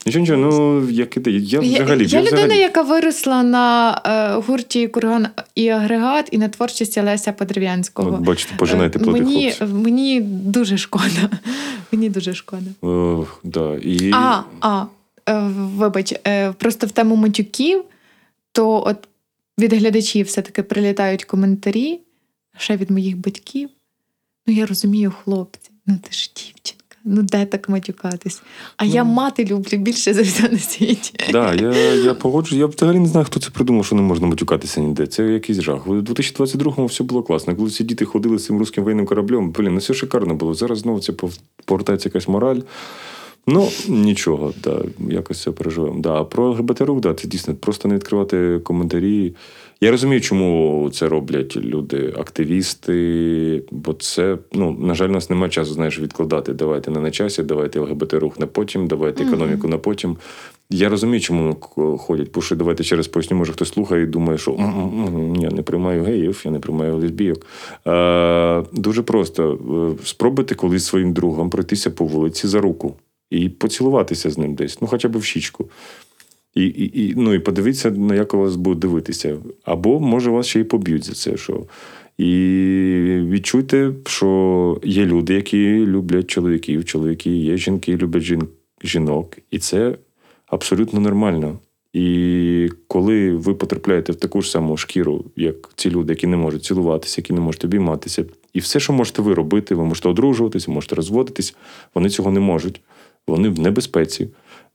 Нічого, 0.07 0.21
нічого, 0.23 0.39
ну 0.39 0.91
як 0.91 1.17
іде. 1.17 1.31
Я 1.31 1.61
я, 1.61 1.61
взагалі. 1.61 2.07
я 2.07 2.21
людина, 2.21 2.37
взагалі... 2.37 2.59
яка 2.59 2.83
виросла 2.83 3.43
на 3.43 4.01
е, 4.07 4.41
гурті 4.47 4.89
Курган 4.89 5.29
і 5.55 5.69
агрегат, 5.69 6.29
і 6.33 6.39
на 6.39 6.49
творчості 6.49 7.01
Леся 7.01 7.33
Подерев'янського. 7.33 8.15
От, 8.15 8.21
бачите, 8.21 8.55
пожинайте 8.57 8.99
Е, 8.99 9.03
плоди 9.03 9.21
мені, 9.21 9.51
хлопців. 9.53 9.75
мені 9.75 10.21
дуже 10.21 10.79
шкода. 10.79 11.31
Мені 11.93 12.09
дуже 12.09 12.35
шкода. 12.35 12.71
О, 12.83 13.27
да. 13.45 13.75
І... 13.75 14.11
А, 14.15 14.43
а 14.61 14.85
е, 15.29 15.39
вибач, 15.57 16.15
е, 16.27 16.53
просто 16.53 16.87
в 16.87 16.91
тему 16.91 17.17
матюків, 17.17 17.83
то 18.53 18.85
от 18.87 19.09
від 19.59 19.73
глядачів 19.73 20.27
все-таки 20.27 20.63
прилітають 20.63 21.25
коментарі, 21.25 22.01
ще 22.59 22.77
від 22.77 22.91
моїх 22.91 23.17
батьків. 23.17 23.69
Ну, 24.47 24.55
я 24.55 24.67
розумію, 24.67 25.13
хлопці, 25.25 25.71
ну 25.87 25.99
ти 26.03 26.13
ж 26.13 26.31
дівчинка, 26.37 26.78
ну 27.09 27.23
де 27.23 27.47
так 27.47 27.69
матюкатись? 27.69 28.43
А 28.77 28.85
я 28.85 29.05
Ну. 29.05 29.11
мати 29.13 29.45
люблю 29.45 29.79
більше 29.79 30.15
за 30.15 30.23
все 30.23 30.49
на 30.49 30.59
світі. 30.59 31.13
Да, 31.33 31.55
я, 31.55 31.73
я 31.95 32.15
погоджуюсь. 32.15 32.61
Я 32.61 32.67
взагалі 32.67 32.99
не 32.99 33.09
знаю, 33.09 33.27
хто 33.27 33.41
це 33.41 33.51
придумав, 33.51 33.85
що 33.85 33.97
не 33.97 34.03
можна 34.03 34.27
матюкатися 34.27 34.81
ніде. 34.81 35.07
Це 35.07 35.23
якийсь 35.25 35.61
жах. 35.61 35.87
У 35.87 35.95
2022-му 35.95 36.87
все 36.87 37.05
було 37.05 37.23
класно. 37.23 37.57
Коли 37.57 37.71
ці 37.71 37.85
діти 37.85 38.05
ходили 38.05 38.39
з 38.39 38.45
цим 38.47 38.59
руським 38.59 38.85
воєнним 38.85 39.07
кораблем, 39.07 39.51
блін, 39.51 39.73
ну 39.73 39.79
все 39.79 39.95
шикарно 39.95 40.35
було. 40.35 40.55
Зараз 40.55 40.79
знову 40.79 41.01
це 41.01 41.13
пов- 41.13 41.39
повертається 41.65 42.09
якась 42.09 42.29
мораль. 42.29 42.61
Ну, 43.51 43.69
нічого, 43.89 44.53
да, 44.65 44.83
якось 45.11 45.43
це 45.43 45.51
переживемо. 45.51 46.01
Да, 46.01 46.13
а 46.15 46.25
про 46.25 46.51
ЛГБТ 46.51 46.81
рух, 46.81 47.01
да, 47.01 47.15
це 47.15 47.29
дійсно 47.29 47.55
просто 47.55 47.89
не 47.89 47.95
відкривати 47.95 48.61
коментарі. 48.65 49.35
Я 49.81 49.91
розумію, 49.91 50.21
чому 50.21 50.91
це 50.93 51.09
роблять 51.09 51.57
люди, 51.57 52.15
активісти, 52.19 53.63
бо 53.71 53.93
це, 53.93 54.39
ну, 54.53 54.77
на 54.81 54.95
жаль, 54.95 55.09
у 55.09 55.13
нас 55.13 55.31
немає 55.31 55.51
часу, 55.51 55.73
знаєш, 55.73 56.01
відкладати. 56.01 56.53
Давайте 56.53 56.91
не 56.91 57.01
на 57.01 57.11
часі, 57.11 57.43
давайте 57.43 57.81
ЛГБТ 57.81 58.15
рух 58.15 58.39
на 58.39 58.47
потім, 58.47 58.87
давайте 58.87 59.25
економіку 59.25 59.69
на 59.69 59.79
потім. 59.79 60.17
Я 60.71 60.89
розумію, 60.89 61.21
чому 61.21 61.55
ходять, 61.99 62.31
бо 62.35 62.41
що 62.41 62.57
давайте 62.57 62.85
ще 62.85 62.97
раз 62.97 63.09
поясню, 63.09 63.37
може 63.37 63.53
хтось 63.53 63.69
слухає 63.69 64.03
і 64.03 64.07
думає, 64.07 64.39
що 64.39 64.57
я 65.41 65.51
не 65.51 65.63
приймаю 65.63 66.05
геїв, 66.05 66.43
я 66.45 66.51
не 66.51 66.59
приймаю 66.59 66.97
лесбійок. 66.97 67.47
Е, 67.87 68.63
дуже 68.73 69.03
просто 69.03 69.59
Е, 69.69 70.05
спробуйте 70.05 70.55
колись 70.55 70.85
своїм 70.85 71.13
другом 71.13 71.51
пройтися 71.51 71.91
по 71.91 72.05
вулиці 72.05 72.49
за 72.49 72.61
руку 72.61 72.95
і 73.31 73.49
поцілуватися 73.49 74.31
з 74.31 74.39
ним 74.39 74.55
десь, 74.55 74.81
ну 74.81 74.89
хоча 74.89 75.09
б 75.09 75.17
в 75.17 75.25
щічку. 75.25 75.71
І, 76.59 76.65
і, 76.65 77.07
і, 77.07 77.15
ну, 77.17 77.35
і 77.35 77.39
подивіться, 77.39 77.91
на 77.91 78.15
як 78.15 78.35
у 78.35 78.39
вас 78.39 78.57
будуть 78.57 78.79
дивитися. 78.79 79.37
Або, 79.65 80.01
може, 80.01 80.31
вас 80.31 80.47
ще 80.47 80.61
й 80.61 80.65
поб'ють 80.65 81.05
за 81.05 81.13
це. 81.13 81.37
Що. 81.37 81.65
І 82.19 82.27
відчуйте, 83.29 83.93
що 84.07 84.81
є 84.85 85.07
люди, 85.07 85.35
які 85.35 85.87
люблять 85.87 86.31
чоловіків, 86.31 86.85
чоловіки, 86.85 87.31
є 87.31 87.57
жінки, 87.57 87.97
люблять 87.97 88.23
жін, 88.23 88.43
жінок. 88.83 89.37
І 89.51 89.59
це 89.59 89.99
абсолютно 90.47 91.01
нормально. 91.01 91.59
І 91.93 92.69
коли 92.89 93.33
ви 93.33 93.55
потрапляєте 93.55 94.13
в 94.13 94.17
таку 94.17 94.43
ж 94.43 94.51
саму 94.51 94.77
шкіру, 94.77 95.25
як 95.37 95.71
ці 95.75 95.91
люди, 95.91 96.13
які 96.13 96.27
не 96.27 96.37
можуть 96.37 96.65
цілуватися, 96.65 97.21
які 97.21 97.33
не 97.33 97.41
можуть 97.41 97.65
обійматися, 97.65 98.25
і 98.55 98.59
все, 98.59 98.81
що 98.81 98.93
можете 98.93 99.23
ви 99.23 99.35
робити, 99.35 99.75
ви 99.75 99.85
можете 99.85 100.09
одружуватися, 100.09 100.71
можете 100.71 100.95
розводитись, 100.95 101.57
вони 101.95 102.09
цього 102.09 102.31
не 102.31 102.41
можуть. 102.41 102.81
Вони 103.27 103.49
в 103.49 103.61
небезпеці. 103.61 104.29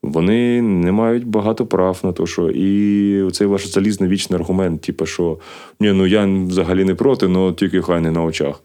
Вони 0.04 0.62
не 0.62 0.92
мають 0.92 1.28
багато 1.28 1.66
прав 1.66 2.00
на 2.04 2.12
те, 2.12 2.26
що 2.26 2.50
і 2.50 3.32
цей 3.32 3.48
ваш 3.48 3.68
залізний 3.68 4.10
вічний 4.10 4.40
аргумент, 4.40 4.82
типу, 4.82 5.06
що 5.06 5.38
ні, 5.80 5.92
ну 5.92 6.08
я 6.08 6.26
взагалі 6.26 6.84
не 6.84 6.96
проти, 6.96 7.26
але 7.26 7.54
тільки 7.54 7.82
хай 7.82 8.02
не 8.02 8.12
на 8.12 8.24
очах. 8.24 8.62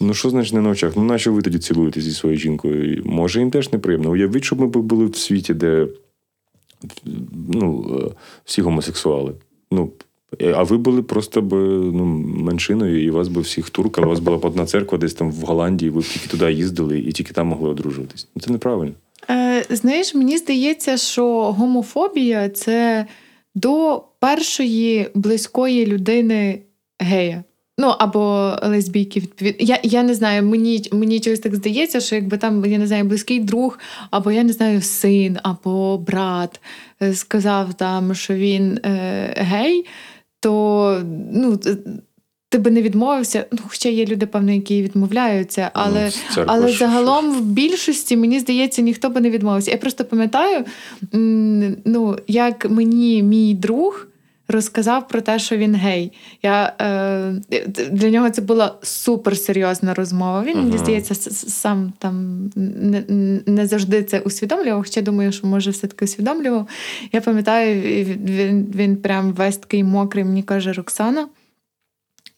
Ну, 0.00 0.14
що 0.14 0.30
значить 0.30 0.54
не 0.54 0.60
на 0.60 0.70
очах? 0.70 0.92
Ну, 0.96 1.04
нащо 1.04 1.32
ви 1.32 1.42
тоді 1.42 1.58
цілуєтесь 1.58 2.04
зі 2.04 2.12
своєю 2.12 2.40
жінкою? 2.40 3.02
Може, 3.04 3.40
їм 3.40 3.50
теж 3.50 3.72
неприємно. 3.72 4.10
Уявіть, 4.10 4.44
щоб 4.44 4.60
ми 4.60 4.66
були 4.66 5.06
в 5.06 5.16
світі, 5.16 5.54
де 5.54 5.86
ну, 7.48 8.00
е, 8.00 8.14
всі 8.44 8.62
гомосексуали. 8.62 9.32
Ну, 9.70 9.90
е, 10.40 10.52
а 10.56 10.62
ви 10.62 10.76
були 10.76 11.02
просто 11.02 11.42
б 11.42 11.54
ну, 11.94 12.04
меншиною, 12.24 13.04
і 13.04 13.10
вас 13.10 13.28
би 13.28 13.40
всіх 13.40 13.70
туркали, 13.70 14.06
у 14.06 14.10
вас 14.10 14.20
була 14.20 14.38
б 14.38 14.44
одна 14.44 14.66
церква 14.66 14.98
десь 14.98 15.14
там 15.14 15.32
в 15.32 15.40
Голландії, 15.40 15.90
ви 15.90 16.00
б 16.00 16.04
тільки 16.04 16.28
туди 16.28 16.52
їздили 16.52 16.98
і 16.98 17.12
тільки 17.12 17.32
там 17.32 17.46
могли 17.46 17.68
одружуватись. 17.68 18.28
Ну, 18.36 18.42
це 18.42 18.52
неправильно. 18.52 18.92
Знаєш, 19.70 20.14
мені 20.14 20.38
здається, 20.38 20.96
що 20.96 21.52
гомофобія 21.52 22.48
це 22.48 23.06
до 23.54 24.04
першої 24.20 25.08
близької 25.14 25.86
людини 25.86 26.62
гея. 26.98 27.44
Ну, 27.78 27.94
або 27.98 28.52
лесбійки, 28.62 29.20
відповідно. 29.20 29.66
Я, 29.66 29.78
я 29.82 30.02
не 30.02 30.14
знаю, 30.14 30.42
мені, 30.42 30.88
мені 30.92 31.20
чогось 31.20 31.40
так 31.40 31.54
здається, 31.54 32.00
що 32.00 32.14
якби 32.14 32.38
там, 32.38 32.64
я 32.64 32.78
не 32.78 32.86
знаю, 32.86 33.04
близький 33.04 33.40
друг, 33.40 33.78
або 34.10 34.30
я 34.30 34.42
не 34.42 34.52
знаю, 34.52 34.82
син, 34.82 35.38
або 35.42 35.98
брат 35.98 36.60
е, 37.02 37.14
сказав 37.14 37.74
там, 37.74 38.14
що 38.14 38.34
він 38.34 38.78
е, 38.84 39.34
гей, 39.36 39.86
то 40.40 41.02
ну, 41.32 41.58
ти 42.48 42.58
би 42.58 42.70
не 42.70 42.82
відмовився. 42.82 43.46
Ну, 43.52 43.58
хоча 43.68 43.88
є 43.88 44.06
люди, 44.06 44.26
певно, 44.26 44.52
які 44.52 44.82
відмовляються, 44.82 45.70
але. 45.74 46.10
Ну, 46.36 46.44
Але 46.46 46.72
загалом 46.72 47.32
в 47.32 47.40
більшості, 47.40 48.16
мені 48.16 48.40
здається, 48.40 48.82
ніхто 48.82 49.10
би 49.10 49.20
не 49.20 49.30
відмовився. 49.30 49.70
Я 49.70 49.76
просто 49.76 50.04
пам'ятаю, 50.04 50.64
ну, 51.84 52.18
як 52.26 52.70
мені 52.70 53.22
мій 53.22 53.54
друг 53.54 54.06
розказав 54.48 55.08
про 55.08 55.20
те, 55.20 55.38
що 55.38 55.56
він 55.56 55.74
гей. 55.74 56.12
Я, 56.42 56.72
е, 56.80 57.60
для 57.90 58.10
нього 58.10 58.30
це 58.30 58.42
була 58.42 58.74
суперсерйозна 58.82 59.94
розмова. 59.94 60.42
Він, 60.42 60.56
мені 60.56 60.70
Ага. 60.74 60.78
здається, 60.78 61.14
сам 61.50 61.92
там 61.98 62.44
не, 62.56 63.04
не 63.46 63.66
завжди 63.66 64.02
це 64.02 64.20
усвідомлював, 64.20 64.82
хоча 64.82 65.00
думаю, 65.00 65.32
що 65.32 65.46
може 65.46 65.70
все-таки 65.70 66.04
усвідомлював. 66.04 66.68
Я 67.12 67.20
пам'ятаю, 67.20 67.82
він, 68.24 68.66
він 68.74 68.96
прям 68.96 69.32
весь 69.32 69.56
такий 69.56 69.84
мокрий, 69.84 70.24
мені 70.24 70.42
каже 70.42 70.72
Роксана. 70.72 71.28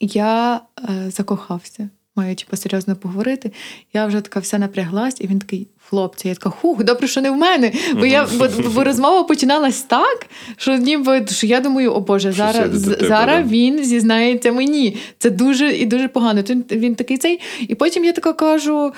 Я 0.00 0.60
е, 0.78 1.10
закохався, 1.10 1.88
маючи 2.16 2.46
посерйозно 2.50 2.96
поговорити. 2.96 3.52
Я 3.92 4.06
вже 4.06 4.20
така 4.20 4.40
вся 4.40 4.58
напряглась, 4.58 5.20
і 5.20 5.26
він 5.26 5.38
такий. 5.38 5.68
Хлопці, 5.88 6.28
я 6.28 6.34
така, 6.34 6.50
хух, 6.50 6.84
добре, 6.84 7.08
що 7.08 7.20
не 7.20 7.30
в 7.30 7.36
мене. 7.36 7.72
Бо 7.94 8.06
я 8.06 8.28
бо, 8.38 8.48
бо 8.74 8.84
розмова 8.84 9.24
починалась 9.24 9.82
так, 9.82 10.26
що 10.56 10.76
ніби 10.76 11.26
що 11.30 11.46
я 11.46 11.60
думаю, 11.60 11.92
о 11.92 12.00
Боже, 12.00 12.32
зараз, 12.32 12.80
зараз 13.00 13.46
він 13.50 13.84
зізнається 13.84 14.52
мені. 14.52 14.96
Це 15.18 15.30
дуже 15.30 15.72
і 15.72 15.86
дуже 15.86 16.08
погано. 16.08 16.42
Він, 16.42 16.64
він 16.70 16.94
такий 16.94 17.18
цей. 17.18 17.40
І 17.60 17.74
потім 17.74 18.04
я 18.04 18.12
така 18.12 18.32
кажу: 18.32 18.92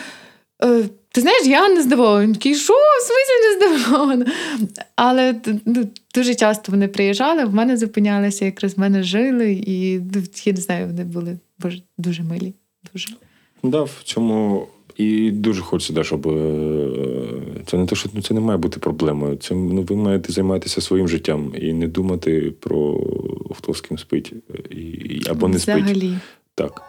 е, 0.64 0.82
ти 1.18 1.22
знаєш, 1.22 1.46
я 1.46 1.68
не 1.68 1.82
здивована. 1.82 2.34
Такий, 2.34 2.54
що 2.54 2.72
в 2.72 3.02
смислі 3.02 3.34
не 3.44 3.78
здивована? 3.82 4.26
Але 4.96 5.34
ну, 5.64 5.88
дуже 6.14 6.34
часто 6.34 6.72
вони 6.72 6.88
приїжджали, 6.88 7.44
в 7.44 7.54
мене 7.54 7.76
зупинялися, 7.76 8.44
якраз 8.44 8.76
в 8.76 8.80
мене 8.80 9.02
жили, 9.02 9.52
і 9.52 9.98
ну, 9.98 10.22
я 10.44 10.52
не 10.52 10.60
знаю, 10.60 10.86
вони 10.86 11.04
були 11.04 11.38
боже, 11.58 11.82
дуже 11.98 12.22
милі. 12.22 12.54
Дуже. 12.92 13.08
Да, 13.62 13.82
в 13.82 14.00
цьому 14.04 14.66
і 14.96 15.30
дуже 15.30 15.62
хочеться, 15.62 15.92
да, 15.92 16.04
щоб 16.04 16.28
е, 16.28 16.88
це 17.66 17.76
не 17.76 17.86
те, 17.86 17.96
що 17.96 18.08
ну, 18.12 18.22
це 18.22 18.34
не 18.34 18.40
має 18.40 18.58
бути 18.58 18.80
проблемою. 18.80 19.36
Це 19.36 19.54
ну, 19.54 19.82
ви 19.82 19.96
маєте 19.96 20.32
займатися 20.32 20.80
своїм 20.80 21.08
життям 21.08 21.52
і 21.60 21.72
не 21.72 21.86
думати 21.86 22.52
про 22.60 23.00
хто 23.54 23.74
з 23.74 23.80
ким 23.80 23.98
спить 23.98 24.32
і, 24.70 25.22
або 25.30 25.48
не 25.48 25.58
спить. 25.58 25.76
Взагалі. 25.76 26.18
Так. 26.54 26.82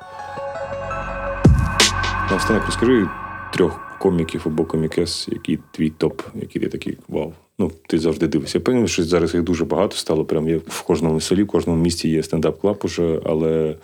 Наостанок 2.30 2.66
розкажи 2.66 3.08
трьох 3.54 3.89
коміків 4.00 4.42
або 4.46 4.66
комікес, 4.66 5.28
який 5.32 5.60
твій 5.72 5.90
топ, 5.90 6.22
який 6.42 6.62
ти 6.62 6.68
такий 6.68 6.98
вау. 7.08 7.34
Ну, 7.60 7.72
ти 7.88 8.00
завжди 8.00 8.28
дивишся. 8.28 8.58
Я 8.58 8.64
певний, 8.64 8.88
що 8.88 9.04
зараз 9.04 9.34
їх 9.34 9.44
дуже 9.44 9.66
багато 9.66 9.96
стало. 9.96 10.26
Прям 10.26 10.50
є 10.50 10.58
в 10.68 10.82
кожному 10.82 11.22
селі, 11.22 11.44
в 11.44 11.48
кожному 11.48 11.84
місті 11.84 12.10
є 12.10 12.22
стендап- 12.22 12.62
club 12.62 12.82
уже, 12.84 13.22
але 13.26 13.76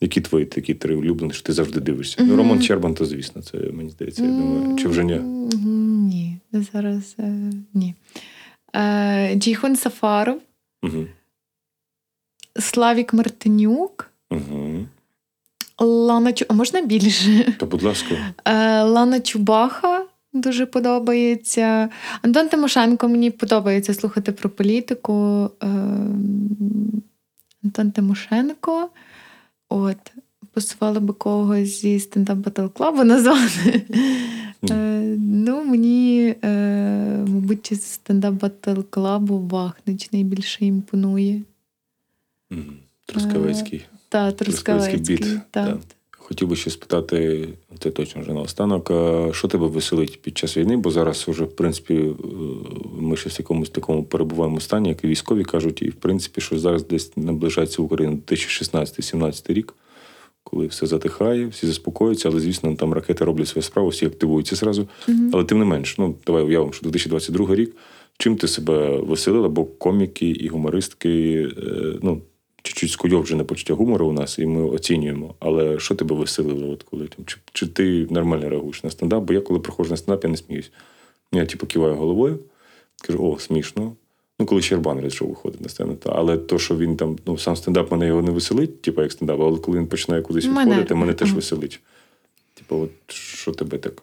які 0.00 0.20
твої 0.20 0.44
такі 0.44 0.74
три 0.74 0.94
улюблені, 0.96 1.32
що 1.32 1.42
ти 1.42 1.52
завжди 1.52 1.80
дивишся? 1.80 2.24
Ну, 2.24 2.36
Роман 2.36 2.62
Чербан, 2.62 2.94
то 2.94 3.04
звісно, 3.04 3.42
це 3.42 3.58
мені 3.58 3.90
здається, 3.90 4.22
я 4.22 4.28
думаю. 4.28 4.76
Чи 4.76 4.88
вже 4.88 5.04
ні? 5.04 5.18
Ні, 5.18 6.38
зараз 6.52 7.14
е, 7.18 7.52
ні. 7.74 7.94
Е, 8.76 9.34
Джейхун 9.34 9.76
Сафаров. 9.76 10.40
Славік 12.58 13.12
Мартинюк, 13.14 14.10
Угу. 14.30 14.86
Лана 15.84 16.32
Чу... 16.32 16.44
А 16.48 16.54
можна 16.54 16.80
більше? 16.80 17.54
Та, 17.58 17.66
будь 17.66 17.82
ласка, 17.82 18.14
Е, 18.44 18.82
Лана 18.82 19.20
Чубаха 19.20 20.04
дуже 20.32 20.66
подобається. 20.66 21.88
Антон 22.22 22.48
Тимошенко 22.48 23.08
мені 23.08 23.30
подобається 23.30 23.94
слухати 23.94 24.32
про 24.32 24.50
політику. 24.50 25.50
Е, 25.62 25.66
Антон 27.64 27.90
Тимошенко. 27.90 28.88
От. 29.68 29.96
Пасувало 30.52 31.00
би 31.00 31.12
когось 31.14 31.80
зі 31.80 32.00
стендап 32.00 32.38
батл 32.38 32.66
клабу 32.66 33.04
назвати. 33.04 33.82
Е, 34.70 35.00
ну, 35.18 35.64
мені, 35.64 36.34
мабуть, 37.32 37.72
з 37.72 37.82
стендап 37.82 38.34
батл 38.34 38.80
клабу 38.90 39.38
Вахнич 39.38 40.12
найбільше 40.12 40.64
імпонує. 40.66 41.42
Мгм. 42.50 42.72
Трускавецький. 43.06 43.86
Та, 44.10 44.32
Трускавецький 44.32 44.96
біт, 44.96 45.20
Та. 45.50 45.64
да. 45.64 45.78
хотів 46.10 46.48
би 46.48 46.56
ще 46.56 46.70
спитати, 46.70 47.48
це 47.78 47.90
точно 47.90 48.22
вже 48.22 48.32
наостанок, 48.32 48.86
що 49.34 49.48
тебе 49.48 49.66
веселить 49.66 50.22
під 50.22 50.38
час 50.38 50.56
війни? 50.56 50.76
Бо 50.76 50.90
зараз 50.90 51.24
уже, 51.28 51.44
в 51.44 51.56
принципі, 51.56 51.94
е, 51.94 52.14
ми 53.00 53.16
ще 53.16 53.30
в 53.30 53.36
якомусь 53.38 53.70
такому 53.70 54.04
перебуваємо 54.04 54.60
стані, 54.60 54.88
як 54.88 55.04
і 55.04 55.06
військові 55.06 55.44
кажуть, 55.44 55.82
і 55.82 55.88
в 55.88 55.94
принципі, 55.94 56.40
що 56.40 56.58
зараз 56.58 56.86
десь 56.86 57.16
наближається 57.16 57.82
Україна 57.82 58.16
2016-17 58.26 59.52
рік, 59.52 59.74
коли 60.44 60.66
все 60.66 60.86
затихає, 60.86 61.46
всі 61.46 61.66
заспокоюються, 61.66 62.28
але, 62.28 62.40
звісно, 62.40 62.76
там 62.76 62.92
ракети 62.92 63.24
роблять 63.24 63.48
свою 63.48 63.62
справу, 63.62 63.88
всі 63.88 64.06
активуються 64.06 64.56
зразу. 64.56 64.88
Але 65.32 65.44
тим 65.44 65.58
не 65.58 65.64
менш, 65.64 65.98
ну 65.98 66.14
давай 66.26 66.42
уявимо, 66.42 66.72
що 66.72 66.82
2022 66.82 67.54
рік. 67.54 67.76
Чим 68.18 68.36
ти 68.36 68.48
себе 68.48 68.98
веселила? 68.98 69.48
Бо 69.48 69.64
коміки 69.64 70.30
і 70.30 70.48
гумористки, 70.48 71.48
е, 71.58 71.98
ну, 72.02 72.20
чуть-чуть 72.62 72.90
скуйовджене 72.90 73.44
почуття 73.44 73.74
гумору 73.74 74.06
у 74.06 74.12
нас, 74.12 74.38
і 74.38 74.46
ми 74.46 74.62
оцінюємо. 74.62 75.34
Але 75.38 75.78
що 75.78 75.94
тебе 75.94 76.16
веселило, 76.16 76.70
от 76.70 76.82
коли 76.82 77.06
там? 77.06 77.24
Чи, 77.24 77.36
чи 77.52 77.66
ти 77.66 78.06
нормально 78.10 78.48
реагуєш 78.48 78.84
на 78.84 78.90
стендап? 78.90 79.24
Бо 79.24 79.32
я 79.32 79.40
коли 79.40 79.60
приходжу 79.60 79.90
на 79.90 79.96
стендап, 79.96 80.24
я 80.24 80.30
не 80.30 80.36
сміюсь. 80.36 80.70
Я 81.32 81.46
типу 81.46 81.66
киваю 81.66 81.94
головою, 81.94 82.38
кажу, 83.02 83.24
о, 83.24 83.38
смішно. 83.38 83.92
Ну, 84.40 84.46
коли 84.46 84.62
Щербан 84.62 85.00
Ред 85.00 85.20
виходить 85.20 85.60
на 85.60 85.68
сцену. 85.68 85.94
Та. 85.94 86.12
Але 86.12 86.38
то, 86.38 86.58
що 86.58 86.76
він 86.76 86.96
там, 86.96 87.18
ну, 87.26 87.38
сам 87.38 87.56
стендап 87.56 87.90
мене 87.90 88.06
його 88.06 88.22
не 88.22 88.30
веселить, 88.30 88.82
типу 88.82 89.02
як 89.02 89.12
стендап, 89.12 89.40
але 89.40 89.58
коли 89.58 89.78
він 89.78 89.86
починає 89.86 90.22
кудись 90.22 90.44
Мене- 90.44 90.60
відходити, 90.60 90.94
мене 90.94 91.14
теж 91.14 91.34
веселить. 91.34 91.80
Типу, 92.54 92.76
от 92.76 93.14
що 93.14 93.52
тебе 93.52 93.78
так? 93.78 94.02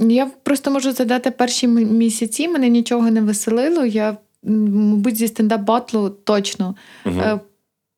Я 0.00 0.30
просто 0.42 0.70
можу 0.70 0.92
задати 0.92 1.30
перші 1.30 1.68
місяці, 1.68 2.48
мене 2.48 2.68
нічого 2.68 3.10
не 3.10 3.20
веселило. 3.20 3.84
Я, 3.84 4.16
мабуть, 4.42 5.16
зі 5.16 5.26
стендап-батлу 5.26 6.10
точно 6.24 6.74
Угу. 7.06 7.40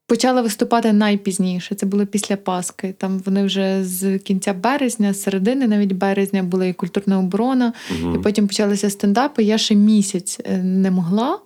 Почала 0.08 0.42
виступати 0.42 0.92
найпізніше. 0.92 1.74
Це 1.74 1.86
було 1.86 2.06
після 2.06 2.36
Пасхи. 2.36 2.94
Там 2.98 3.18
вони 3.18 3.44
вже 3.44 3.84
з 3.84 4.18
кінця 4.18 4.52
березня, 4.52 5.12
з 5.12 5.22
середини 5.22 5.68
навіть 5.68 5.92
березня 5.92 6.42
була 6.42 6.66
і 6.66 6.72
культурна 6.72 7.18
оборона, 7.18 7.72
і 8.14 8.18
потім 8.18 8.46
почалися 8.46 8.90
стендапи. 8.90 9.42
Я 9.42 9.58
ще 9.58 9.74
місяць 9.74 10.40
е, 10.44 10.58
не 10.58 10.90
могла. 10.90 11.38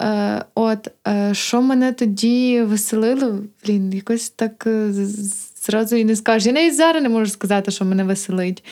Е, 0.00 0.44
От 0.54 0.88
е, 1.08 1.34
що 1.34 1.62
мене 1.62 1.92
тоді 1.92 2.62
веселило, 2.62 3.38
блін, 3.64 3.92
якось 3.92 4.30
так 4.30 4.68
зразу 5.66 5.96
і 5.96 6.04
не 6.04 6.16
скажеш. 6.16 6.46
Я 6.46 6.52
навіть 6.52 6.76
зараз 6.76 7.02
не 7.02 7.08
можу 7.08 7.30
сказати, 7.30 7.70
що 7.70 7.84
мене 7.84 8.04
веселить. 8.04 8.64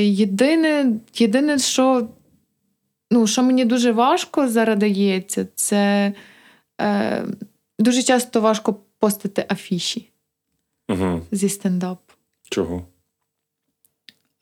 Єдине, 0.00 0.92
єдине, 1.14 1.58
що, 1.58 2.08
ну, 3.10 3.26
що 3.26 3.42
мені 3.42 3.64
дуже 3.64 3.92
важко 3.92 4.48
зараз 4.48 4.78
дається, 4.78 5.46
це 5.54 6.12
дуже 7.80 8.02
часто 8.02 8.40
важко 8.40 8.76
постити 8.98 9.46
афіші 9.48 10.08
Угу. 10.88 11.20
зі 11.32 11.48
стендапу. 11.48 12.12
Чого? 12.50 12.86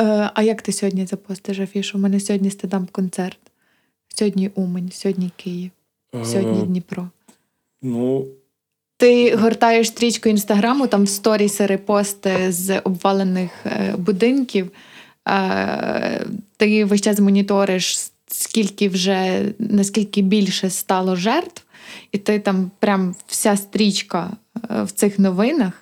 Е, 0.01 0.31
а 0.35 0.43
як 0.43 0.63
ти 0.63 0.73
сьогодні 0.73 1.07
запостиш 1.07 1.59
афішу? 1.59 1.99
У 1.99 2.01
мене 2.01 2.21
сьогодні 2.21 2.51
стендап-концерт. 2.51 3.39
Сьогодні 4.15 4.51
Умань, 4.55 4.91
сьогодні 4.93 5.31
Київ, 5.37 5.71
сьогодні 6.13 6.63
Е, 6.63 6.67
Дніпро. 6.67 7.09
Ну, 7.83 8.27
Ти 8.97 9.37
гортаєш 9.37 9.89
стрічку 9.89 10.29
інстаграму, 10.29 10.87
там 10.87 11.07
сторіси, 11.07 11.67
репости 11.67 12.53
з 12.53 12.81
обвалених 12.81 13.51
е, 13.67 13.95
будинків. 13.99 14.71
Е, 15.29 16.27
ти 16.57 16.85
весь 16.85 17.01
час 17.01 17.21
моніториш, 17.21 17.99
скільки 18.27 18.89
вже 18.89 19.43
наскільки 19.59 20.23
більше 20.23 20.71
стало 20.71 21.17
жертв, 21.17 21.63
і 22.13 22.19
ти 22.19 22.39
там 22.39 22.71
прям 22.79 23.15
вся 23.27 23.57
стрічка 23.57 24.31
е, 24.71 24.83
в 24.83 24.91
цих 24.91 25.19
новинах. 25.19 25.73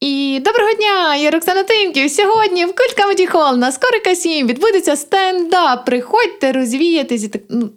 І 0.00 0.40
доброго 0.44 0.72
дня! 0.72 1.16
Я 1.16 1.30
Роксана 1.30 1.62
Тимків. 1.62 2.10
Сьогодні 2.10 2.64
в 2.64 2.68
Культ 2.74 2.96
Comedy 2.98 3.32
Hall 3.32 3.56
на 3.56 3.72
Скорика 3.72 4.14
7 4.14 4.46
відбудеться 4.46 4.96
стендап. 4.96 5.86
Приходьте 5.86 6.52
розвіятись. 6.52 7.24
І 7.24 7.28
так, 7.28 7.42
ну, 7.48 7.70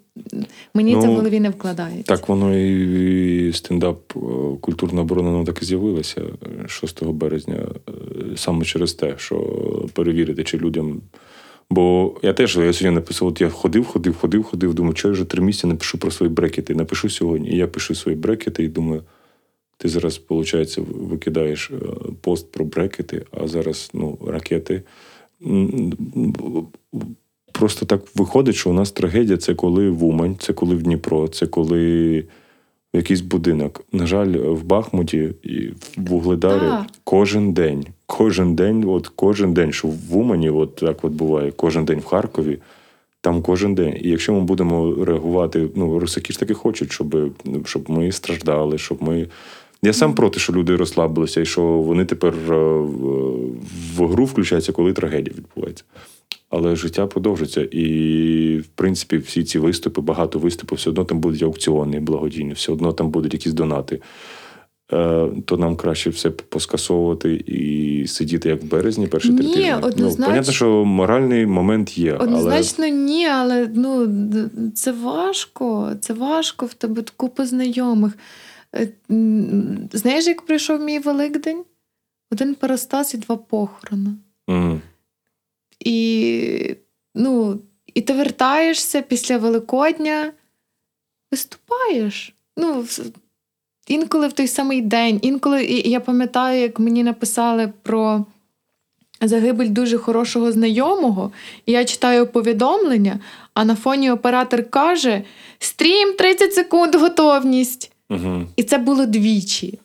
мені 0.74 0.94
це 0.94 1.00
в 1.00 1.06
Ну, 1.06 1.16
голові 1.16 1.40
не 1.40 1.50
вкладається. 1.50 2.16
Так 2.16 2.30
воно 2.30 2.58
і 2.58 3.54
стендап 3.54 4.00
е, 4.16 4.20
культурна 4.62 5.02
оборона 5.02 5.30
воно 5.32 5.46
так 5.46 5.62
і 5.62 5.66
з'явилося 5.66 6.22
е, 6.66 6.68
6 6.68 7.04
березня, 7.04 7.68
е, 7.90 7.92
саме 8.38 8.66
через 8.66 8.94
те, 8.94 9.14
що 9.18 9.38
перевірити, 9.94 10.44
чи 10.44 10.58
людям. 10.58 11.02
Бо 11.70 12.16
я 12.22 12.34
теж 12.34 12.58
я 12.58 12.74
сьогодні 12.74 12.96
написав: 12.96 13.28
от 13.28 13.42
я 13.42 13.50
ходив, 13.50 13.86
ходив, 13.86 14.16
ходив, 14.16 14.44
ходив. 14.44 14.74
Думаю, 14.74 14.96
що 14.96 15.08
я 15.08 15.12
вже 15.12 15.26
три 15.26 15.42
місяці 15.42 15.68
напишу 15.68 15.98
про 15.98 16.12
свої 16.12 16.32
брекети. 16.32 16.76
Напишу 16.76 17.10
сьогодні. 17.10 17.50
І 17.50 17.58
я 17.58 17.68
пишу 17.68 17.96
свої 17.96 18.18
брекети 18.18 18.64
і 18.64 18.68
думаю, 18.68 19.04
ти 19.78 19.90
зараз, 19.90 20.22
виходить, 20.30 20.78
викидаєш 20.88 21.72
е, 21.72 21.76
пост 22.22 22.52
про 22.52 22.66
брекети, 22.66 23.26
а 23.32 23.48
зараз 23.48 23.90
ну, 23.94 24.18
ракети. 24.28 24.84
Просто 27.52 27.86
так 27.86 28.02
виходить, 28.16 28.56
що 28.56 28.70
у 28.70 28.74
нас 28.74 28.92
трагедія 28.92 29.38
це 29.38 29.56
коли 29.56 29.90
в 29.90 30.04
Умань, 30.04 30.36
це 30.40 30.54
коли 30.54 30.76
в 30.76 30.84
Дніпро, 30.84 31.28
це 31.28 31.48
коли 31.48 32.24
якийсь 32.94 33.22
будинок. 33.22 33.86
На 33.92 34.08
жаль, 34.08 34.38
в 34.38 34.64
Бахмуті 34.64 35.34
і 35.44 35.68
в 35.68 35.78
Вугледарі 35.98 36.60
Так. 36.60 36.88
кожен 37.04 37.54
день, 37.54 37.86
кожен 38.08 38.56
день, 38.56 38.84
от 38.88 39.08
кожен 39.08 39.54
день, 39.54 39.72
що 39.72 39.88
в 39.88 40.18
Умані, 40.18 40.50
от 40.50 40.76
так 40.76 41.04
от 41.06 41.12
буває, 41.12 41.52
кожен 41.52 41.86
день 41.86 42.00
в 42.00 42.06
Харкові, 42.06 42.58
там 43.22 43.42
кожен 43.42 43.76
день. 43.76 43.98
І 44.02 44.10
якщо 44.10 44.34
ми 44.34 44.42
будемо 44.42 45.06
реагувати, 45.06 45.68
ну 45.76 46.00
русаки 46.00 46.34
ж 46.34 46.40
таки 46.40 46.54
хочуть, 46.54 46.92
щоб, 46.92 47.16
щоб 47.66 47.90
ми 47.90 48.12
страждали, 48.12 48.78
щоб 48.78 49.04
ми. 49.04 49.28
Я 49.84 49.94
сам 49.94 50.16
проти, 50.16 50.40
що 50.40 50.54
люди 50.54 50.76
розслабилися, 50.76 51.42
і 51.42 51.46
що 51.46 51.62
вони 51.62 52.06
тепер 52.06 52.34
е, 52.50 52.54
в- 53.98 54.08
гру 54.08 54.26
включаються, 54.26 54.72
коли 54.72 54.94
трагедія 54.94 55.36
відбувається. 55.38 55.84
Але 56.50 56.76
життя 56.76 57.08
продовжиться. 57.08 57.62
І, 57.72 58.58
в 58.58 58.68
принципі, 58.68 59.18
всі 59.18 59.44
ці 59.44 59.60
виступи, 59.60 60.02
багато 60.02 60.40
виступів, 60.40 60.78
все 60.78 60.90
одно 60.90 61.04
там 61.04 61.20
будуть 61.20 61.44
аукціони 61.44 62.00
благодійні, 62.00 62.54
все 62.54 62.72
одно 62.72 62.94
там 62.94 63.10
будуть 63.10 63.34
якісь 63.34 63.54
донати. 63.54 64.00
Е, 64.94 65.28
то 65.46 65.58
нам 65.58 65.76
краще 65.76 66.10
все 66.10 66.30
поскасовувати 66.30 67.36
і 67.36 68.08
сидіти 68.08 68.50
як 68.50 68.64
в 68.64 68.66
березні, 68.66 69.08
перший 69.08 69.32
Ні, 69.32 69.38
три 69.38 69.48
тижні. 69.48 69.74
Ну, 69.82 69.88
однозначно. 69.88 70.26
понятно, 70.26 70.54
що 70.54 70.86
моральний 70.86 71.46
момент 71.46 71.98
є. 71.98 72.18
але... 72.20 72.92
Ні, 72.92 73.28
але 73.28 73.70
ну, 73.74 74.08
це 74.76 74.92
важко. 74.92 75.96
Це 76.02 76.14
важко 76.14 76.66
в 76.66 76.74
тебе 76.74 77.04
купа 77.18 77.46
знайомих. 77.46 78.18
Е, 78.76 78.90
Знаєш, 79.94 80.28
як 80.28 80.42
прийшов 80.42 80.82
мій 80.82 81.00
Великдень? 81.00 81.64
Один 82.32 82.56
парастас 82.56 83.14
і 83.14 83.18
два 83.18 83.38
похорони. 83.38 84.10
Мгм. 84.48 84.82
І, 85.80 86.76
ну, 87.16 87.60
і 87.94 88.02
ти 88.02 88.14
вертаєшся 88.14 89.02
після 89.02 89.38
Великодня, 89.38 90.32
виступаєш. 91.32 92.34
Ну, 92.58 92.86
інколи 93.88 94.28
в 94.28 94.34
той 94.34 94.48
самий 94.48 94.82
день, 94.82 95.20
інколи 95.22 95.64
і 95.66 95.90
я 95.90 96.00
пам'ятаю, 96.00 96.62
як 96.62 96.80
мені 96.80 97.04
написали 97.04 97.74
про 97.84 98.26
загибель 99.22 99.70
дуже 99.70 99.98
хорошого 99.98 100.52
знайомого, 100.52 101.32
і 101.66 101.72
я 101.72 101.86
читаю 101.86 102.28
повідомлення, 102.28 103.20
а 103.54 103.66
на 103.66 103.76
фоні 103.76 104.12
оператор 104.12 104.70
каже: 104.70 105.24
стрім 105.60 106.14
30 106.14 106.54
секунд, 106.54 106.96
готовність. 106.96 107.92
Мгм. 108.10 108.48
І 108.56 108.64
це 108.64 108.78
було 108.78 109.06
двічі. 109.06 109.80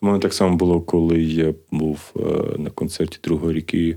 У 0.00 0.06
мене 0.06 0.18
так 0.18 0.34
само 0.34 0.56
було, 0.56 0.80
коли 0.80 1.22
я 1.22 1.54
був 1.70 2.00
е, 2.16 2.20
на 2.58 2.70
концерті 2.70 3.18
другої 3.24 3.56
ріки, 3.56 3.96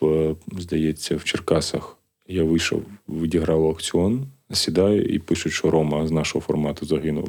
в, 0.00 0.34
здається, 0.58 1.16
в 1.16 1.24
Черкасах. 1.24 1.96
Я 2.28 2.44
вийшов, 2.44 2.82
відіграв 3.08 3.64
аукціон, 3.64 4.26
сідаю 4.52 5.04
і 5.04 5.18
пишуть, 5.18 5.52
що 5.52 5.70
Рома 5.70 6.06
з 6.06 6.10
нашого 6.10 6.44
формату 6.44 6.86
загинув. 6.86 7.28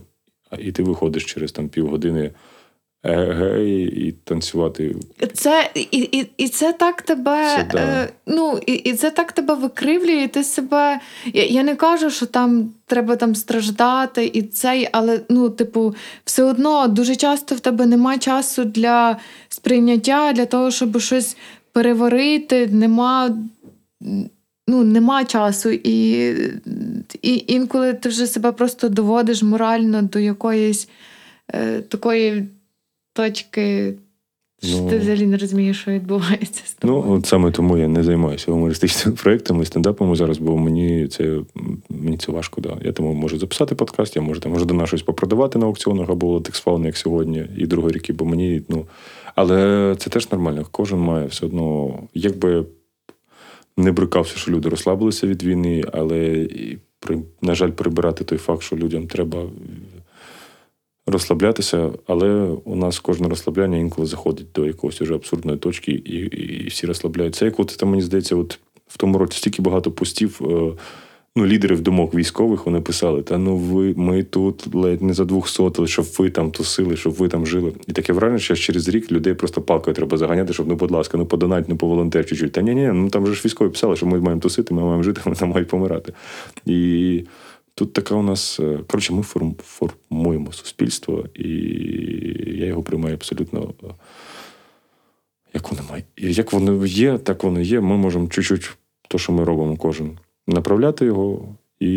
І 0.57 0.71
ти 0.71 0.83
виходиш 0.83 1.25
через 1.25 1.51
там 1.51 1.69
півгодини 1.69 2.31
гей, 3.03 4.07
і 4.07 4.11
танцювати. 4.11 4.95
Це 5.33 5.71
і, 5.75 5.97
і, 5.97 6.27
і 6.37 6.47
це 6.47 6.73
так 6.73 7.01
тебе. 7.01 7.55
Це 7.57 7.67
да. 7.71 7.79
е, 7.79 8.09
ну, 8.25 8.59
і, 8.65 8.73
і 8.73 8.93
це 8.93 9.11
так 9.11 9.31
тебе 9.31 9.53
викривлює. 9.53 10.23
і 10.23 10.27
Ти 10.27 10.43
себе. 10.43 10.99
Я, 11.33 11.45
я 11.45 11.63
не 11.63 11.75
кажу, 11.75 12.09
що 12.09 12.25
там 12.25 12.73
треба 12.85 13.15
там 13.15 13.35
страждати 13.35 14.25
і 14.33 14.41
цей, 14.41 14.89
але 14.91 15.21
ну, 15.29 15.49
типу, 15.49 15.95
все 16.25 16.43
одно 16.43 16.87
дуже 16.87 17.15
часто 17.15 17.55
в 17.55 17.59
тебе 17.59 17.85
нема 17.85 18.17
часу 18.17 18.63
для 18.63 19.17
сприйняття, 19.49 20.33
для 20.33 20.45
того, 20.45 20.71
щоб 20.71 20.99
щось 20.99 21.37
переварити. 21.71 22.67
Нема. 22.67 23.37
Ну, 24.69 24.83
нема 24.83 25.25
часу, 25.25 25.69
і, 25.69 26.29
і 27.21 27.43
інколи 27.47 27.93
ти 27.93 28.09
вже 28.09 28.27
себе 28.27 28.51
просто 28.51 28.89
доводиш 28.89 29.43
морально 29.43 30.01
до 30.01 30.19
якоїсь 30.19 30.89
е, 31.53 31.81
такої 31.81 32.47
точки 33.13 33.93
Що 34.63 34.77
Ну. 34.77 34.89
ти 34.89 34.97
взагалі 34.97 35.25
не 35.25 35.37
розумієш, 35.37 35.81
що 35.81 35.91
відбувається 35.91 36.63
з 36.65 36.73
тобою. 36.73 37.03
Ну, 37.05 37.13
от 37.13 37.25
саме 37.25 37.51
тому 37.51 37.77
я 37.77 37.87
не 37.87 38.03
займаюся 38.03 38.51
гумористичними 38.51 39.17
проектами, 39.23 39.65
стендапами 39.65 40.15
зараз, 40.15 40.37
бо 40.37 40.57
мені 40.57 41.07
це 41.07 41.39
мені 41.89 42.17
це 42.17 42.31
важко. 42.31 42.61
Да. 42.61 42.77
Я 42.81 42.91
тому 42.91 43.13
можу 43.13 43.39
записати 43.39 43.75
подкаст, 43.75 44.15
я 44.15 44.21
можу 44.21 44.41
там 44.41 44.51
можу 44.51 44.65
до 44.65 44.73
нас 44.73 44.87
щось 44.87 45.01
попродавати 45.01 45.59
на 45.59 45.65
аукціонах 45.65 46.09
або 46.09 46.39
текстфауни, 46.39 46.85
як 46.85 46.97
сьогодні, 46.97 47.45
і 47.57 47.65
другої 47.65 47.93
ріки, 47.93 48.13
бо 48.13 48.25
мені, 48.25 48.61
ну. 48.69 48.85
Але 49.35 49.95
це 49.99 50.09
теж 50.09 50.31
нормально. 50.31 50.65
Кожен 50.71 50.99
має 50.99 51.27
все 51.27 51.45
одно, 51.45 51.93
якби 52.13 52.65
не 53.77 53.91
брикався, 53.91 54.37
що 54.37 54.51
люди 54.51 54.69
розслабилися 54.69 55.27
від 55.27 55.43
війни, 55.43 55.83
але 55.93 56.47
при- 56.99 57.21
на 57.41 57.55
жаль, 57.55 57.71
прибирати 57.71 58.23
той 58.23 58.37
факт, 58.37 58.61
що 58.63 58.75
людям 58.75 59.07
треба 59.07 59.43
розслаблятися, 61.07 61.89
але 62.07 62.27
у 62.63 62.75
нас 62.75 62.99
кожне 62.99 63.29
розслабляння 63.29 63.77
інколи 63.77 64.07
заходить 64.07 64.51
до 64.55 64.65
якогось 64.65 65.01
уже 65.01 65.15
абсурдної 65.15 65.57
точки, 65.57 65.91
і, 65.91 66.15
і, 66.17 66.67
всі 66.67 66.87
розслабляються. 66.87 67.45
Як 67.45 67.59
от 67.59 67.77
там, 67.79 67.89
мені 67.89 68.01
здається, 68.01 68.35
от 68.35 68.59
в 68.87 68.97
тому 68.97 69.17
році 69.17 69.37
стільки 69.37 69.61
багато 69.61 69.91
постів. 69.91 70.41
е, 70.41 70.71
Ну, 71.35 71.45
лідерів 71.45 71.81
думок 71.81 72.13
військових 72.15 72.65
вони 72.65 72.81
писали: 72.81 73.21
та 73.23 73.37
ну 73.37 73.57
ви 73.57 73.93
ми 73.97 74.23
тут 74.23 74.75
ледь 74.75 75.01
не 75.01 75.13
за 75.13 75.25
двохсотили, 75.25 75.87
щоб 75.87 76.05
ви 76.17 76.29
там 76.29 76.51
тусили, 76.51 76.97
щоб 76.97 77.13
ви 77.13 77.27
там 77.27 77.47
жили. 77.47 77.73
І 77.87 77.91
таке 77.91 78.13
враження, 78.13 78.39
що 78.39 78.55
через 78.55 78.87
рік 78.87 79.11
людей 79.11 79.33
просто 79.33 79.61
палкою 79.61 79.95
треба 79.95 80.17
заганяти, 80.17 80.53
щоб 80.53 80.67
ну, 80.67 80.75
будь 80.75 80.91
ласка, 80.91 81.17
ну 81.17 81.25
подонать, 81.25 81.69
ну 81.69 81.77
поволонтер 81.77 82.25
чуть-чуть. 82.25 82.51
Та 82.51 82.61
ні, 82.61 82.75
ні, 82.75 82.87
ну 82.93 83.09
там 83.09 83.27
же 83.27 83.33
ж 83.33 83.41
військові 83.45 83.69
писали, 83.69 83.95
що 83.95 84.05
ми 84.05 84.19
маємо 84.19 84.41
тусити, 84.41 84.73
ми 84.73 84.81
маємо 84.81 85.03
жити, 85.03 85.21
вони 85.25 85.37
там 85.37 85.49
мають 85.49 85.67
помирати. 85.67 86.13
І 86.65 87.23
тут 87.75 87.93
така 87.93 88.15
у 88.15 88.23
нас. 88.23 88.59
е, 88.59 88.79
Коротше, 88.87 89.13
ми 89.13 89.21
форм, 89.23 89.55
формуємо 89.63 90.51
суспільство, 90.51 91.25
і 91.35 91.49
я 92.59 92.65
його 92.65 92.83
приймаю 92.83 93.15
абсолютно. 93.15 93.73
е, 93.83 93.87
Як 95.53 95.71
воно 95.71 95.83
має. 95.89 96.03
Як 96.17 96.53
воно 96.53 96.85
є, 96.85 97.17
так 97.17 97.43
воно 97.43 97.61
є. 97.61 97.81
Ми 97.81 97.97
можемо 97.97 98.27
чуть-чуть 98.27 98.77
то, 99.07 99.17
що 99.17 99.31
ми 99.33 99.43
робимо 99.43 99.77
кожен, 99.77 100.17
направляти 100.49 101.05
його 101.05 101.55
і 101.79 101.87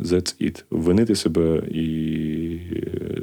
that's 0.00 0.42
it. 0.42 0.64
Винити 0.70 1.14
себе 1.14 1.62
і 1.70 2.60
е, 2.72 3.18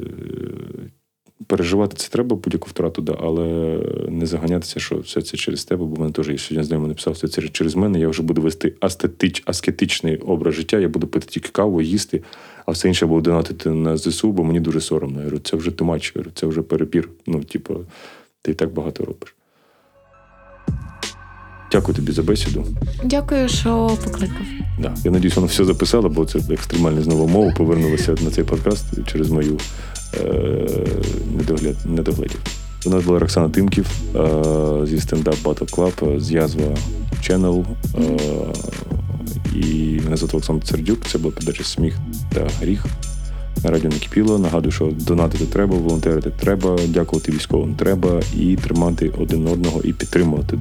переживати 1.48 1.96
це 1.98 2.10
треба 2.10 2.36
будь-яку 2.36 2.70
втрату, 2.70 3.02
да, 3.02 3.18
але 3.22 3.80
не 4.10 4.26
заганятися, 4.26 4.80
що 4.80 4.98
все 4.98 5.22
це 5.22 5.38
через 5.38 5.66
тебе, 5.66 5.86
бо 5.86 6.02
мене 6.02 6.12
теж 6.12 6.30
є 6.30 6.38
сьогодні 6.38 6.64
знайомий 6.64 6.90
написав, 6.90 7.14
все 7.14 7.28
це 7.28 7.42
через 7.42 7.76
мене. 7.76 8.00
Я 8.00 8.08
вже 8.08 8.24
буду 8.24 8.42
вести 8.42 8.74
астетич, 8.80 9.44
аскетичний 9.46 10.18
образ 10.18 10.56
життя, 10.56 10.80
я 10.80 10.88
буду 10.90 11.08
пити 11.08 11.26
тільки 11.30 11.50
каву, 11.50 11.82
їсти, 11.82 12.24
а 12.66 12.72
все 12.72 12.88
інше 12.88 13.06
буду 13.06 13.22
донатити 13.22 13.70
на 13.70 13.98
ЗСУ, 13.98 14.32
бо 14.32 14.44
мені 14.44 14.60
дуже 14.60 14.82
соромно. 14.82 15.18
Я 15.18 15.24
говорю, 15.24 15.40
це 15.44 15.58
вже 15.58 15.72
тумач, 15.72 16.14
я 16.16 16.24
це 16.34 16.48
вже 16.48 16.62
перебір. 16.62 17.10
Ну, 17.28 17.44
типу, 17.44 17.78
ти 18.42 18.52
і 18.52 18.54
так 18.54 18.74
багато 18.74 19.06
робиш. 19.06 19.36
Дякую 21.72 21.96
тобі 21.96 22.12
за 22.12 22.24
бесіду. 22.24 22.66
Дякую, 23.04 23.50
що 23.50 23.98
покликав. 24.04 24.38
Да. 24.80 24.94
Я 25.04 25.12
надіюсь, 25.12 25.36
воно 25.36 25.48
все 25.48 25.66
записало, 25.66 26.10
бо 26.10 26.26
це 26.26 26.40
екстремальна 26.50 27.02
знову 27.02 27.28
мова. 27.28 27.52
Повернулася 27.58 28.16
на 28.22 28.32
цей 28.32 28.44
подкаст 28.44 28.86
через 29.06 29.30
мою 29.30 29.58
е- 30.14 30.86
недогляд, 31.38 31.76
недоглядів. 31.86 32.40
У 32.86 32.90
нас 32.90 33.04
була 33.04 33.20
Роксана 33.20 33.50
Тимків 33.50 33.86
е- 34.16 34.86
зі 34.88 35.00
стендап 35.00 35.36
Battle 35.44 35.72
Club, 35.76 36.20
з 36.20 36.32
язва 36.32 36.76
Channel. 37.22 37.66
Е- 38.00 38.54
і 39.56 40.02
мене 40.04 40.18
звати 40.18 40.34
Олександр 40.38 40.68
Сердюк. 40.68 41.00
Це 41.08 41.18
була 41.18 41.34
передача 41.34 41.64
Сміх 41.64 41.98
та 42.34 42.48
гріх. 42.62 42.86
На 43.66 43.72
радіо 43.72 43.90
накипіло. 43.90 44.40
Нагадую, 44.40 44.72
що 44.72 44.92
донатити 44.92 45.46
треба, 45.46 45.78
волонтерити 45.78 46.32
треба, 46.40 46.78
дякувати 46.88 47.32
військовим 47.32 47.76
треба 47.76 48.22
і 48.38 48.56
тримати 48.56 49.12
один 49.20 49.48
одного 49.48 49.82
і 49.82 49.94
підтримувати 49.94 50.58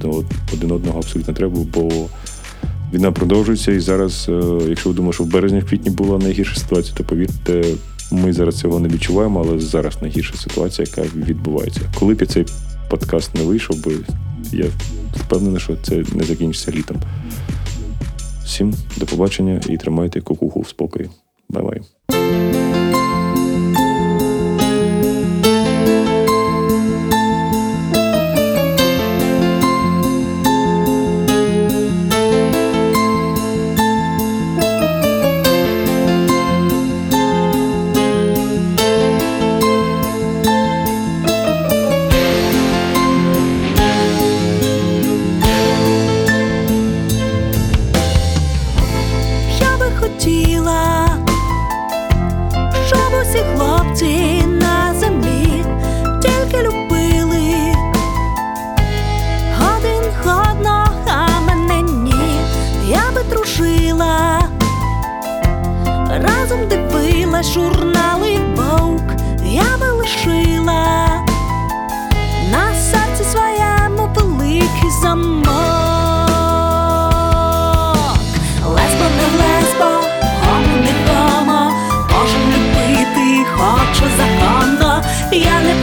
один 0.53 0.71
одного 0.71 0.99
абсолютно 0.99 1.33
треба, 1.33 1.59
бо 1.73 1.89
Війна 2.93 3.11
продовжується, 3.11 3.71
і 3.71 3.79
зараз, 3.79 4.25
е, 4.29 4.41
якщо 4.67 4.89
ви 4.89 4.95
думаєте, 4.95 5.15
що 5.15 5.23
в 5.23 5.27
березні, 5.27 5.59
в 5.59 5.69
квітні 5.69 5.89
була 5.89 6.17
найгірша 6.17 6.55
ситуація, 6.55 6.97
то 6.97 7.03
повірте, 7.03 7.63
ми 8.11 8.33
зараз 8.33 8.59
цього 8.59 8.79
не 8.79 8.87
відчуваємо, 8.87 9.45
але 9.47 9.59
зараз 9.59 10.01
найгірша 10.01 10.37
ситуація, 10.37 10.87
яка 10.89 11.09
відбувається. 11.15 11.81
Коли 11.99 12.13
б 12.13 12.25
цей 12.25 12.45
подкаст 12.89 13.35
не 13.35 13.43
вийшов, 13.43 13.83
би 13.85 13.93
я 14.53 14.65
впевнений, 15.15 15.59
що 15.59 15.75
це 15.83 16.03
не 16.13 16.23
закінчиться 16.23 16.71
літом. 16.71 16.97
Всім 18.45 18.73
до 18.97 19.05
побачення 19.05 19.61
і 19.69 19.77
тримайте 19.77 20.21
кукуху 20.21 20.61
в 20.61 20.67
спокої. 20.67 21.09
Bye-bye. 21.49 21.81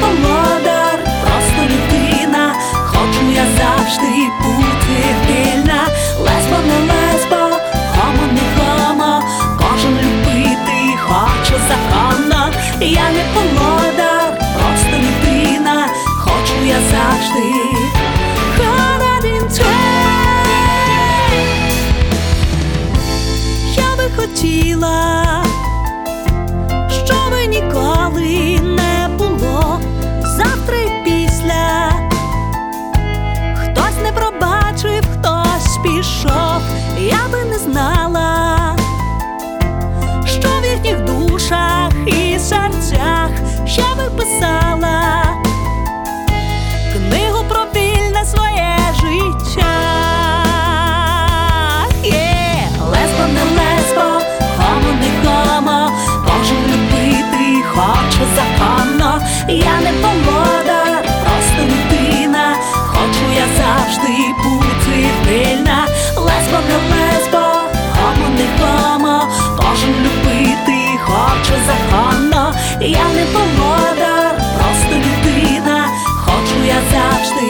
Володар, 0.03 0.99
просто 1.23 1.63
людина, 1.73 2.55
хочу 2.87 3.23
я 3.35 3.45
завжди 3.59 4.31
бути 4.43 4.99
вільна. 5.27 5.81
Лесбо 6.19 6.57
не 6.69 6.79
лесбо, 6.91 7.57
гомо 7.97 8.27
не 8.33 8.47
гомо, 8.57 9.23
кожен 9.59 9.95
любити 10.05 10.99
хоче 11.07 11.57
законно. 11.69 12.53
Я 12.81 13.11
не 13.11 13.25
володар, 13.35 14.39
просто 14.57 14.97
людина, 15.05 15.87
хочу 16.19 16.65
я 16.67 16.79
завжди. 16.91 17.53
Я 23.77 23.97
би 23.97 24.11
хотіла, 24.17 25.12
я 44.33 44.39
писала 44.39 45.23
книгу 46.93 47.45
про 47.49 47.65
вільне 47.75 48.25
своє 48.25 48.79
життя. 48.95 49.65
Є 52.05 52.69
лесбо 52.91 53.25
не 53.35 53.45
лесбо, 53.45 54.25
хомо 54.57 54.93
не 55.01 55.11
хомо, 55.23 55.91
кожен 56.25 56.57
любити 56.67 57.63
хоче 57.75 58.27
законно. 58.37 59.23
Я 59.49 59.81
не 59.81 59.93
володар, 59.93 61.05
просто 61.05 61.63
людина, 61.63 62.57
хочу 62.87 63.25
я 63.37 63.47
завжди 63.59 64.35
бути 64.45 65.07
вільна. 65.29 65.87
Лесбо 66.17 66.59
не 66.69 66.77
лесбо, 66.77 67.47
хомо 67.95 68.29
не 68.37 68.47
кожен 69.57 69.95
любити 70.05 70.99
хоче 71.05 71.57
законно. 71.67 72.55
Я 72.81 73.05
не 73.15 73.25
хочу 73.33 74.12
я 76.73 76.81
завжди. 76.91 77.42